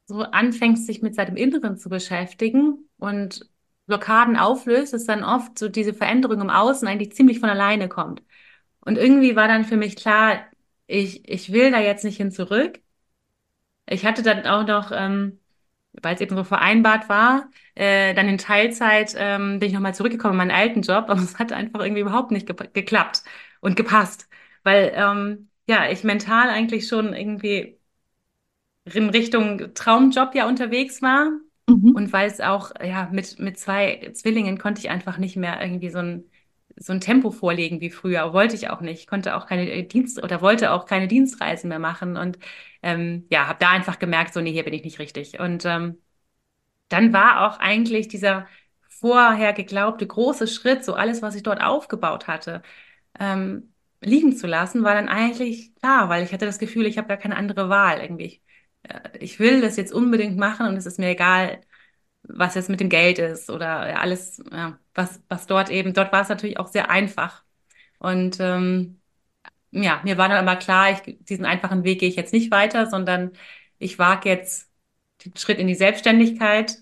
so 0.06 0.22
anfängt, 0.22 0.78
sich 0.78 1.02
mit 1.02 1.14
seinem 1.14 1.36
Inneren 1.36 1.76
zu 1.78 1.88
beschäftigen 1.88 2.88
und 2.98 3.48
Blockaden 3.86 4.36
auflöst, 4.36 4.92
dass 4.92 5.04
dann 5.04 5.24
oft 5.24 5.58
so 5.58 5.68
diese 5.68 5.94
Veränderung 5.94 6.40
im 6.40 6.50
Außen 6.50 6.88
eigentlich 6.88 7.14
ziemlich 7.14 7.40
von 7.40 7.50
alleine 7.50 7.88
kommt. 7.88 8.22
Und 8.80 8.98
irgendwie 8.98 9.36
war 9.36 9.48
dann 9.48 9.64
für 9.64 9.76
mich 9.76 9.96
klar, 9.96 10.46
ich, 10.86 11.28
ich 11.28 11.52
will 11.52 11.70
da 11.72 11.80
jetzt 11.80 12.04
nicht 12.04 12.16
hin 12.18 12.32
zurück. 12.32 12.80
Ich 13.88 14.04
hatte 14.04 14.22
dann 14.22 14.46
auch 14.46 14.66
noch, 14.66 14.90
ähm, 14.92 15.40
weil 16.02 16.14
es 16.16 16.20
eben 16.20 16.36
so 16.36 16.44
vereinbart 16.44 17.08
war, 17.08 17.50
äh, 17.74 18.14
dann 18.14 18.28
in 18.28 18.38
Teilzeit 18.38 19.14
ähm, 19.16 19.58
bin 19.60 19.68
ich 19.68 19.74
nochmal 19.74 19.94
zurückgekommen 19.94 20.34
in 20.34 20.38
meinen 20.38 20.50
alten 20.50 20.82
Job, 20.82 21.06
aber 21.08 21.20
es 21.22 21.38
hat 21.38 21.52
einfach 21.52 21.80
irgendwie 21.80 22.02
überhaupt 22.02 22.30
nicht 22.32 22.46
ge 22.46 22.56
geklappt 22.72 23.22
und 23.60 23.76
gepasst, 23.76 24.28
weil 24.64 24.92
ähm, 24.94 25.50
ja, 25.68 25.88
ich 25.90 26.04
mental 26.04 26.50
eigentlich 26.50 26.88
schon 26.88 27.14
irgendwie 27.14 27.75
in 28.92 29.10
Richtung 29.10 29.74
Traumjob 29.74 30.34
ja 30.34 30.46
unterwegs 30.48 31.02
war. 31.02 31.30
Mhm. 31.68 31.94
Und 31.94 32.12
weil 32.12 32.28
es 32.28 32.40
auch, 32.40 32.72
ja, 32.82 33.08
mit, 33.12 33.38
mit 33.38 33.58
zwei 33.58 34.10
Zwillingen 34.14 34.58
konnte 34.58 34.80
ich 34.80 34.90
einfach 34.90 35.18
nicht 35.18 35.36
mehr 35.36 35.60
irgendwie 35.60 35.90
so 35.90 35.98
ein, 35.98 36.24
so 36.76 36.92
ein 36.92 37.00
Tempo 37.00 37.30
vorlegen 37.30 37.80
wie 37.80 37.90
früher. 37.90 38.32
Wollte 38.32 38.54
ich 38.54 38.70
auch 38.70 38.80
nicht. 38.80 39.00
Ich 39.00 39.06
konnte 39.06 39.36
auch 39.36 39.46
keine 39.46 39.82
Dienst 39.84 40.22
oder 40.22 40.40
wollte 40.42 40.72
auch 40.72 40.86
keine 40.86 41.08
Dienstreisen 41.08 41.68
mehr 41.68 41.78
machen. 41.78 42.16
Und 42.16 42.38
ähm, 42.82 43.26
ja, 43.30 43.48
habe 43.48 43.58
da 43.58 43.70
einfach 43.70 43.98
gemerkt, 43.98 44.34
so, 44.34 44.40
nee, 44.40 44.52
hier 44.52 44.64
bin 44.64 44.74
ich 44.74 44.84
nicht 44.84 44.98
richtig. 44.98 45.40
Und 45.40 45.64
ähm, 45.64 45.98
dann 46.88 47.12
war 47.12 47.48
auch 47.48 47.58
eigentlich 47.58 48.08
dieser 48.08 48.46
vorher 48.88 49.52
geglaubte 49.52 50.06
große 50.06 50.46
Schritt, 50.46 50.84
so 50.84 50.94
alles, 50.94 51.22
was 51.22 51.34
ich 51.34 51.42
dort 51.42 51.60
aufgebaut 51.62 52.28
hatte, 52.28 52.62
ähm, 53.18 53.72
liegen 54.00 54.36
zu 54.36 54.46
lassen, 54.46 54.84
war 54.84 54.94
dann 54.94 55.08
eigentlich 55.08 55.74
klar, 55.76 56.08
weil 56.08 56.24
ich 56.24 56.32
hatte 56.32 56.46
das 56.46 56.58
Gefühl, 56.58 56.86
ich 56.86 56.98
habe 56.98 57.08
gar 57.08 57.16
keine 57.16 57.36
andere 57.36 57.68
Wahl 57.68 58.00
irgendwie 58.00 58.42
ich 59.20 59.38
will 59.38 59.60
das 59.60 59.76
jetzt 59.76 59.92
unbedingt 59.92 60.36
machen 60.36 60.66
und 60.66 60.76
es 60.76 60.86
ist 60.86 60.98
mir 60.98 61.10
egal, 61.10 61.60
was 62.22 62.54
jetzt 62.54 62.70
mit 62.70 62.80
dem 62.80 62.88
Geld 62.88 63.18
ist 63.18 63.50
oder 63.50 64.00
alles, 64.00 64.42
ja, 64.52 64.78
was, 64.94 65.22
was 65.28 65.46
dort 65.46 65.70
eben, 65.70 65.94
dort 65.94 66.12
war 66.12 66.22
es 66.22 66.28
natürlich 66.28 66.58
auch 66.58 66.68
sehr 66.68 66.90
einfach. 66.90 67.44
Und 67.98 68.38
ähm, 68.40 69.00
ja, 69.70 70.00
mir 70.04 70.18
war 70.18 70.28
dann 70.28 70.42
immer 70.42 70.56
klar, 70.56 70.92
ich, 70.92 71.18
diesen 71.24 71.44
einfachen 71.44 71.84
Weg 71.84 72.00
gehe 72.00 72.08
ich 72.08 72.16
jetzt 72.16 72.32
nicht 72.32 72.50
weiter, 72.50 72.86
sondern 72.88 73.32
ich 73.78 73.98
wage 73.98 74.28
jetzt 74.28 74.70
den 75.24 75.36
Schritt 75.36 75.58
in 75.58 75.66
die 75.68 75.74
Selbstständigkeit 75.74 76.78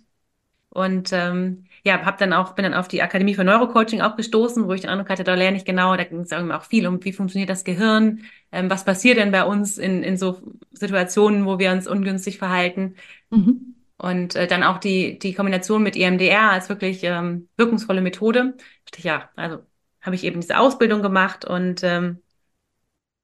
und 0.70 1.12
ähm, 1.12 1.66
ja, 1.84 2.02
hab 2.04 2.16
dann 2.18 2.32
auch, 2.32 2.54
bin 2.54 2.62
dann 2.62 2.74
auf 2.74 2.88
die 2.88 3.02
Akademie 3.02 3.34
für 3.34 3.44
Neurocoaching 3.44 4.00
auch 4.00 4.16
gestoßen, 4.16 4.66
wo 4.66 4.72
ich 4.72 4.80
den 4.80 4.90
Eindruck 4.90 5.10
hatte, 5.10 5.22
da 5.22 5.34
lerne 5.34 5.58
ich 5.58 5.66
genau, 5.66 5.94
da 5.96 6.04
ging 6.04 6.20
es 6.20 6.32
auch 6.32 6.64
viel 6.64 6.86
um, 6.86 7.04
wie 7.04 7.12
funktioniert 7.12 7.50
das 7.50 7.64
Gehirn, 7.64 8.22
ähm, 8.52 8.70
was 8.70 8.84
passiert 8.84 9.18
denn 9.18 9.30
bei 9.30 9.44
uns 9.44 9.76
in, 9.76 10.02
in 10.02 10.16
so 10.16 10.40
Situationen, 10.72 11.44
wo 11.44 11.58
wir 11.58 11.72
uns 11.72 11.86
ungünstig 11.86 12.38
verhalten. 12.38 12.96
Mhm. 13.30 13.74
Und 13.98 14.34
äh, 14.34 14.46
dann 14.46 14.62
auch 14.62 14.78
die, 14.78 15.18
die 15.18 15.34
Kombination 15.34 15.82
mit 15.82 15.96
EMDR 15.96 16.50
als 16.50 16.68
wirklich 16.68 17.04
ähm, 17.04 17.48
wirkungsvolle 17.56 18.00
Methode. 18.00 18.56
Ja, 18.98 19.30
also 19.36 19.58
habe 20.00 20.16
ich 20.16 20.24
eben 20.24 20.40
diese 20.40 20.58
Ausbildung 20.58 21.02
gemacht 21.02 21.44
und 21.44 21.82
ähm, 21.82 22.22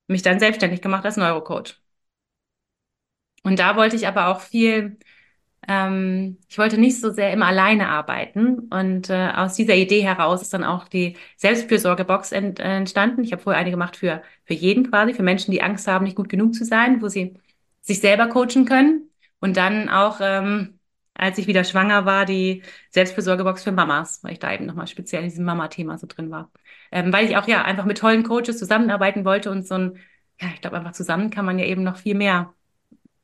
mich 0.07 0.23
dann 0.23 0.39
selbstständig 0.39 0.83
gemacht 0.83 1.05
als 1.05 1.17
Neurocoach. 1.17 1.81
Und 3.43 3.59
da 3.59 3.77
wollte 3.77 3.97
ich 3.97 4.07
aber 4.07 4.29
auch 4.29 4.41
viel 4.41 4.99
ähm, 5.71 6.39
ich 6.49 6.59
wollte 6.59 6.79
nicht 6.79 7.01
so 7.01 7.13
sehr 7.13 7.33
immer 7.33 7.47
alleine 7.47 7.89
arbeiten. 7.91 8.59
Und 8.71 9.09
äh, 9.09 9.31
aus 9.37 9.55
dieser 9.55 9.77
Idee 9.77 10.03
heraus 10.03 10.43
ist 10.43 10.53
dann 10.53 10.65
auch 10.65 10.89
die 10.89 11.17
Selbstfürsorgebox 11.37 12.33
ent, 12.33 12.59
entstanden. 12.59 13.23
Ich 13.23 13.31
habe 13.33 13.41
vorher 13.41 13.61
eine 13.61 13.71
gemacht 13.71 13.97
für, 13.97 14.23
für 14.45 14.55
jeden 14.55 14.91
quasi, 14.91 15.15
für 15.15 15.23
Menschen, 15.23 15.53
die 15.53 15.63
Angst 15.63 15.87
haben, 15.87 16.05
nicht 16.05 16.17
gut 16.17 16.29
genug 16.29 16.55
zu 16.55 16.65
sein, 16.65 17.01
wo 17.01 17.09
sie 17.09 17.37
sich 17.83 18.01
selber 18.01 18.27
coachen 18.29 18.65
können. 18.65 19.11
Und 19.41 19.57
dann 19.57 19.89
auch, 19.89 20.19
ähm, 20.21 20.81
als 21.15 21.39
ich 21.39 21.47
wieder 21.47 21.63
schwanger 21.63 22.05
war, 22.05 22.27
die 22.27 22.63
Selbstfürsorgebox 22.91 23.63
für 23.63 23.73
Mamas, 23.73 24.25
weil 24.25 24.33
ich 24.33 24.41
da 24.41 24.53
eben 24.53 24.67
nochmal 24.67 24.89
speziell 24.89 25.23
in 25.23 25.29
diesem 25.29 25.45
Mama-Thema 25.45 25.99
so 25.99 26.09
drin 26.09 26.33
war. 26.33 26.51
Ähm, 26.91 27.13
weil 27.13 27.27
ich 27.29 27.37
auch 27.37 27.47
ja 27.47 27.63
einfach 27.63 27.85
mit 27.85 27.99
tollen 27.99 28.25
Coaches 28.25 28.59
zusammenarbeiten 28.59 29.25
wollte 29.25 29.51
und 29.53 29.67
so 29.67 29.75
ein, 29.77 29.99
ja, 30.41 30.49
ich 30.55 30.61
glaube 30.63 30.79
einfach 30.79 30.93
zusammen 30.93 31.31
kann 31.31 31.45
man 31.45 31.59
ja 31.61 31.67
eben 31.67 31.85
noch 31.85 31.97
viel 31.99 32.17
mehr 32.17 32.55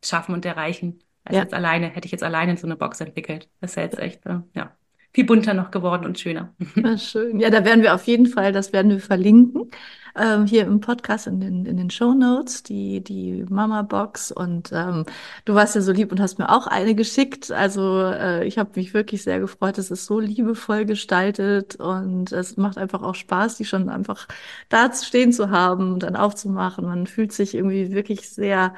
schaffen 0.05 0.35
und 0.35 0.45
erreichen. 0.45 1.01
Also 1.27 1.37
ja. 1.39 1.43
jetzt 1.43 1.55
alleine, 1.55 1.89
hätte 1.89 2.07
ich 2.07 2.13
jetzt 2.13 2.25
alleine 2.25 2.57
so 2.57 2.67
eine 2.67 2.77
Box 2.77 3.01
entwickelt. 3.01 3.49
Das 3.61 3.73
ist 3.73 3.77
ja 3.77 3.83
jetzt 3.83 3.99
echt, 3.99 4.25
äh, 4.27 4.39
ja, 4.55 4.73
viel 5.13 5.25
bunter 5.25 5.55
noch 5.55 5.71
geworden 5.71 6.05
und 6.05 6.19
schöner. 6.19 6.55
Ja, 6.77 6.97
schön. 6.97 7.41
Ja, 7.41 7.51
da 7.51 7.65
werden 7.65 7.83
wir 7.83 7.95
auf 7.95 8.05
jeden 8.05 8.27
Fall, 8.27 8.53
das 8.53 8.73
werden 8.73 8.91
wir 8.91 9.01
verlinken, 9.01 9.71
ähm, 10.15 10.47
hier 10.47 10.65
im 10.65 10.81
Podcast 10.81 11.27
in 11.27 11.41
den, 11.41 11.67
in 11.67 11.77
den 11.77 11.91
Show 11.91 12.15
Notes, 12.15 12.63
die, 12.63 13.03
die 13.03 13.45
Mama-Box. 13.49 14.31
Und 14.31 14.71
ähm, 14.73 15.05
du 15.45 15.55
warst 15.55 15.75
ja 15.75 15.81
so 15.81 15.91
lieb 15.93 16.13
und 16.13 16.21
hast 16.21 16.39
mir 16.39 16.49
auch 16.49 16.67
eine 16.67 16.95
geschickt. 16.95 17.51
Also 17.51 18.03
äh, 18.03 18.47
ich 18.47 18.59
habe 18.59 18.71
mich 18.77 18.95
wirklich 18.95 19.23
sehr 19.25 19.41
gefreut. 19.41 19.79
Es 19.79 19.91
ist 19.91 20.07
so 20.07 20.21
liebevoll 20.21 20.85
gestaltet 20.85 21.77
und 21.77 22.31
es 22.33 22.57
macht 22.57 22.79
einfach 22.79 23.03
auch 23.03 23.15
Spaß, 23.15 23.57
die 23.57 23.65
schon 23.65 23.89
einfach 23.89 24.29
da 24.69 24.93
stehen 24.93 25.33
zu 25.33 25.51
haben 25.51 25.95
und 25.95 26.03
dann 26.03 26.15
aufzumachen. 26.15 26.85
Man 26.85 27.07
fühlt 27.07 27.33
sich 27.33 27.55
irgendwie 27.55 27.91
wirklich 27.93 28.31
sehr 28.31 28.75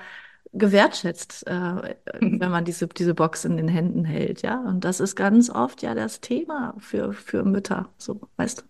gewertschätzt, 0.53 1.47
äh, 1.47 1.97
wenn 2.21 2.51
man 2.51 2.65
diese, 2.65 2.89
diese 2.89 3.15
Box 3.15 3.45
in 3.45 3.57
den 3.57 3.69
Händen 3.69 4.05
hält, 4.05 4.43
ja. 4.43 4.61
Und 4.61 4.85
das 4.85 5.01
ist 5.01 5.17
ganz 5.17 5.51
oft 5.51 5.83
ja 5.83 5.95
das 5.95 6.21
Thema 6.21 6.75
für, 6.79 7.13
für 7.13 7.45
Mütter, 7.45 7.89
so, 7.99 8.21
weißt 8.37 8.65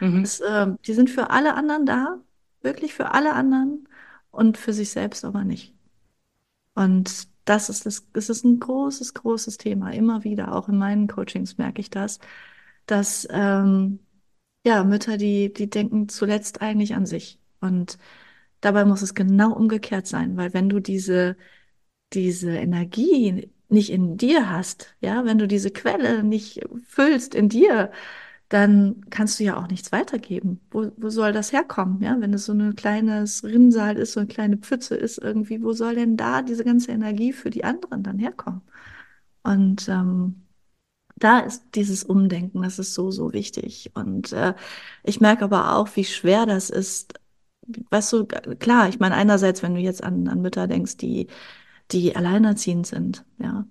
du. 0.00 0.06
Mhm. 0.06 0.22
Das, 0.22 0.40
äh, 0.40 0.66
die 0.86 0.94
sind 0.94 1.10
für 1.10 1.30
alle 1.30 1.54
anderen 1.54 1.86
da, 1.86 2.18
wirklich 2.62 2.94
für 2.94 3.12
alle 3.12 3.32
anderen 3.34 3.88
und 4.30 4.58
für 4.58 4.72
sich 4.72 4.90
selbst 4.90 5.24
aber 5.24 5.44
nicht. 5.44 5.74
Und 6.74 7.28
das 7.44 7.68
ist 7.70 7.86
das, 7.86 8.06
das 8.12 8.28
ist 8.28 8.44
ein 8.44 8.60
großes, 8.60 9.14
großes 9.14 9.56
Thema. 9.56 9.90
Immer 9.92 10.24
wieder, 10.24 10.54
auch 10.54 10.68
in 10.68 10.78
meinen 10.78 11.08
Coachings 11.08 11.58
merke 11.58 11.80
ich 11.80 11.90
das, 11.90 12.18
dass 12.86 13.26
ähm, 13.30 14.00
ja 14.64 14.84
Mütter, 14.84 15.16
die, 15.16 15.52
die 15.52 15.70
denken 15.70 16.08
zuletzt 16.08 16.60
eigentlich 16.62 16.94
an 16.94 17.06
sich. 17.06 17.40
Und 17.60 17.98
Dabei 18.60 18.84
muss 18.84 19.02
es 19.02 19.14
genau 19.14 19.52
umgekehrt 19.52 20.06
sein, 20.06 20.36
weil 20.36 20.54
wenn 20.54 20.68
du 20.68 20.80
diese, 20.80 21.36
diese 22.12 22.50
Energie 22.52 23.50
nicht 23.68 23.90
in 23.90 24.16
dir 24.16 24.50
hast, 24.50 24.96
ja, 25.00 25.24
wenn 25.24 25.38
du 25.38 25.48
diese 25.48 25.70
Quelle 25.70 26.22
nicht 26.24 26.60
füllst 26.86 27.34
in 27.34 27.48
dir, 27.48 27.92
dann 28.48 29.04
kannst 29.10 29.40
du 29.40 29.44
ja 29.44 29.56
auch 29.56 29.68
nichts 29.68 29.92
weitergeben. 29.92 30.60
Wo, 30.70 30.92
wo 30.96 31.10
soll 31.10 31.32
das 31.32 31.52
herkommen? 31.52 32.00
Ja, 32.02 32.20
wenn 32.20 32.32
es 32.34 32.46
so 32.46 32.52
ein 32.52 32.76
kleines 32.76 33.42
Rinnsal 33.44 33.96
ist, 33.98 34.12
so 34.12 34.20
eine 34.20 34.28
kleine 34.28 34.56
Pfütze 34.58 34.94
ist 34.96 35.18
irgendwie, 35.18 35.62
wo 35.62 35.72
soll 35.72 35.96
denn 35.96 36.16
da 36.16 36.42
diese 36.42 36.64
ganze 36.64 36.92
Energie 36.92 37.32
für 37.32 37.50
die 37.50 37.64
anderen 37.64 38.02
dann 38.04 38.18
herkommen? 38.18 38.62
Und 39.42 39.88
ähm, 39.88 40.46
da 41.16 41.40
ist 41.40 41.64
dieses 41.74 42.04
Umdenken, 42.04 42.62
das 42.62 42.78
ist 42.78 42.94
so, 42.94 43.10
so 43.10 43.32
wichtig. 43.32 43.90
Und 43.94 44.32
äh, 44.32 44.54
ich 45.04 45.20
merke 45.20 45.44
aber 45.44 45.76
auch, 45.76 45.88
wie 45.96 46.04
schwer 46.04 46.46
das 46.46 46.70
ist, 46.70 47.14
weißt 47.90 48.12
du, 48.12 48.26
klar, 48.26 48.88
ich 48.88 48.98
meine, 48.98 49.14
einerseits, 49.14 49.62
wenn 49.62 49.74
du 49.74 49.80
jetzt 49.80 50.02
an, 50.04 50.28
an 50.28 50.42
Mütter 50.42 50.66
denkst, 50.66 50.96
die, 50.96 51.28
die 51.92 52.16
alleinerziehend 52.16 52.86
sind, 52.86 53.24
ja, 53.38 53.66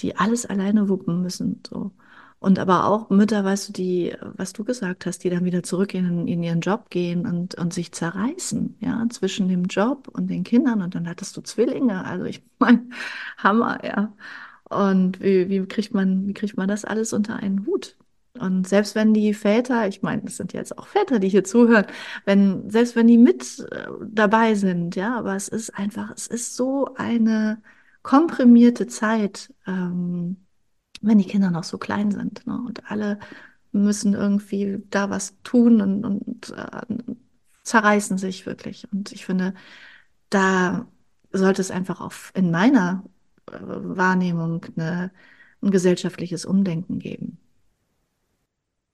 die 0.00 0.16
alles 0.16 0.46
alleine 0.46 0.88
wuppen 0.88 1.22
müssen, 1.22 1.62
so. 1.66 1.92
Und 2.38 2.58
aber 2.58 2.84
auch 2.86 3.08
Mütter, 3.10 3.44
weißt 3.44 3.70
du, 3.70 3.72
die, 3.72 4.14
was 4.36 4.52
du 4.52 4.62
gesagt 4.62 5.06
hast, 5.06 5.24
die 5.24 5.30
dann 5.30 5.44
wieder 5.44 5.62
zurück 5.62 5.94
in, 5.94 6.28
in 6.28 6.42
ihren 6.42 6.60
Job 6.60 6.90
gehen 6.90 7.26
und, 7.26 7.54
und 7.56 7.72
sich 7.72 7.92
zerreißen, 7.92 8.76
ja, 8.80 9.06
zwischen 9.10 9.48
dem 9.48 9.64
Job 9.64 10.08
und 10.12 10.28
den 10.28 10.44
Kindern. 10.44 10.82
Und 10.82 10.94
dann 10.94 11.08
hattest 11.08 11.36
du 11.36 11.40
Zwillinge. 11.40 12.04
Also 12.04 12.26
ich 12.26 12.42
meine, 12.58 12.88
Hammer, 13.38 13.82
ja. 13.84 14.14
Und 14.68 15.20
wie, 15.20 15.48
wie 15.48 15.66
kriegt 15.66 15.94
man, 15.94 16.26
wie 16.28 16.34
kriegt 16.34 16.56
man 16.56 16.68
das 16.68 16.84
alles 16.84 17.12
unter 17.12 17.36
einen 17.36 17.66
Hut? 17.66 17.96
Und 18.38 18.68
selbst 18.68 18.94
wenn 18.94 19.14
die 19.14 19.34
Väter, 19.34 19.88
ich 19.88 20.02
meine, 20.02 20.22
das 20.22 20.36
sind 20.36 20.52
jetzt 20.52 20.76
auch 20.78 20.86
Väter, 20.86 21.18
die 21.18 21.28
hier 21.28 21.44
zuhören, 21.44 21.86
wenn, 22.24 22.70
selbst 22.70 22.96
wenn 22.96 23.06
die 23.06 23.18
mit 23.18 23.66
äh, 23.72 23.86
dabei 24.06 24.54
sind, 24.54 24.96
ja, 24.96 25.18
aber 25.18 25.36
es 25.36 25.48
ist 25.48 25.70
einfach, 25.70 26.12
es 26.14 26.26
ist 26.26 26.56
so 26.56 26.94
eine 26.96 27.62
komprimierte 28.02 28.86
Zeit, 28.86 29.52
ähm, 29.66 30.36
wenn 31.02 31.18
die 31.18 31.26
Kinder 31.26 31.50
noch 31.50 31.64
so 31.64 31.78
klein 31.78 32.10
sind. 32.10 32.46
Ne? 32.46 32.62
Und 32.66 32.90
alle 32.90 33.18
müssen 33.72 34.14
irgendwie 34.14 34.82
da 34.90 35.10
was 35.10 35.34
tun 35.42 35.80
und, 35.80 36.04
und 36.04 36.54
äh, 36.56 36.82
zerreißen 37.62 38.18
sich 38.18 38.46
wirklich. 38.46 38.86
Und 38.92 39.12
ich 39.12 39.26
finde, 39.26 39.54
da 40.30 40.86
sollte 41.32 41.60
es 41.60 41.70
einfach 41.70 42.00
auch 42.00 42.12
in 42.34 42.50
meiner 42.50 43.04
äh, 43.50 43.58
Wahrnehmung 43.60 44.64
eine, 44.76 45.10
ein 45.62 45.70
gesellschaftliches 45.70 46.44
Umdenken 46.44 46.98
geben. 46.98 47.38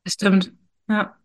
Stimmt. 0.07 0.53
Ja. 0.89 1.17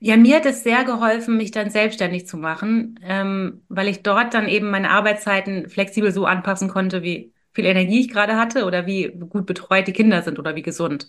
Ja, 0.00 0.16
mir 0.18 0.36
hat 0.36 0.46
es 0.46 0.64
sehr 0.64 0.84
geholfen, 0.84 1.36
mich 1.38 1.50
dann 1.52 1.70
selbstständig 1.70 2.26
zu 2.28 2.36
machen, 2.38 3.00
ähm, 3.02 3.64
weil 3.68 3.88
ich 3.88 4.02
dort 4.02 4.34
dann 4.34 4.48
eben 4.48 4.70
meine 4.70 4.90
Arbeitszeiten 4.90 5.68
flexibel 5.70 6.12
so 6.12 6.26
anpassen 6.26 6.68
konnte, 6.68 7.02
wie 7.02 7.32
viel 7.52 7.66
Energie 7.66 8.00
ich 8.00 8.08
gerade 8.10 8.36
hatte 8.36 8.66
oder 8.66 8.86
wie 8.86 9.08
gut 9.10 9.46
betreut 9.46 9.88
die 9.88 9.92
Kinder 9.94 10.22
sind 10.22 10.38
oder 10.38 10.56
wie 10.56 10.62
gesund. 10.62 11.08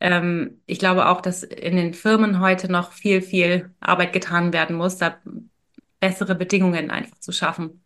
Ähm, 0.00 0.62
ich 0.66 0.78
glaube 0.80 1.08
auch, 1.08 1.22
dass 1.22 1.44
in 1.44 1.76
den 1.76 1.94
Firmen 1.94 2.40
heute 2.40 2.72
noch 2.72 2.92
viel, 2.92 3.22
viel 3.22 3.74
Arbeit 3.80 4.12
getan 4.14 4.52
werden 4.54 4.76
muss, 4.76 4.98
da 4.98 5.18
bessere 6.00 6.36
Bedingungen 6.36 6.90
einfach 6.92 7.18
zu 7.20 7.32
schaffen. 7.32 7.83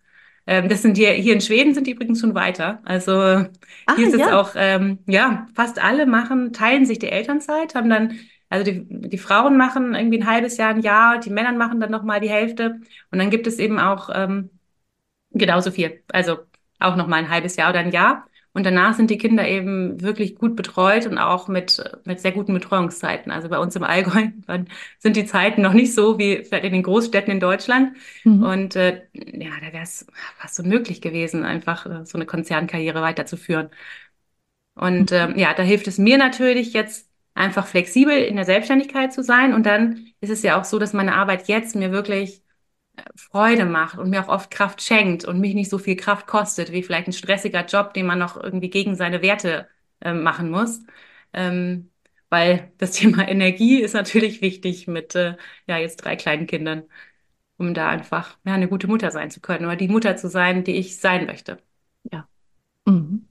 Ähm, 0.48 0.68
das 0.70 0.82
sind 0.82 0.96
hier, 0.96 1.12
hier 1.12 1.34
in 1.34 1.42
Schweden 1.42 1.74
sind 1.74 1.86
die 1.86 1.92
übrigens 1.92 2.20
schon 2.20 2.34
weiter. 2.34 2.80
Also 2.84 3.12
Ah, 3.86 3.96
hier 3.96 4.06
ist 4.08 4.14
es 4.14 4.20
ja. 4.20 4.40
auch, 4.40 4.52
ähm, 4.56 4.98
ja, 5.06 5.46
fast 5.54 5.78
alle 5.82 6.06
machen, 6.06 6.52
teilen 6.54 6.86
sich 6.86 6.98
die 6.98 7.08
Elternzeit, 7.10 7.74
haben 7.74 7.90
dann, 7.90 8.18
also 8.48 8.64
die, 8.64 8.86
die 8.88 9.18
Frauen 9.18 9.56
machen 9.58 9.94
irgendwie 9.94 10.18
ein 10.20 10.26
halbes 10.26 10.56
Jahr, 10.56 10.70
ein 10.70 10.80
Jahr, 10.80 11.18
die 11.20 11.30
Männer 11.30 11.52
machen 11.52 11.80
dann 11.80 11.90
nochmal 11.90 12.20
die 12.20 12.30
Hälfte. 12.30 12.80
Und 13.10 13.18
dann 13.18 13.30
gibt 13.30 13.46
es 13.46 13.58
eben 13.58 13.78
auch 13.78 14.10
ähm, 14.14 14.50
genauso 15.32 15.70
viel. 15.70 16.02
Also 16.12 16.38
auch 16.80 16.96
nochmal 16.96 17.20
ein 17.20 17.30
halbes 17.30 17.56
Jahr 17.56 17.70
oder 17.70 17.80
ein 17.80 17.92
Jahr. 17.92 18.27
Und 18.54 18.64
danach 18.64 18.94
sind 18.94 19.10
die 19.10 19.18
Kinder 19.18 19.46
eben 19.46 20.00
wirklich 20.00 20.34
gut 20.34 20.56
betreut 20.56 21.06
und 21.06 21.18
auch 21.18 21.48
mit, 21.48 21.82
mit 22.04 22.20
sehr 22.20 22.32
guten 22.32 22.54
Betreuungszeiten. 22.54 23.30
Also 23.30 23.48
bei 23.48 23.58
uns 23.58 23.76
im 23.76 23.84
Allgäu 23.84 24.28
sind 24.98 25.16
die 25.16 25.26
Zeiten 25.26 25.62
noch 25.62 25.74
nicht 25.74 25.94
so 25.94 26.18
wie 26.18 26.44
vielleicht 26.44 26.64
in 26.64 26.72
den 26.72 26.82
Großstädten 26.82 27.32
in 27.32 27.40
Deutschland. 27.40 27.96
Mhm. 28.24 28.42
Und 28.42 28.76
äh, 28.76 29.02
ja, 29.12 29.50
da 29.60 29.72
wäre 29.72 29.82
es 29.82 30.06
fast 30.38 30.58
unmöglich 30.60 31.00
gewesen, 31.00 31.44
einfach 31.44 31.86
äh, 31.86 32.04
so 32.06 32.18
eine 32.18 32.26
Konzernkarriere 32.26 33.02
weiterzuführen. 33.02 33.70
Und 34.74 35.12
ähm, 35.12 35.36
ja, 35.36 35.54
da 35.54 35.62
hilft 35.62 35.88
es 35.88 35.98
mir 35.98 36.18
natürlich 36.18 36.72
jetzt 36.72 37.08
einfach 37.34 37.66
flexibel 37.66 38.16
in 38.16 38.36
der 38.36 38.44
Selbstständigkeit 38.44 39.12
zu 39.12 39.22
sein. 39.22 39.54
Und 39.54 39.66
dann 39.66 40.06
ist 40.20 40.30
es 40.30 40.42
ja 40.42 40.58
auch 40.58 40.64
so, 40.64 40.78
dass 40.78 40.92
meine 40.92 41.14
Arbeit 41.14 41.48
jetzt 41.48 41.76
mir 41.76 41.92
wirklich 41.92 42.42
Freude 43.16 43.64
macht 43.64 43.98
und 43.98 44.10
mir 44.10 44.22
auch 44.24 44.28
oft 44.28 44.50
Kraft 44.50 44.82
schenkt 44.82 45.24
und 45.24 45.40
mich 45.40 45.54
nicht 45.54 45.70
so 45.70 45.78
viel 45.78 45.96
Kraft 45.96 46.26
kostet, 46.26 46.72
wie 46.72 46.82
vielleicht 46.82 47.08
ein 47.08 47.12
stressiger 47.12 47.64
Job, 47.66 47.94
den 47.94 48.06
man 48.06 48.18
noch 48.18 48.36
irgendwie 48.42 48.70
gegen 48.70 48.94
seine 48.96 49.22
Werte 49.22 49.68
äh, 50.00 50.12
machen 50.12 50.50
muss. 50.50 50.82
Ähm, 51.32 51.90
weil 52.30 52.72
das 52.78 52.92
Thema 52.92 53.28
Energie 53.28 53.80
ist 53.80 53.94
natürlich 53.94 54.40
wichtig 54.42 54.86
mit 54.88 55.14
äh, 55.14 55.36
ja 55.66 55.78
jetzt 55.78 55.96
drei 56.04 56.16
kleinen 56.16 56.46
Kindern, 56.46 56.84
um 57.58 57.74
da 57.74 57.88
einfach 57.88 58.38
ja, 58.44 58.54
eine 58.54 58.68
gute 58.68 58.86
Mutter 58.88 59.10
sein 59.10 59.30
zu 59.30 59.40
können 59.40 59.66
oder 59.66 59.76
die 59.76 59.88
Mutter 59.88 60.16
zu 60.16 60.28
sein, 60.28 60.64
die 60.64 60.76
ich 60.76 60.98
sein 61.00 61.26
möchte. 61.26 61.58
Ja. 62.12 62.28
Mhm. 62.86 63.26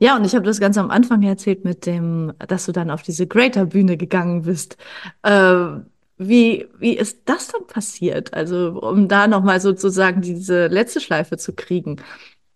Ja, 0.00 0.16
und 0.16 0.24
ich 0.24 0.34
habe 0.34 0.44
das 0.44 0.60
ganz 0.60 0.78
am 0.78 0.90
Anfang 0.90 1.22
erzählt 1.24 1.64
mit 1.64 1.84
dem, 1.86 2.32
dass 2.38 2.66
du 2.66 2.72
dann 2.72 2.90
auf 2.90 3.02
diese 3.02 3.26
Greater-Bühne 3.26 3.96
gegangen 3.96 4.42
bist. 4.42 4.76
Äh, 5.22 5.80
wie, 6.18 6.68
wie 6.78 6.96
ist 6.96 7.22
das 7.26 7.48
dann 7.48 7.66
passiert? 7.66 8.34
Also, 8.34 8.80
um 8.82 9.08
da 9.08 9.28
nochmal 9.28 9.60
sozusagen 9.60 10.20
diese 10.22 10.66
letzte 10.68 11.00
Schleife 11.00 11.36
zu 11.38 11.54
kriegen. 11.54 11.96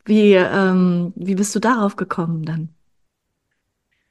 Wie, 0.05 0.35
ähm, 0.35 1.13
wie 1.17 1.37
bist 1.37 1.55
du 1.55 1.61
darauf 1.61 1.97
gekommen 1.97 2.45
dann? 2.45 2.71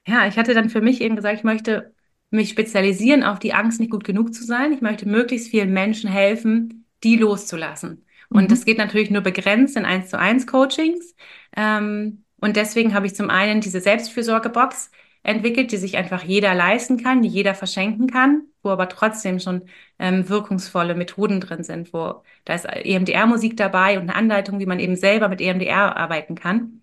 Ja, 0.06 0.26
ich 0.26 0.36
hatte 0.36 0.54
dann 0.54 0.70
für 0.70 0.80
mich 0.80 1.00
eben 1.00 1.16
gesagt, 1.16 1.38
ich 1.38 1.44
möchte 1.44 1.94
mich 2.30 2.48
spezialisieren 2.50 3.22
auf 3.22 3.38
die 3.38 3.52
Angst, 3.54 3.78
nicht 3.80 3.90
gut 3.90 4.04
genug 4.04 4.34
zu 4.34 4.44
sein. 4.44 4.72
Ich 4.72 4.80
möchte 4.80 5.06
möglichst 5.08 5.48
vielen 5.50 5.72
Menschen 5.72 6.10
helfen, 6.10 6.86
die 7.04 7.16
loszulassen. 7.16 8.04
Und 8.30 8.50
das 8.50 8.64
Mhm. 8.64 8.64
geht 8.64 8.78
natürlich 8.78 9.10
nur 9.10 9.20
begrenzt 9.22 9.76
in 9.76 9.84
eins 9.84 10.10
zu 10.10 10.18
eins 10.18 10.46
Coachings. 10.46 11.14
Ähm, 11.56 12.24
und 12.40 12.56
deswegen 12.56 12.94
habe 12.94 13.06
ich 13.06 13.14
zum 13.14 13.30
einen 13.30 13.60
diese 13.60 13.80
Selbstfürsorgebox 13.80 14.90
entwickelt, 15.22 15.72
die 15.72 15.76
sich 15.76 15.96
einfach 15.96 16.22
jeder 16.24 16.54
leisten 16.54 17.02
kann, 17.02 17.22
die 17.22 17.28
jeder 17.28 17.54
verschenken 17.54 18.08
kann, 18.08 18.42
wo 18.62 18.70
aber 18.70 18.88
trotzdem 18.88 19.38
schon 19.40 19.62
ähm, 19.98 20.28
wirkungsvolle 20.28 20.94
Methoden 20.94 21.40
drin 21.40 21.62
sind, 21.64 21.92
wo 21.92 22.22
da 22.44 22.54
ist 22.54 22.64
EMDR-Musik 22.66 23.56
dabei 23.56 23.98
und 23.98 24.04
eine 24.08 24.16
Anleitung, 24.16 24.58
wie 24.58 24.66
man 24.66 24.80
eben 24.80 24.96
selber 24.96 25.28
mit 25.28 25.40
EMDR 25.40 25.96
arbeiten 25.96 26.34
kann. 26.34 26.82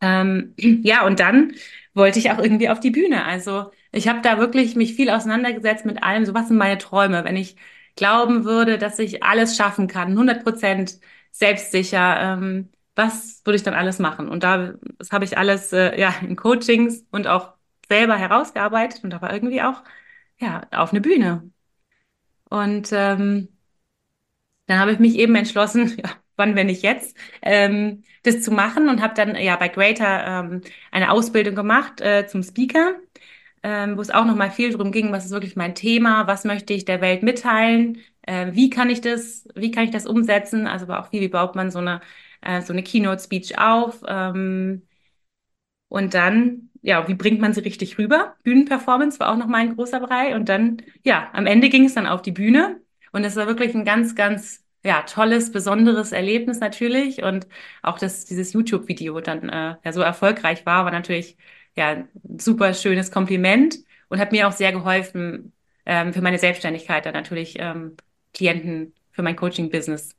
Ähm, 0.00 0.54
ja, 0.82 1.06
und 1.06 1.20
dann 1.20 1.54
wollte 1.94 2.18
ich 2.18 2.30
auch 2.30 2.38
irgendwie 2.38 2.68
auf 2.68 2.80
die 2.80 2.90
Bühne. 2.90 3.24
Also 3.24 3.70
ich 3.92 4.08
habe 4.08 4.20
da 4.22 4.38
wirklich 4.38 4.76
mich 4.76 4.94
viel 4.94 5.10
auseinandergesetzt 5.10 5.84
mit 5.86 6.02
allem. 6.02 6.24
So, 6.26 6.34
was 6.34 6.48
sind 6.48 6.56
meine 6.56 6.78
Träume? 6.78 7.24
Wenn 7.24 7.36
ich 7.36 7.56
glauben 7.96 8.44
würde, 8.44 8.78
dass 8.78 8.98
ich 8.98 9.22
alles 9.22 9.56
schaffen 9.56 9.86
kann, 9.86 10.18
hundert 10.18 10.42
Prozent 10.44 10.98
selbstsicher, 11.30 12.36
ähm, 12.38 12.70
was 12.96 13.42
würde 13.44 13.56
ich 13.56 13.62
dann 13.62 13.74
alles 13.74 13.98
machen? 13.98 14.28
Und 14.28 14.42
da, 14.44 14.74
das 14.98 15.10
habe 15.12 15.24
ich 15.24 15.38
alles 15.38 15.72
äh, 15.72 15.98
ja 16.00 16.14
in 16.22 16.36
Coachings 16.36 17.06
und 17.10 17.26
auch 17.26 17.54
selber 17.88 18.16
herausgearbeitet 18.16 19.04
und 19.04 19.20
war 19.20 19.32
irgendwie 19.32 19.62
auch 19.62 19.82
ja 20.38 20.62
auf 20.72 20.90
eine 20.92 21.00
Bühne. 21.00 21.50
Und 22.50 22.90
ähm, 22.92 23.48
dann 24.66 24.78
habe 24.78 24.92
ich 24.92 24.98
mich 24.98 25.16
eben 25.16 25.34
entschlossen, 25.34 25.96
ja, 26.04 26.10
wann, 26.36 26.56
wenn 26.56 26.66
nicht 26.66 26.82
jetzt, 26.82 27.16
ähm, 27.42 28.02
das 28.22 28.42
zu 28.42 28.50
machen 28.50 28.88
und 28.88 29.02
habe 29.02 29.14
dann 29.14 29.36
ja 29.36 29.56
bei 29.56 29.68
Greater 29.68 30.26
ähm, 30.44 30.60
eine 30.90 31.10
Ausbildung 31.10 31.54
gemacht 31.54 32.00
äh, 32.00 32.26
zum 32.26 32.42
Speaker, 32.42 32.94
ähm, 33.62 33.96
wo 33.96 34.00
es 34.00 34.10
auch 34.10 34.24
nochmal 34.24 34.50
viel 34.50 34.70
darum 34.72 34.92
ging, 34.92 35.12
was 35.12 35.26
ist 35.26 35.30
wirklich 35.32 35.56
mein 35.56 35.74
Thema, 35.74 36.26
was 36.26 36.44
möchte 36.44 36.74
ich 36.74 36.84
der 36.84 37.00
Welt 37.00 37.22
mitteilen, 37.22 37.98
äh, 38.22 38.52
wie 38.54 38.70
kann 38.70 38.90
ich 38.90 39.00
das, 39.00 39.46
wie 39.54 39.70
kann 39.70 39.84
ich 39.84 39.90
das 39.90 40.06
umsetzen, 40.06 40.66
also 40.66 40.84
aber 40.86 41.00
auch 41.00 41.12
wie, 41.12 41.20
wie 41.20 41.28
baut 41.28 41.54
man 41.56 41.70
so 41.70 41.78
eine, 41.78 42.00
äh, 42.44 42.62
so 42.62 42.72
eine 42.72 42.82
Keynote-Speech 42.82 43.58
auf, 43.58 44.02
ähm, 44.06 44.82
und 45.94 46.12
dann, 46.14 46.70
ja, 46.82 47.06
wie 47.06 47.14
bringt 47.14 47.40
man 47.40 47.52
sie 47.52 47.60
richtig 47.60 47.98
rüber? 47.98 48.34
Bühnenperformance 48.42 49.20
war 49.20 49.30
auch 49.30 49.36
noch 49.36 49.46
mal 49.46 49.58
ein 49.58 49.76
großer 49.76 50.00
Bereich. 50.00 50.34
Und 50.34 50.48
dann, 50.48 50.78
ja, 51.04 51.30
am 51.32 51.46
Ende 51.46 51.68
ging 51.68 51.84
es 51.84 51.94
dann 51.94 52.08
auf 52.08 52.20
die 52.20 52.32
Bühne. 52.32 52.80
Und 53.12 53.22
es 53.22 53.36
war 53.36 53.46
wirklich 53.46 53.76
ein 53.76 53.84
ganz, 53.84 54.16
ganz, 54.16 54.64
ja, 54.84 55.02
tolles, 55.02 55.52
besonderes 55.52 56.10
Erlebnis 56.10 56.58
natürlich. 56.58 57.22
Und 57.22 57.46
auch, 57.82 57.96
dass 57.96 58.24
dieses 58.24 58.52
YouTube-Video 58.52 59.20
dann 59.20 59.48
äh, 59.48 59.76
ja 59.84 59.92
so 59.92 60.00
erfolgreich 60.00 60.66
war, 60.66 60.84
war 60.84 60.90
natürlich 60.90 61.36
ja 61.76 61.90
ein 61.90 62.08
super 62.40 62.74
schönes 62.74 63.12
Kompliment 63.12 63.78
und 64.08 64.18
hat 64.18 64.32
mir 64.32 64.48
auch 64.48 64.52
sehr 64.52 64.72
geholfen, 64.72 65.52
ähm, 65.86 66.12
für 66.12 66.22
meine 66.22 66.38
Selbstständigkeit 66.40 67.06
dann 67.06 67.14
natürlich 67.14 67.56
ähm, 67.60 67.96
Klienten 68.32 68.94
für 69.12 69.22
mein 69.22 69.36
Coaching-Business 69.36 70.16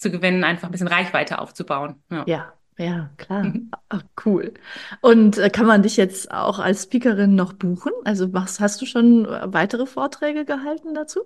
zu 0.00 0.10
gewinnen, 0.10 0.44
einfach 0.44 0.68
ein 0.68 0.72
bisschen 0.72 0.88
Reichweite 0.88 1.38
aufzubauen. 1.38 2.02
Ja. 2.10 2.24
Ja, 2.26 2.52
ja, 2.78 3.10
klar. 3.16 3.52
Ach, 3.88 4.02
cool. 4.24 4.54
Und 5.00 5.38
äh, 5.38 5.50
kann 5.50 5.66
man 5.66 5.82
dich 5.82 5.96
jetzt 5.96 6.30
auch 6.32 6.58
als 6.58 6.84
Speakerin 6.84 7.34
noch 7.34 7.52
buchen? 7.52 7.92
Also 8.04 8.28
machst, 8.28 8.60
hast 8.60 8.80
du 8.80 8.86
schon 8.86 9.26
äh, 9.26 9.52
weitere 9.52 9.86
Vorträge 9.86 10.44
gehalten 10.44 10.94
dazu? 10.94 11.20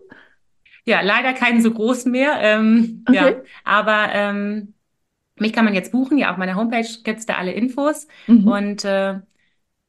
Ja, 0.84 1.00
leider 1.00 1.32
keinen 1.32 1.62
so 1.62 1.70
großen 1.72 2.10
mehr. 2.10 2.38
Ähm, 2.40 3.04
Okay. 3.08 3.16
ja, 3.16 3.42
aber 3.64 4.08
ähm, 4.12 4.74
mich 5.36 5.52
kann 5.52 5.64
man 5.64 5.74
jetzt 5.74 5.92
buchen. 5.92 6.18
Ja, 6.18 6.32
auf 6.32 6.36
meiner 6.38 6.56
Homepage 6.56 6.86
gibt's 7.04 7.26
da 7.26 7.36
alle 7.36 7.52
Infos. 7.52 8.06
Mhm. 8.26 8.48
Und 8.48 8.84
äh, 8.84 9.20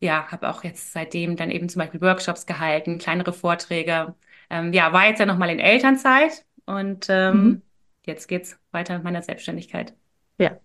ja, 0.01 0.27
habe 0.31 0.49
auch 0.49 0.63
jetzt 0.63 0.93
seitdem 0.93 1.35
dann 1.35 1.51
eben 1.51 1.69
zum 1.69 1.79
Beispiel 1.81 2.01
Workshops 2.01 2.45
gehalten, 2.45 2.97
kleinere 2.99 3.33
Vorträge. 3.33 4.15
Ähm, 4.49 4.73
ja, 4.73 4.93
war 4.93 5.07
jetzt 5.07 5.19
ja 5.19 5.25
nochmal 5.25 5.49
in 5.49 5.59
Elternzeit 5.59 6.45
und 6.65 7.07
Mhm. 7.09 7.61
Jetzt 8.05 8.27
geht's 8.27 8.57
weiter 8.71 8.95
mit 8.95 9.03
meiner 9.03 9.21
Selbstständigkeit. 9.21 9.93
Ja. 10.37 10.59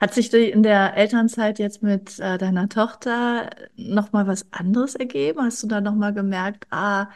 Hat 0.00 0.14
sich 0.14 0.32
in 0.34 0.62
der 0.62 0.96
Elternzeit 0.96 1.58
jetzt 1.58 1.82
mit 1.82 2.18
äh, 2.18 2.38
deiner 2.38 2.68
Tochter 2.68 3.50
noch 3.76 4.12
mal 4.12 4.26
was 4.26 4.52
anderes 4.52 4.94
ergeben? 4.96 5.40
Hast 5.42 5.62
du 5.62 5.68
da 5.68 5.80
noch 5.80 5.94
mal 5.94 6.12
gemerkt, 6.12 6.66
ah, 6.70 7.08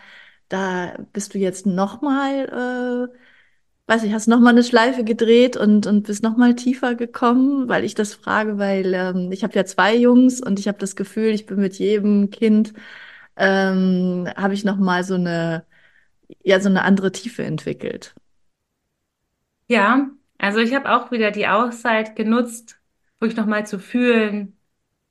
da 0.49 0.97
bist 1.12 1.34
du 1.34 1.38
jetzt 1.38 1.66
noch 1.66 2.01
mal, 2.03 3.11
äh, 3.11 3.93
weiß 3.93 4.05
ich, 4.05 4.12
hast 4.12 4.28
noch 4.28 4.41
mal 4.41 4.51
eine 4.51 4.62
Schleife 4.64 5.05
gedreht 5.05 5.57
und 5.57 5.86
und 5.86 6.05
bist 6.07 6.22
noch 6.22 6.36
mal 6.36 6.55
tiefer 6.55 6.95
gekommen? 6.95 7.68
Weil 7.68 7.84
ich 7.84 7.95
das 7.95 8.14
frage, 8.14 8.59
weil 8.59 8.95
ähm, 8.95 9.32
ich 9.32 9.43
habe 9.45 9.55
ja 9.55 9.64
zwei 9.64 9.97
Jungs 9.97 10.41
und 10.41 10.59
ich 10.61 10.68
habe 10.68 10.78
das 10.78 10.97
Gefühl, 10.97 11.30
ich 11.34 11.47
bin 11.47 11.59
mit 11.61 11.78
jedem 11.78 12.30
Kind 12.30 12.72
ähm, 13.36 14.28
habe 14.36 14.55
ich 14.55 14.64
noch 14.64 14.76
mal 14.76 15.05
so 15.05 15.14
eine 15.14 15.64
ja 16.45 16.61
so 16.61 16.68
eine 16.68 16.82
andere 16.84 17.12
Tiefe 17.12 17.45
entwickelt. 17.45 18.14
Ja, 19.70 20.10
also 20.38 20.58
ich 20.60 20.74
habe 20.74 20.90
auch 20.90 21.10
wieder 21.12 21.30
die 21.30 21.46
Auszeit 21.46 22.16
genutzt, 22.16 22.80
wirklich 23.20 23.36
nochmal 23.36 23.66
zu 23.66 23.78
fühlen, 23.78 24.58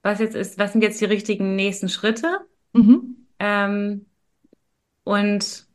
was 0.04 0.20
jetzt 0.20 0.36
ist, 0.36 0.58
was 0.60 0.74
sind 0.74 0.82
jetzt 0.82 1.02
die 1.02 1.06
richtigen 1.06 1.56
nächsten 1.56 1.90
Schritte. 1.90 2.42
Mhm. 2.74 3.28
Ähm, 3.40 4.06
und 5.04 5.68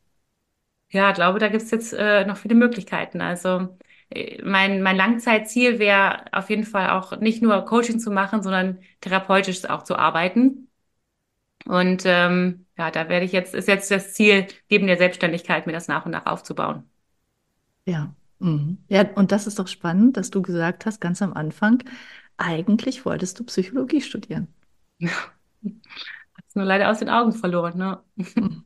Ja, 0.90 1.12
glaube, 1.12 1.38
da 1.40 1.48
gibt's 1.48 1.70
jetzt 1.72 1.92
äh, 1.92 2.24
noch 2.24 2.36
viele 2.36 2.54
Möglichkeiten. 2.54 3.20
Also 3.20 3.76
äh, 4.10 4.42
mein, 4.44 4.82
mein 4.82 4.96
Langzeitziel 4.96 5.78
wäre 5.80 6.24
auf 6.32 6.50
jeden 6.50 6.64
Fall 6.64 6.90
auch 6.90 7.18
nicht 7.20 7.42
nur 7.42 7.64
Coaching 7.64 7.98
zu 7.98 8.10
machen, 8.12 8.42
sondern 8.42 8.80
therapeutisch 9.00 9.64
auch 9.68 9.82
zu 9.82 9.96
arbeiten. 9.96 10.70
Und 11.66 12.04
ähm, 12.06 12.66
ja, 12.78 12.90
da 12.90 13.08
werde 13.08 13.26
ich 13.26 13.32
jetzt, 13.32 13.54
ist 13.54 13.68
jetzt 13.68 13.90
das 13.90 14.14
Ziel, 14.14 14.46
neben 14.70 14.86
der 14.86 14.98
Selbstständigkeit 14.98 15.66
mir 15.66 15.72
das 15.72 15.88
nach 15.88 16.04
und 16.06 16.12
nach 16.12 16.26
aufzubauen. 16.26 16.84
Ja. 17.86 18.14
Mhm. 18.44 18.78
Ja, 18.88 19.02
und 19.16 19.32
das 19.32 19.46
ist 19.48 19.58
doch 19.58 19.66
spannend, 19.68 20.16
dass 20.16 20.30
du 20.30 20.40
gesagt 20.42 20.86
hast, 20.86 21.00
ganz 21.00 21.20
am 21.22 21.32
Anfang, 21.34 21.82
eigentlich 22.36 23.04
wolltest 23.06 23.38
du 23.40 23.44
Psychologie 23.44 24.00
studieren. 24.00 24.48
Hast 26.36 26.56
nur 26.56 26.64
leider 26.64 26.90
aus 26.90 26.98
den 26.98 27.08
Augen 27.08 27.32
verloren, 27.32 27.78
ne? 27.78 28.02
Mhm. 28.36 28.64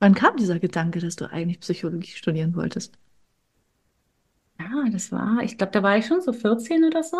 Wann 0.00 0.14
kam 0.14 0.38
dieser 0.38 0.58
Gedanke, 0.58 1.00
dass 1.00 1.16
du 1.16 1.26
eigentlich 1.30 1.60
Psychologie 1.60 2.12
studieren 2.12 2.54
wolltest? 2.56 2.96
Ja, 4.60 4.88
das 4.90 5.12
war, 5.12 5.42
ich 5.42 5.56
glaube, 5.58 5.72
da 5.72 5.82
war 5.82 5.96
ich 5.98 6.06
schon 6.06 6.20
so 6.20 6.32
14 6.34 6.84
oder 6.84 7.02
so. 7.02 7.16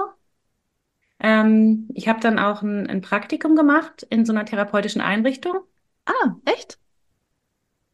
Ähm, 1.18 1.88
ich 1.94 2.08
habe 2.08 2.20
dann 2.20 2.38
auch 2.38 2.62
ein, 2.62 2.86
ein 2.88 3.00
Praktikum 3.02 3.56
gemacht 3.56 4.02
in 4.10 4.24
so 4.24 4.32
einer 4.32 4.44
therapeutischen 4.44 5.00
Einrichtung. 5.00 5.60
Ah, 6.06 6.36
echt? 6.44 6.78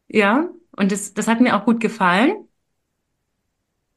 Ja, 0.07 0.49
und 0.77 0.91
das, 0.91 1.13
das 1.13 1.27
hat 1.27 1.41
mir 1.41 1.55
auch 1.55 1.65
gut 1.65 1.79
gefallen. 1.79 2.47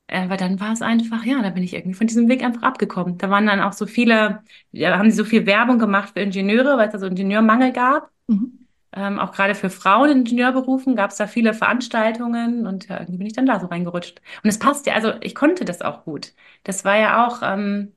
Aber 0.08 0.36
dann 0.36 0.60
war 0.60 0.72
es 0.72 0.82
einfach, 0.82 1.24
ja, 1.24 1.42
da 1.42 1.50
bin 1.50 1.64
ich 1.64 1.74
irgendwie 1.74 1.94
von 1.94 2.06
diesem 2.06 2.28
Weg 2.28 2.44
einfach 2.44 2.62
abgekommen. 2.62 3.18
Da 3.18 3.28
waren 3.28 3.46
dann 3.46 3.60
auch 3.60 3.72
so 3.72 3.86
viele, 3.86 4.42
ja, 4.70 4.96
haben 4.98 5.10
sie 5.10 5.16
so 5.16 5.24
viel 5.24 5.46
Werbung 5.46 5.78
gemacht 5.78 6.10
für 6.14 6.20
Ingenieure, 6.20 6.78
weil 6.78 6.86
es 6.86 6.92
da 6.92 6.98
so 7.00 7.06
Ingenieurmangel 7.06 7.72
gab. 7.72 8.10
Mhm. 8.28 8.66
Ähm, 8.92 9.18
auch 9.18 9.32
gerade 9.32 9.54
für 9.54 9.68
Frauen 9.68 10.10
in 10.10 10.18
Ingenieurberufen 10.20 10.96
gab 10.96 11.10
es 11.10 11.16
da 11.16 11.26
viele 11.26 11.54
Veranstaltungen 11.54 12.66
und 12.66 12.88
ja, 12.88 13.00
irgendwie 13.00 13.18
bin 13.18 13.26
ich 13.26 13.32
dann 13.34 13.46
da 13.46 13.60
so 13.60 13.66
reingerutscht. 13.66 14.20
Und 14.42 14.48
es 14.48 14.58
passt 14.58 14.86
ja, 14.86 14.94
also 14.94 15.12
ich 15.22 15.34
konnte 15.34 15.64
das 15.64 15.82
auch 15.82 16.04
gut. 16.04 16.34
Das 16.64 16.84
war 16.84 16.96
ja 16.96 17.26
auch, 17.26 17.40
ähm, 17.42 17.92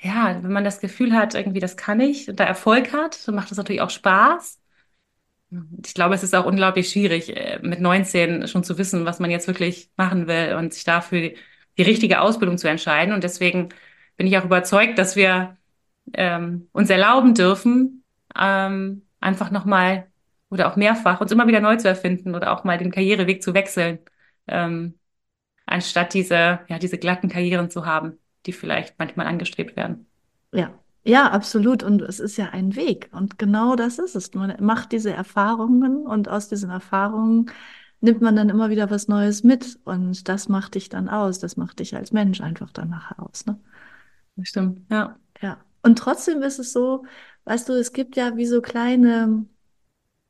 ja, 0.00 0.42
wenn 0.42 0.52
man 0.52 0.64
das 0.64 0.80
Gefühl 0.80 1.14
hat, 1.14 1.34
irgendwie 1.34 1.60
das 1.60 1.76
kann 1.78 2.00
ich 2.00 2.30
und 2.30 2.40
da 2.40 2.44
Erfolg 2.44 2.92
hat, 2.94 3.28
dann 3.28 3.36
macht 3.36 3.50
das 3.52 3.58
natürlich 3.58 3.82
auch 3.82 3.90
Spaß. 3.90 4.61
Ich 5.84 5.94
glaube, 5.94 6.14
es 6.14 6.22
ist 6.22 6.34
auch 6.34 6.46
unglaublich 6.46 6.90
schwierig, 6.90 7.36
äh, 7.36 7.58
mit 7.62 7.80
19 7.80 8.48
schon 8.48 8.64
zu 8.64 8.78
wissen, 8.78 9.04
was 9.04 9.20
man 9.20 9.30
jetzt 9.30 9.46
wirklich 9.46 9.90
machen 9.96 10.26
will 10.26 10.54
und 10.58 10.72
sich 10.72 10.84
dafür 10.84 11.32
die 11.78 11.82
richtige 11.82 12.20
Ausbildung 12.20 12.58
zu 12.58 12.68
entscheiden. 12.68 13.12
Und 13.14 13.24
deswegen 13.24 13.68
bin 14.16 14.26
ich 14.26 14.38
auch 14.38 14.44
überzeugt, 14.44 14.98
dass 14.98 15.16
wir 15.16 15.56
ähm, 16.14 16.68
uns 16.72 16.90
erlauben 16.90 17.34
dürfen, 17.34 18.04
ähm, 18.38 19.02
einfach 19.20 19.50
nochmal 19.50 20.10
oder 20.50 20.70
auch 20.70 20.76
mehrfach 20.76 21.20
uns 21.20 21.32
immer 21.32 21.46
wieder 21.46 21.60
neu 21.60 21.76
zu 21.76 21.88
erfinden 21.88 22.34
oder 22.34 22.52
auch 22.52 22.64
mal 22.64 22.78
den 22.78 22.90
Karriereweg 22.90 23.42
zu 23.42 23.54
wechseln, 23.54 23.98
ähm, 24.48 24.98
anstatt 25.66 26.14
diese, 26.14 26.60
ja, 26.68 26.78
diese 26.78 26.98
glatten 26.98 27.28
Karrieren 27.28 27.70
zu 27.70 27.86
haben, 27.86 28.18
die 28.46 28.52
vielleicht 28.52 28.98
manchmal 28.98 29.26
angestrebt 29.26 29.76
werden. 29.76 30.06
Ja, 30.52 30.81
ja, 31.04 31.30
absolut. 31.30 31.82
Und 31.82 32.02
es 32.02 32.20
ist 32.20 32.36
ja 32.36 32.50
ein 32.50 32.76
Weg. 32.76 33.10
Und 33.12 33.38
genau 33.38 33.76
das 33.76 33.98
ist 33.98 34.14
es. 34.14 34.32
Man 34.34 34.54
macht 34.60 34.92
diese 34.92 35.12
Erfahrungen 35.12 36.06
und 36.06 36.28
aus 36.28 36.48
diesen 36.48 36.70
Erfahrungen 36.70 37.50
nimmt 38.00 38.20
man 38.20 38.36
dann 38.36 38.48
immer 38.48 38.70
wieder 38.70 38.90
was 38.90 39.08
Neues 39.08 39.42
mit. 39.42 39.78
Und 39.84 40.28
das 40.28 40.48
macht 40.48 40.74
dich 40.74 40.88
dann 40.88 41.08
aus. 41.08 41.38
Das 41.40 41.56
macht 41.56 41.80
dich 41.80 41.96
als 41.96 42.12
Mensch 42.12 42.40
einfach 42.40 42.70
dann 42.72 42.90
nachher 42.90 43.20
aus. 43.20 43.46
Ne? 43.46 43.58
Das 44.36 44.48
stimmt, 44.48 44.80
ja. 44.90 45.16
Ja. 45.40 45.58
Und 45.82 45.98
trotzdem 45.98 46.42
ist 46.42 46.58
es 46.58 46.72
so, 46.72 47.04
weißt 47.44 47.68
du, 47.68 47.72
es 47.74 47.92
gibt 47.92 48.16
ja 48.16 48.36
wie 48.36 48.46
so 48.46 48.62
kleine, 48.62 49.44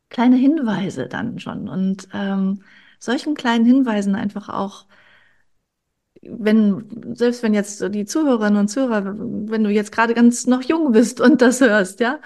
kleine 0.09 0.37
Hinweise 0.37 1.07
dann 1.09 1.39
schon. 1.39 1.69
Und 1.69 2.09
ähm, 2.15 2.63
solchen 2.99 3.35
kleinen 3.35 3.67
Hinweisen 3.67 4.15
einfach 4.15 4.49
auch 4.49 4.87
wenn, 6.23 7.15
selbst 7.15 7.43
wenn 7.43 7.55
jetzt 7.55 7.83
die 7.95 8.07
Zuhörerinnen 8.07 8.59
und 8.61 8.69
Zuhörer, 8.69 9.15
wenn 9.17 9.65
du 9.65 9.71
jetzt 9.71 9.93
gerade 9.93 10.15
ganz 10.15 10.47
noch 10.47 10.63
jung 10.63 10.93
bist 10.93 11.21
und 11.21 11.43
das 11.43 11.61
hörst, 11.61 12.01
ja, 12.01 12.21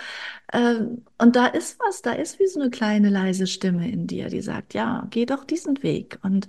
äh, 0.49 0.77
und 1.19 1.37
da 1.37 1.47
ist 1.47 1.79
was, 1.81 2.03
da 2.03 2.13
ist 2.13 2.39
wie 2.39 2.47
so 2.47 2.61
eine 2.61 2.71
kleine 2.71 3.11
leise 3.11 3.47
Stimme 3.47 3.91
in 3.91 4.07
dir, 4.07 4.29
die 4.29 4.43
sagt, 4.43 4.75
ja, 4.75 5.07
geh 5.11 5.27
doch 5.27 5.45
diesen 5.45 5.83
Weg 5.83 6.19
und 6.23 6.49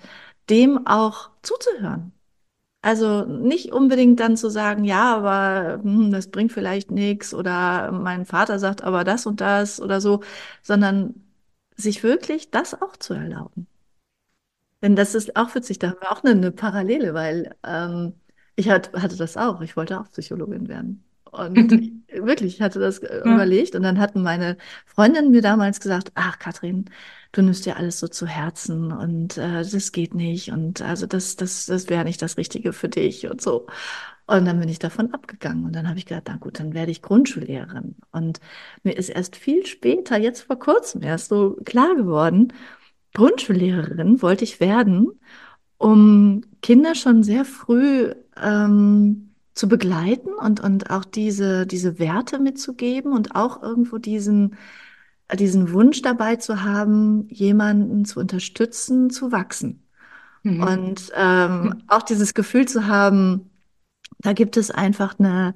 dem 0.49 0.87
auch 0.87 1.31
zuzuhören. 1.41 2.13
Also 2.81 3.25
nicht 3.25 3.71
unbedingt 3.73 4.19
dann 4.19 4.37
zu 4.37 4.49
sagen, 4.49 4.83
ja, 4.85 5.15
aber 5.15 5.81
hm, 5.83 6.11
das 6.11 6.29
bringt 6.31 6.51
vielleicht 6.53 6.91
nichts 6.91 7.33
oder 7.33 7.91
mein 7.91 8.25
Vater 8.25 8.59
sagt 8.59 8.83
aber 8.83 9.03
das 9.03 9.25
und 9.25 9.41
das 9.41 9.81
oder 9.81 9.99
so, 10.01 10.21
sondern 10.63 11.15
sich 11.75 12.03
wirklich 12.03 12.51
das 12.51 12.81
auch 12.81 12.97
zu 12.97 13.13
erlauben. 13.13 13.67
Denn 14.82 14.95
das 14.95 15.15
ist 15.15 15.36
auch 15.36 15.53
witzig, 15.55 15.80
da 15.80 15.89
haben 15.89 15.97
wir 16.01 16.11
auch 16.11 16.23
eine, 16.23 16.32
eine 16.34 16.51
Parallele, 16.51 17.13
weil 17.13 17.55
ähm, 17.65 18.13
ich 18.55 18.69
hat, 18.69 18.93
hatte 18.93 19.17
das 19.17 19.38
auch. 19.38 19.61
Ich 19.61 19.75
wollte 19.75 19.99
auch 19.99 20.09
Psychologin 20.11 20.67
werden. 20.67 21.03
Und 21.32 21.75
wirklich, 22.11 22.55
ich 22.55 22.61
hatte 22.61 22.80
das 22.80 22.99
äh, 22.99 23.23
Ja. 23.23 23.32
überlegt. 23.32 23.75
Und 23.75 23.84
dann 23.84 23.99
hatten 23.99 24.21
meine 24.23 24.57
Freundinnen 24.86 25.32
mir 25.32 25.41
damals 25.41 25.80
gesagt, 25.80 26.11
ach 26.15 26.39
Kathrin, 26.39 26.86
du 27.32 27.41
nimmst 27.41 27.65
dir 27.65 27.78
alles 27.78 27.99
so 27.99 28.07
zu 28.07 28.25
Herzen 28.28 28.91
und 28.91 29.38
äh, 29.38 29.63
das 29.63 29.91
geht 29.91 30.13
nicht. 30.15 30.51
Und 30.51 30.82
also 30.82 31.05
das, 31.07 31.36
das, 31.36 31.65
das 31.65 31.89
wäre 31.89 32.03
nicht 32.05 32.21
das 32.21 32.38
Richtige 32.38 32.71
für 32.73 32.89
dich 32.89 33.28
und 33.30 33.41
so. 33.41 33.67
Und 34.28 34.45
dann 34.45 34.59
bin 34.59 34.67
ich 34.69 34.80
davon 34.80 35.13
abgegangen. 35.13 35.65
Und 35.65 35.73
dann 35.75 35.88
habe 35.88 35.97
ich 35.99 36.05
gedacht, 36.05 36.23
na 36.28 36.36
gut, 36.38 36.59
dann 36.59 36.73
werde 36.73 36.91
ich 36.91 37.01
Grundschullehrerin. 37.01 37.95
Und 38.11 38.39
mir 38.84 38.93
ist 38.97 39.09
erst 39.09 39.36
viel 39.38 39.65
später, 39.65 40.17
jetzt 40.17 40.41
vor 40.41 40.59
kurzem 40.59 41.01
erst 41.01 41.30
so 41.30 41.55
klar 41.65 41.95
geworden, 41.95 42.53
Grundschullehrerin 43.18 44.22
wollte 44.22 44.43
ich 44.43 44.59
werden, 44.59 45.07
um 45.78 46.41
Kinder 46.61 46.93
schon 46.93 47.24
sehr 47.24 47.45
früh 47.45 48.13
ähm, 48.39 49.32
zu 49.55 49.68
begleiten 49.68 50.30
und, 50.34 50.59
und 50.59 50.91
auch 50.91 51.03
diese, 51.03 51.65
diese 51.65 51.97
Werte 51.97 52.38
mitzugeben 52.38 53.13
und 53.13 53.36
auch 53.36 53.63
irgendwo 53.63 53.97
diesen, 53.97 54.55
diesen 55.34 55.74
Wunsch 55.74 56.03
dabei 56.03 56.36
zu 56.36 56.63
haben, 56.63 57.28
jemanden 57.30 58.05
zu 58.05 58.20
unterstützen, 58.20 59.09
zu 59.09 59.32
wachsen. 59.32 59.82
Mhm. 60.43 60.61
Und 60.61 61.11
ähm, 61.15 61.82
auch 61.88 62.03
dieses 62.03 62.36
Gefühl 62.36 62.68
zu 62.68 62.86
haben, 62.86 63.49
da 64.20 64.34
gibt 64.34 64.57
es 64.57 64.70
einfach 64.70 65.18
eine, 65.18 65.55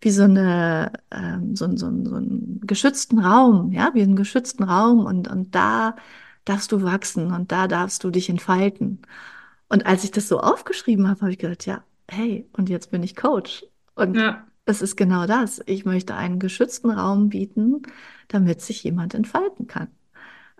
wie 0.00 0.12
so 0.12 0.22
eine, 0.22 0.92
ähm, 1.10 1.56
so, 1.56 1.66
so, 1.76 1.90
so 2.04 2.14
einen 2.14 2.60
geschützten 2.64 3.18
Raum, 3.18 3.72
ja, 3.72 3.90
wie 3.94 4.02
einen 4.02 4.14
geschützten 4.14 4.62
Raum 4.62 5.06
und, 5.06 5.26
und 5.26 5.56
da 5.56 5.96
darfst 6.44 6.72
du 6.72 6.82
wachsen 6.82 7.32
und 7.32 7.52
da 7.52 7.68
darfst 7.68 8.04
du 8.04 8.10
dich 8.10 8.28
entfalten. 8.30 9.02
Und 9.68 9.86
als 9.86 10.04
ich 10.04 10.10
das 10.10 10.28
so 10.28 10.40
aufgeschrieben 10.40 11.08
habe, 11.08 11.20
habe 11.22 11.32
ich 11.32 11.38
gedacht, 11.38 11.66
ja, 11.66 11.84
hey, 12.10 12.48
und 12.52 12.68
jetzt 12.68 12.90
bin 12.90 13.02
ich 13.02 13.16
Coach. 13.16 13.64
Und 13.94 14.16
Ja. 14.18 14.46
es 14.64 14.82
ist 14.82 14.96
genau 14.96 15.26
das. 15.26 15.62
Ich 15.66 15.84
möchte 15.84 16.14
einen 16.14 16.38
geschützten 16.38 16.90
Raum 16.90 17.28
bieten, 17.30 17.82
damit 18.28 18.60
sich 18.62 18.82
jemand 18.84 19.14
entfalten 19.14 19.66
kann. 19.66 19.88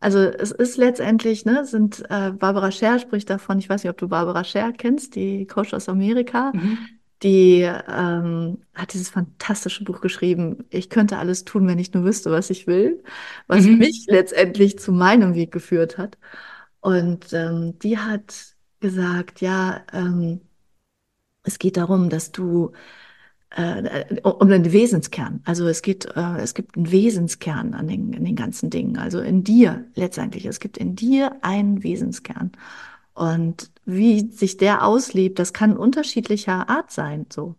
Also 0.00 0.18
es 0.20 0.50
ist 0.50 0.76
letztendlich, 0.78 1.44
ne, 1.44 1.64
sind 1.66 2.00
äh, 2.10 2.32
Barbara 2.32 2.70
Scher 2.72 2.98
spricht 2.98 3.28
davon, 3.30 3.58
ich 3.58 3.68
weiß 3.68 3.84
nicht, 3.84 3.90
ob 3.90 3.98
du 3.98 4.08
Barbara 4.08 4.44
Scher 4.44 4.72
kennst, 4.72 5.14
die 5.14 5.46
Coach 5.46 5.74
aus 5.74 5.88
Amerika, 5.90 6.52
Mhm. 6.54 6.99
Die 7.22 7.62
ähm, 7.62 8.58
hat 8.74 8.92
dieses 8.94 9.10
fantastische 9.10 9.84
Buch 9.84 10.00
geschrieben, 10.00 10.64
Ich 10.70 10.88
könnte 10.90 11.18
alles 11.18 11.44
tun, 11.44 11.66
wenn 11.68 11.78
ich 11.78 11.92
nur 11.92 12.04
wüsste, 12.04 12.30
was 12.30 12.50
ich 12.50 12.66
will, 12.66 13.02
was 13.46 13.66
Mhm. 13.66 13.78
mich 13.78 14.06
letztendlich 14.08 14.78
zu 14.78 14.92
meinem 14.92 15.34
Weg 15.34 15.52
geführt 15.52 15.98
hat. 15.98 16.18
Und 16.80 17.32
ähm, 17.32 17.78
die 17.80 17.98
hat 17.98 18.56
gesagt, 18.80 19.40
ja, 19.42 19.82
ähm, 19.92 20.40
es 21.42 21.58
geht 21.58 21.76
darum, 21.76 22.10
dass 22.10 22.32
du 22.32 22.72
äh, 23.50 24.04
um 24.22 24.48
den 24.48 24.72
Wesenskern. 24.72 25.42
Also 25.44 25.66
es 25.68 25.82
geht, 25.82 26.06
äh, 26.16 26.38
es 26.38 26.54
gibt 26.54 26.76
einen 26.76 26.92
Wesenskern 26.92 27.74
an 27.74 27.88
den, 27.88 28.16
an 28.16 28.24
den 28.24 28.36
ganzen 28.36 28.70
Dingen. 28.70 28.98
Also 28.98 29.20
in 29.20 29.44
dir 29.44 29.86
letztendlich. 29.96 30.46
Es 30.46 30.60
gibt 30.60 30.78
in 30.78 30.96
dir 30.96 31.36
einen 31.42 31.82
Wesenskern. 31.84 32.52
Und 33.14 33.70
wie 33.92 34.30
sich 34.30 34.56
der 34.56 34.84
auslebt, 34.86 35.38
das 35.38 35.52
kann 35.52 35.76
unterschiedlicher 35.76 36.68
Art 36.68 36.90
sein, 36.90 37.26
so. 37.32 37.56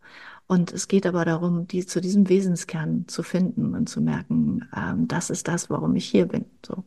Und 0.48 0.74
es 0.74 0.88
geht 0.88 1.06
aber 1.06 1.24
darum, 1.26 1.68
die 1.68 1.86
zu 1.86 2.02
diesem 2.02 2.28
Wesenskern 2.30 3.08
zu 3.08 3.24
finden 3.24 3.74
und 3.76 3.88
zu 3.90 4.02
merken, 4.02 4.68
ähm, 4.76 5.08
das 5.08 5.30
ist 5.30 5.48
das, 5.48 5.70
warum 5.70 5.96
ich 5.96 6.06
hier 6.06 6.28
bin, 6.28 6.46
so. 6.66 6.84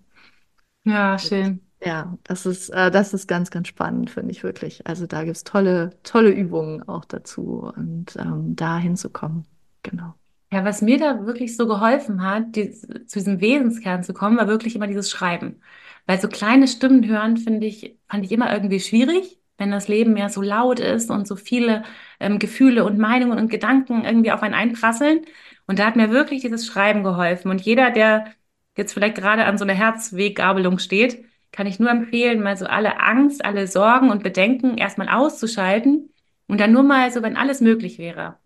Ja, 0.85 1.19
schön. 1.19 1.61
Ja, 1.83 2.17
das 2.25 2.47
ist, 2.47 2.71
äh, 2.71 2.91
das 2.91 3.13
ist 3.13 3.29
ganz, 3.29 3.51
ganz 3.51 3.69
spannend, 3.69 4.11
finde 4.11 4.33
ich 4.33 4.43
wirklich. 4.43 4.87
Also 4.87 5.07
da 5.07 5.25
gibt's 5.25 5.45
tolle, 5.45 5.91
tolle 6.03 6.31
Übungen 6.31 6.83
auch 6.89 7.05
dazu 7.05 7.71
und 7.77 8.17
ähm, 8.17 8.57
da 8.57 8.79
hinzukommen. 8.79 9.47
Genau. 9.83 10.15
Ja, 10.53 10.65
was 10.65 10.83
mir 10.83 10.99
da 10.99 11.27
wirklich 11.27 11.57
so 11.57 11.67
geholfen 11.67 12.23
hat, 12.23 12.55
die, 12.55 12.71
zu 12.73 13.19
diesem 13.19 13.41
Wesenskern 13.41 14.05
zu 14.05 14.15
kommen, 14.15 14.37
war 14.37 14.47
wirklich 14.47 14.77
immer 14.77 14.87
dieses 14.87 15.11
Schreiben. 15.11 15.61
Weil 16.07 16.21
so 16.21 16.29
kleine 16.29 16.69
Stimmen 16.69 17.07
hören, 17.09 17.37
finde 17.37 17.67
ich, 17.67 17.97
fand 18.09 18.25
ich 18.25 18.31
immer 18.33 18.53
irgendwie 18.53 18.79
schwierig, 18.81 19.39
wenn 19.59 19.71
das 19.71 19.89
Leben 19.89 20.17
ja 20.17 20.29
so 20.29 20.43
laut 20.43 20.81
ist 20.81 21.11
und 21.11 21.27
so 21.27 21.35
viele 21.37 21.83
ähm, 22.21 22.39
Gefühle 22.39 22.85
und 22.85 22.99
Meinungen 22.99 23.39
und 23.39 23.49
Gedanken 23.51 24.05
irgendwie 24.05 24.31
auf 24.33 24.43
einen 24.43 24.55
einprasseln. 24.55 25.25
Und 25.67 25.79
da 25.79 25.87
hat 25.87 25.97
mir 25.97 26.11
wirklich 26.11 26.43
dieses 26.43 26.67
Schreiben 26.67 27.03
geholfen. 27.03 27.51
Und 27.51 27.61
jeder, 27.63 27.91
der 27.91 28.33
jetzt 28.77 28.93
vielleicht 28.93 29.17
gerade 29.17 29.45
an 29.47 29.59
so 29.59 29.65
einer 29.65 29.75
Herzweggabelung 29.75 30.79
steht, 30.79 31.25
kann 31.53 31.67
ich 31.67 31.79
nur 31.81 31.91
empfehlen, 31.91 32.43
mal 32.43 32.57
so 32.57 32.67
alle 32.67 33.01
Angst, 33.01 33.45
alle 33.45 33.67
Sorgen 33.67 34.11
und 34.11 34.23
Bedenken 34.23 34.77
erstmal 34.77 35.09
auszuschalten 35.09 36.11
und 36.49 36.61
dann 36.61 36.73
nur 36.73 36.83
mal 36.83 37.11
so, 37.13 37.23
wenn 37.23 37.37
alles 37.37 37.61
möglich 37.61 37.99
wäre. 37.99 38.37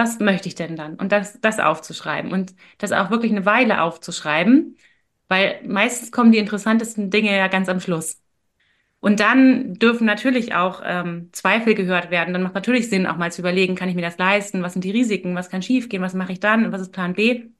Was 0.00 0.18
möchte 0.18 0.48
ich 0.48 0.54
denn 0.54 0.76
dann? 0.76 0.94
Und 0.94 1.12
das, 1.12 1.38
das 1.42 1.58
aufzuschreiben 1.58 2.32
und 2.32 2.54
das 2.78 2.90
auch 2.90 3.10
wirklich 3.10 3.32
eine 3.32 3.44
Weile 3.44 3.82
aufzuschreiben, 3.82 4.78
weil 5.28 5.60
meistens 5.66 6.10
kommen 6.10 6.32
die 6.32 6.38
interessantesten 6.38 7.10
Dinge 7.10 7.36
ja 7.36 7.48
ganz 7.48 7.68
am 7.68 7.80
Schluss. 7.80 8.22
Und 9.00 9.20
dann 9.20 9.74
dürfen 9.74 10.06
natürlich 10.06 10.54
auch 10.54 10.80
ähm, 10.86 11.28
Zweifel 11.32 11.74
gehört 11.74 12.10
werden. 12.10 12.32
Dann 12.32 12.42
macht 12.42 12.54
natürlich 12.54 12.88
Sinn, 12.88 13.06
auch 13.06 13.18
mal 13.18 13.30
zu 13.30 13.42
überlegen, 13.42 13.74
kann 13.74 13.90
ich 13.90 13.94
mir 13.94 14.00
das 14.00 14.16
leisten? 14.16 14.62
Was 14.62 14.72
sind 14.72 14.84
die 14.84 14.90
Risiken? 14.90 15.34
Was 15.36 15.50
kann 15.50 15.60
schiefgehen? 15.62 16.02
Was 16.02 16.14
mache 16.14 16.32
ich 16.32 16.40
dann? 16.40 16.72
Was 16.72 16.80
ist 16.80 16.92
Plan 16.92 17.12
B? 17.14 17.50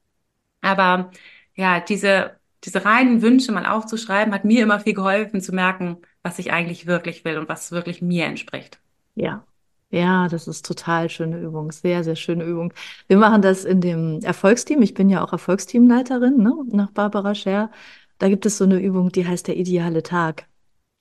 Aber 0.61 1.11
ja, 1.55 1.79
diese, 1.79 2.39
diese 2.63 2.85
reinen 2.85 3.21
Wünsche 3.21 3.51
mal 3.51 3.67
aufzuschreiben, 3.67 4.33
hat 4.33 4.45
mir 4.45 4.63
immer 4.63 4.79
viel 4.79 4.95
geholfen 4.95 5.41
zu 5.41 5.53
merken, 5.53 5.97
was 6.23 6.39
ich 6.39 6.51
eigentlich 6.51 6.87
wirklich 6.87 7.23
will 7.23 7.37
und 7.37 7.49
was 7.49 7.71
wirklich 7.71 8.01
mir 8.01 8.25
entspricht. 8.25 8.79
Ja. 9.15 9.45
Ja, 9.91 10.29
das 10.29 10.47
ist 10.47 10.65
total 10.65 11.09
schöne 11.09 11.37
Übung. 11.39 11.71
Sehr, 11.71 12.03
sehr 12.03 12.15
schöne 12.15 12.45
Übung. 12.45 12.73
Wir 13.07 13.17
machen 13.17 13.41
das 13.41 13.65
in 13.65 13.81
dem 13.81 14.21
Erfolgsteam. 14.21 14.81
Ich 14.81 14.93
bin 14.93 15.09
ja 15.09 15.23
auch 15.23 15.33
Erfolgsteamleiterin, 15.33 16.37
ne, 16.37 16.53
nach 16.71 16.91
Barbara 16.91 17.35
Scher. 17.35 17.69
Da 18.17 18.29
gibt 18.29 18.45
es 18.45 18.57
so 18.57 18.63
eine 18.63 18.79
Übung, 18.79 19.11
die 19.11 19.27
heißt 19.27 19.47
der 19.47 19.57
ideale 19.57 20.01
Tag. 20.01 20.47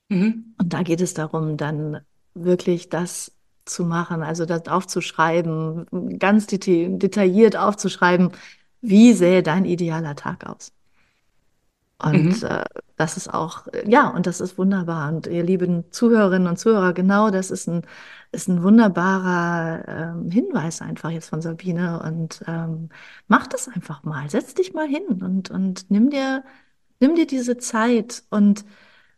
Mhm. 0.09 0.55
Und 0.59 0.73
da 0.73 0.83
geht 0.83 1.01
es 1.01 1.15
darum, 1.15 1.57
dann 1.57 2.01
wirklich 2.35 2.89
das 2.89 3.33
zu 3.65 3.85
machen, 3.85 4.23
also 4.23 4.45
das 4.45 4.67
aufzuschreiben, 4.67 6.19
ganz 6.19 6.47
detailliert 6.47 7.57
aufzuschreiben, 7.57 8.33
wie 8.81 9.13
sähe 9.13 9.43
dein 9.43 9.65
idealer 9.65 10.17
Tag 10.17 10.47
aus? 10.47 10.73
Und 12.03 12.43
mhm. 12.43 12.49
äh, 12.49 12.65
das 12.97 13.17
ist 13.17 13.33
auch, 13.33 13.67
ja, 13.87 14.09
und 14.09 14.27
das 14.27 14.41
ist 14.41 14.59
wunderbar. 14.59 15.09
Und 15.13 15.27
ihr 15.27 15.43
lieben 15.43 15.85
Zuhörerinnen 15.91 16.49
und 16.49 16.59
Zuhörer, 16.59 16.93
genau 16.95 17.31
das 17.31 17.51
ist 17.51 17.69
ein, 17.69 17.83
ist 18.33 18.49
ein 18.49 18.63
wunderbarer 18.63 19.89
ähm, 19.89 20.31
Hinweis 20.31 20.83
einfach 20.83 21.11
jetzt 21.11 21.29
von 21.31 21.43
Sabine. 21.43 22.03
Und 22.03 22.43
ähm, 22.47 22.91
mach 23.29 23.47
das 23.47 23.69
einfach 23.69 24.03
mal. 24.05 24.31
Setz 24.31 24.55
dich 24.55 24.73
mal 24.73 24.87
hin 24.87 25.07
und, 25.23 25.51
und 25.51 25.91
nimm 25.91 26.11
dir, 26.11 26.45
nimm 27.01 27.15
dir 27.15 27.27
diese 27.27 27.59
Zeit 27.59 28.23
und 28.31 28.65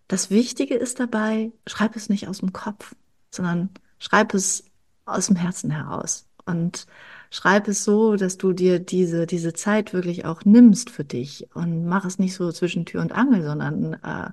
das 0.08 0.30
Wichtige 0.30 0.74
ist 0.74 1.00
dabei, 1.00 1.52
schreib 1.66 1.96
es 1.96 2.08
nicht 2.10 2.28
aus 2.28 2.40
dem 2.40 2.52
Kopf, 2.52 2.94
sondern 3.30 3.70
schreib 3.98 4.34
es 4.34 4.64
aus 5.06 5.28
dem 5.28 5.36
Herzen 5.36 5.70
heraus. 5.70 6.28
Und 6.44 6.86
schreib 7.30 7.68
es 7.68 7.84
so, 7.84 8.16
dass 8.16 8.36
du 8.36 8.52
dir 8.52 8.78
diese, 8.78 9.26
diese 9.26 9.52
Zeit 9.54 9.94
wirklich 9.94 10.24
auch 10.26 10.44
nimmst 10.44 10.90
für 10.90 11.04
dich 11.04 11.48
und 11.54 11.86
mach 11.86 12.04
es 12.04 12.18
nicht 12.18 12.34
so 12.34 12.52
zwischen 12.52 12.84
Tür 12.84 13.00
und 13.00 13.12
Angel, 13.12 13.42
sondern 13.42 13.94
äh, 13.94 14.30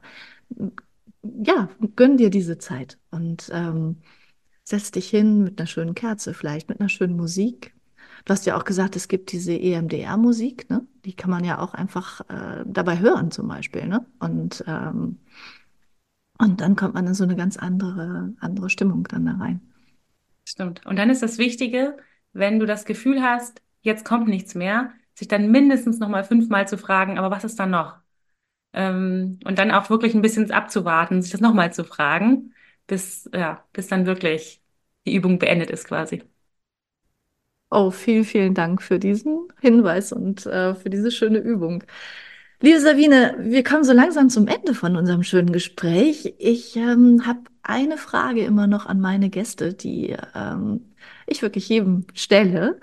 ja, 1.44 1.70
gönn 1.96 2.18
dir 2.18 2.30
diese 2.30 2.58
Zeit 2.58 2.98
und 3.12 3.50
ähm, 3.54 3.98
setz 4.70 4.92
dich 4.92 5.10
hin 5.10 5.44
mit 5.44 5.60
einer 5.60 5.68
schönen 5.68 5.96
Kerze, 5.96 6.34
vielleicht 6.34 6.70
mit 6.70 6.80
einer 6.80 6.90
schönen 6.90 7.18
Musik. 7.18 7.74
Du 8.26 8.34
hast 8.34 8.46
ja 8.46 8.56
auch 8.56 8.66
gesagt, 8.66 8.96
es 8.96 9.08
gibt 9.08 9.32
diese 9.32 9.54
EMDR-Musik, 9.54 10.70
ne? 10.70 10.86
Die 11.06 11.16
kann 11.16 11.32
man 11.32 11.44
ja 11.44 11.60
auch 11.60 11.74
einfach 11.74 12.22
äh, 12.30 12.64
dabei 12.66 13.00
hören, 13.00 13.32
zum 13.32 13.48
Beispiel, 13.48 13.88
ne? 13.88 14.06
Und 14.20 14.64
ähm, 14.68 15.18
und 16.38 16.62
dann 16.62 16.76
kommt 16.78 16.94
man 16.94 17.06
in 17.06 17.14
so 17.14 17.26
eine 17.26 17.36
ganz 17.36 17.58
andere, 17.58 18.34
andere 18.40 18.70
Stimmung 18.70 19.04
dann 19.10 19.26
da 19.26 19.34
rein. 19.34 19.60
Stimmt. 20.46 20.86
Und 20.86 20.96
dann 20.98 21.10
ist 21.10 21.22
das 21.22 21.38
Wichtige, 21.38 21.98
wenn 22.32 22.60
du 22.60 22.66
das 22.66 22.86
Gefühl 22.86 23.22
hast, 23.22 23.62
jetzt 23.82 24.06
kommt 24.06 24.28
nichts 24.30 24.56
mehr, 24.56 24.94
sich 25.14 25.28
dann 25.28 25.52
mindestens 25.52 26.00
nochmal 26.00 26.24
fünfmal 26.24 26.66
zu 26.68 26.78
fragen, 26.78 27.20
aber 27.20 27.30
was 27.30 27.44
ist 27.44 27.60
dann 27.60 27.72
noch? 27.72 27.98
Ähm, 28.72 29.40
und 29.44 29.60
dann 29.60 29.72
auch 29.72 29.90
wirklich 29.90 30.16
ein 30.16 30.22
bisschen 30.22 30.50
abzuwarten, 30.52 31.22
sich 31.22 31.32
das 31.32 31.42
nochmal 31.42 31.74
zu 31.74 31.84
fragen, 31.84 32.54
bis, 32.90 33.30
ja, 33.34 33.66
bis 33.72 33.88
dann 33.88 34.06
wirklich 34.06 34.62
die 35.06 35.16
Übung 35.16 35.40
beendet 35.40 35.70
ist 35.70 35.86
quasi. 35.86 36.24
Oh, 37.72 37.92
vielen, 37.92 38.26
vielen 38.26 38.56
Dank 38.56 38.82
für 38.82 39.00
diesen 39.00 39.48
Hinweis 39.62 40.12
und 40.12 40.46
äh, 40.48 40.74
für 40.76 40.90
diese 40.90 41.12
schöne 41.12 41.38
Übung. 41.38 41.84
Liebe 42.62 42.80
Sabine, 42.82 43.38
wir 43.40 43.64
kommen 43.64 43.84
so 43.84 43.94
langsam 43.94 44.30
zum 44.30 44.48
Ende 44.48 44.74
von 44.74 44.98
unserem 44.98 45.24
schönen 45.24 45.54
Gespräch. 45.54 46.36
Ich 46.40 46.76
ähm, 46.76 47.26
habe 47.26 47.42
eine 47.62 47.98
Frage 47.98 48.44
immer 48.44 48.68
noch 48.68 48.86
an 48.88 49.00
meine 49.00 49.30
Gäste, 49.30 49.74
die 49.74 50.16
ähm, 50.36 50.94
ich 51.28 51.42
wirklich 51.42 51.70
jedem 51.70 52.08
stelle. 52.16 52.80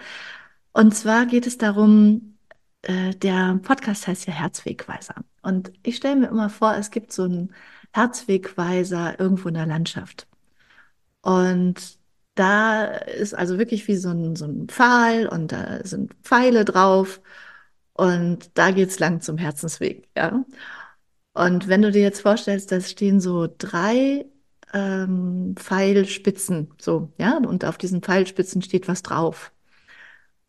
Und 0.72 0.94
zwar 0.94 1.26
geht 1.26 1.46
es 1.46 1.58
darum, 1.58 2.38
äh, 2.82 3.14
der 3.16 3.58
Podcast 3.62 4.06
heißt 4.06 4.26
ja 4.28 4.32
Herzwegweiser. 4.32 5.16
Und 5.42 5.72
ich 5.82 5.96
stelle 5.96 6.16
mir 6.16 6.28
immer 6.28 6.48
vor, 6.48 6.74
es 6.76 6.90
gibt 6.90 7.12
so 7.12 7.24
einen 7.24 7.52
Herzwegweiser 7.96 9.18
irgendwo 9.20 9.48
in 9.48 9.54
der 9.54 9.66
Landschaft. 9.66 10.26
Und 11.22 11.98
da 12.34 12.84
ist 12.86 13.34
also 13.34 13.58
wirklich 13.58 13.88
wie 13.88 13.96
so 13.96 14.10
ein, 14.10 14.36
so 14.36 14.44
ein 14.46 14.68
Pfahl 14.68 15.26
und 15.28 15.52
da 15.52 15.84
sind 15.84 16.14
Pfeile 16.22 16.64
drauf. 16.64 17.20
Und 17.94 18.50
da 18.58 18.72
geht's 18.72 18.98
lang 18.98 19.20
zum 19.22 19.38
Herzensweg, 19.38 20.08
ja. 20.16 20.44
Und 21.34 21.68
wenn 21.68 21.82
du 21.82 21.92
dir 21.92 22.02
jetzt 22.02 22.22
vorstellst, 22.22 22.72
da 22.72 22.80
stehen 22.80 23.20
so 23.20 23.48
drei 23.58 24.26
ähm, 24.74 25.54
Pfeilspitzen, 25.56 26.72
so, 26.80 27.12
ja, 27.18 27.38
und 27.38 27.64
auf 27.64 27.78
diesen 27.78 28.02
Pfeilspitzen 28.02 28.62
steht 28.62 28.88
was 28.88 29.02
drauf. 29.02 29.52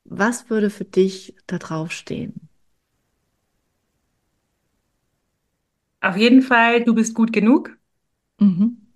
Was 0.05 0.49
würde 0.49 0.69
für 0.71 0.85
dich 0.85 1.35
da 1.47 1.57
drauf 1.59 1.91
stehen? 1.91 2.46
Auf 6.07 6.15
jeden 6.15 6.41
Fall, 6.41 6.83
du 6.83 6.95
bist 6.95 7.13
gut 7.13 7.33
genug. 7.33 7.77
Mhm. 8.39 8.87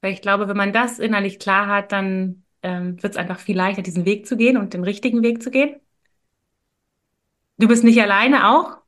Weil 0.00 0.12
ich 0.12 0.22
glaube, 0.22 0.46
wenn 0.48 0.56
man 0.56 0.72
das 0.72 1.00
innerlich 1.00 1.40
klar 1.40 1.66
hat, 1.66 1.90
dann 1.90 2.44
ähm, 2.62 3.02
wird 3.02 3.14
es 3.14 3.16
einfach 3.16 3.40
viel 3.40 3.56
leichter, 3.56 3.82
diesen 3.82 4.04
Weg 4.04 4.26
zu 4.26 4.36
gehen 4.36 4.56
und 4.56 4.72
den 4.72 4.84
richtigen 4.84 5.22
Weg 5.22 5.42
zu 5.42 5.50
gehen. 5.50 5.80
Du 7.56 7.66
bist 7.66 7.82
nicht 7.82 8.00
alleine 8.00 8.48
auch. 8.50 8.78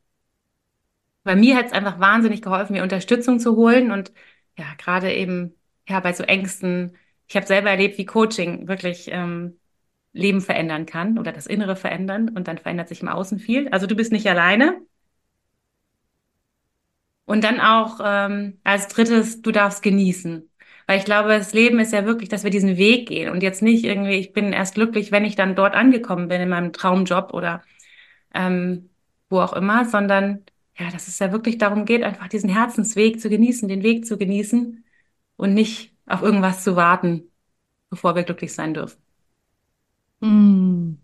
Bei 1.25 1.35
mir 1.35 1.57
hat 1.57 1.67
es 1.67 1.73
einfach 1.73 1.99
wahnsinnig 1.99 2.41
geholfen, 2.41 2.75
mir 2.75 2.85
Unterstützung 2.85 3.41
zu 3.41 3.57
holen 3.57 3.91
und 3.91 4.13
ja, 4.57 4.67
gerade 4.79 5.13
eben 5.13 5.55
ja 5.89 5.99
bei 5.99 6.13
so 6.13 6.23
Ängsten. 6.23 6.97
Ich 7.27 7.35
habe 7.35 7.47
selber 7.47 7.71
erlebt, 7.71 7.99
wie 7.99 8.07
Coaching 8.07 8.69
wirklich 8.69 9.09
ähm, 9.11 9.59
Leben 10.13 10.41
verändern 10.41 10.87
kann 10.87 11.19
oder 11.19 11.33
das 11.33 11.49
Innere 11.49 11.75
verändern 11.75 12.29
und 12.29 12.47
dann 12.47 12.59
verändert 12.59 12.89
sich 12.89 13.03
im 13.03 13.09
Außen 13.09 13.41
viel. 13.41 13.69
Also 13.71 13.89
du 13.89 13.97
bist 13.97 14.13
nicht 14.13 14.29
alleine. 14.29 14.81
Und 17.31 17.45
dann 17.45 17.61
auch 17.61 18.01
ähm, 18.03 18.59
als 18.64 18.89
drittes, 18.89 19.41
du 19.41 19.53
darfst 19.53 19.85
genießen. 19.85 20.51
Weil 20.89 20.99
ich 20.99 21.05
glaube, 21.05 21.28
das 21.28 21.53
Leben 21.53 21.78
ist 21.78 21.93
ja 21.93 22.05
wirklich, 22.05 22.28
dass 22.28 22.43
wir 22.43 22.51
diesen 22.51 22.76
Weg 22.76 23.07
gehen 23.07 23.31
und 23.31 23.41
jetzt 23.45 23.62
nicht 23.62 23.85
irgendwie, 23.85 24.16
ich 24.16 24.33
bin 24.33 24.53
erst 24.53 24.74
glücklich, 24.74 25.12
wenn 25.12 25.24
ich 25.24 25.37
dann 25.37 25.55
dort 25.55 25.76
angekommen 25.76 26.26
bin 26.26 26.41
in 26.41 26.49
meinem 26.49 26.72
Traumjob 26.72 27.33
oder 27.33 27.62
ähm, 28.35 28.91
wo 29.28 29.39
auch 29.39 29.53
immer, 29.53 29.85
sondern 29.85 30.43
ja, 30.76 30.91
dass 30.91 31.07
es 31.07 31.20
ja 31.20 31.31
wirklich 31.31 31.57
darum 31.57 31.85
geht, 31.85 32.03
einfach 32.03 32.26
diesen 32.26 32.51
Herzensweg 32.51 33.20
zu 33.20 33.31
genießen, 33.31 33.68
den 33.68 33.85
Weg 33.85 34.07
zu 34.07 34.18
genießen 34.18 34.85
und 35.37 35.55
nicht 35.55 35.95
auf 36.07 36.22
irgendwas 36.22 36.64
zu 36.64 36.74
warten, 36.74 37.31
bevor 37.91 38.16
wir 38.16 38.24
glücklich 38.24 38.53
sein 38.53 38.74
dürfen. 38.74 39.01
Mm. 40.18 40.95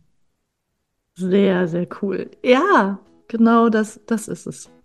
Sehr, 1.14 1.68
sehr 1.68 1.86
cool. 2.02 2.32
Ja, 2.42 2.98
genau 3.28 3.68
das, 3.68 4.00
das 4.06 4.26
ist 4.26 4.48
es. 4.48 4.75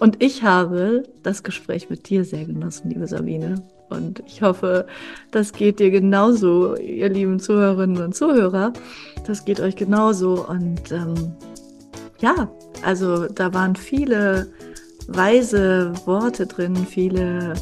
Und 0.00 0.22
ich 0.22 0.42
habe 0.42 1.04
das 1.22 1.42
Gespräch 1.42 1.88
mit 1.88 2.08
dir 2.08 2.24
sehr 2.24 2.44
genossen, 2.44 2.90
liebe 2.90 3.06
Sabine. 3.06 3.62
Und 3.90 4.22
ich 4.26 4.42
hoffe, 4.42 4.86
das 5.30 5.52
geht 5.52 5.78
dir 5.78 5.90
genauso, 5.90 6.74
ihr 6.76 7.08
lieben 7.08 7.38
Zuhörerinnen 7.38 8.02
und 8.02 8.14
Zuhörer. 8.14 8.72
Das 9.26 9.44
geht 9.44 9.60
euch 9.60 9.76
genauso. 9.76 10.46
Und 10.46 10.90
ähm, 10.90 11.14
ja, 12.18 12.50
also 12.84 13.26
da 13.26 13.54
waren 13.54 13.76
viele 13.76 14.48
weise 15.06 15.92
Worte 16.06 16.46
drin, 16.46 16.74
viele 16.74 17.54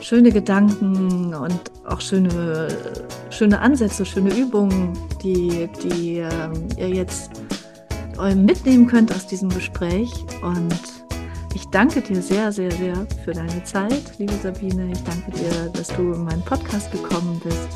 schöne 0.00 0.32
Gedanken 0.32 1.34
und 1.34 1.60
auch 1.86 2.00
schöne, 2.00 2.68
schöne 3.30 3.60
Ansätze, 3.60 4.04
schöne 4.04 4.34
Übungen, 4.36 4.92
die, 5.22 5.68
die 5.82 6.18
ähm, 6.18 6.68
ihr 6.76 6.88
jetzt 6.88 7.30
mitnehmen 8.34 8.86
könnt 8.86 9.14
aus 9.14 9.26
diesem 9.26 9.48
Gespräch. 9.48 10.10
Und 10.42 10.97
ich 11.54 11.66
danke 11.70 12.00
dir 12.00 12.20
sehr, 12.22 12.52
sehr, 12.52 12.70
sehr 12.70 13.06
für 13.24 13.32
deine 13.32 13.62
Zeit, 13.64 14.18
liebe 14.18 14.34
Sabine. 14.42 14.90
Ich 14.92 15.02
danke 15.04 15.30
dir, 15.32 15.70
dass 15.72 15.88
du 15.88 16.12
in 16.12 16.24
meinen 16.24 16.42
Podcast 16.42 16.90
gekommen 16.92 17.40
bist. 17.42 17.68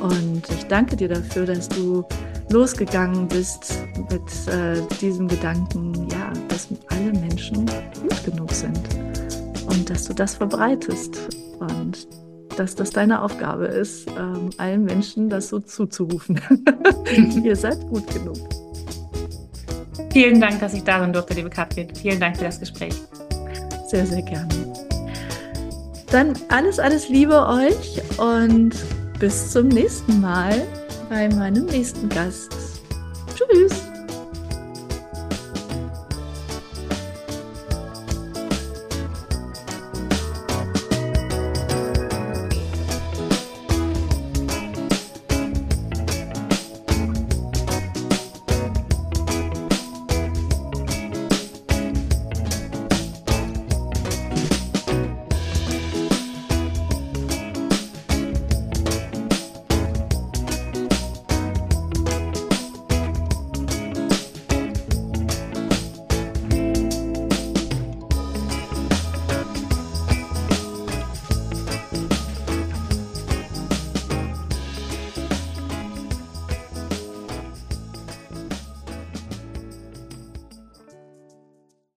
Und 0.00 0.42
ich 0.50 0.64
danke 0.66 0.96
dir 0.96 1.08
dafür, 1.08 1.46
dass 1.46 1.68
du 1.68 2.04
losgegangen 2.50 3.28
bist 3.28 3.82
mit 4.10 4.54
äh, 4.54 4.80
diesem 5.00 5.28
Gedanken, 5.28 6.08
ja, 6.10 6.32
dass 6.48 6.68
alle 6.88 7.12
Menschen 7.12 7.66
gut 8.00 8.24
genug 8.24 8.52
sind 8.52 8.80
und 9.66 9.90
dass 9.90 10.04
du 10.04 10.14
das 10.14 10.34
verbreitest 10.34 11.18
und 11.58 12.08
dass 12.56 12.74
das 12.74 12.90
deine 12.90 13.22
Aufgabe 13.22 13.66
ist, 13.66 14.08
ähm, 14.18 14.50
allen 14.56 14.84
Menschen 14.84 15.28
das 15.28 15.48
so 15.48 15.60
zuzurufen. 15.60 16.40
Ihr 17.44 17.56
seid 17.56 17.80
gut 17.88 18.06
genug. 18.12 18.38
Vielen 20.12 20.40
Dank, 20.40 20.60
dass 20.60 20.74
ich 20.74 20.84
darin 20.84 21.12
durfte, 21.12 21.34
liebe 21.34 21.50
Katrin. 21.50 21.94
Vielen 21.94 22.18
Dank 22.18 22.36
für 22.36 22.44
das 22.44 22.58
Gespräch. 22.58 22.94
Sehr, 23.88 24.06
sehr 24.06 24.22
gerne. 24.22 24.48
Dann 26.10 26.34
alles, 26.48 26.78
alles 26.78 27.08
Liebe 27.08 27.46
euch 27.46 28.00
und 28.18 28.72
bis 29.18 29.52
zum 29.52 29.68
nächsten 29.68 30.20
Mal 30.20 30.66
bei 31.10 31.28
meinem 31.28 31.66
nächsten 31.66 32.08
Gast. 32.08 32.50
Tschüss. 33.34 33.87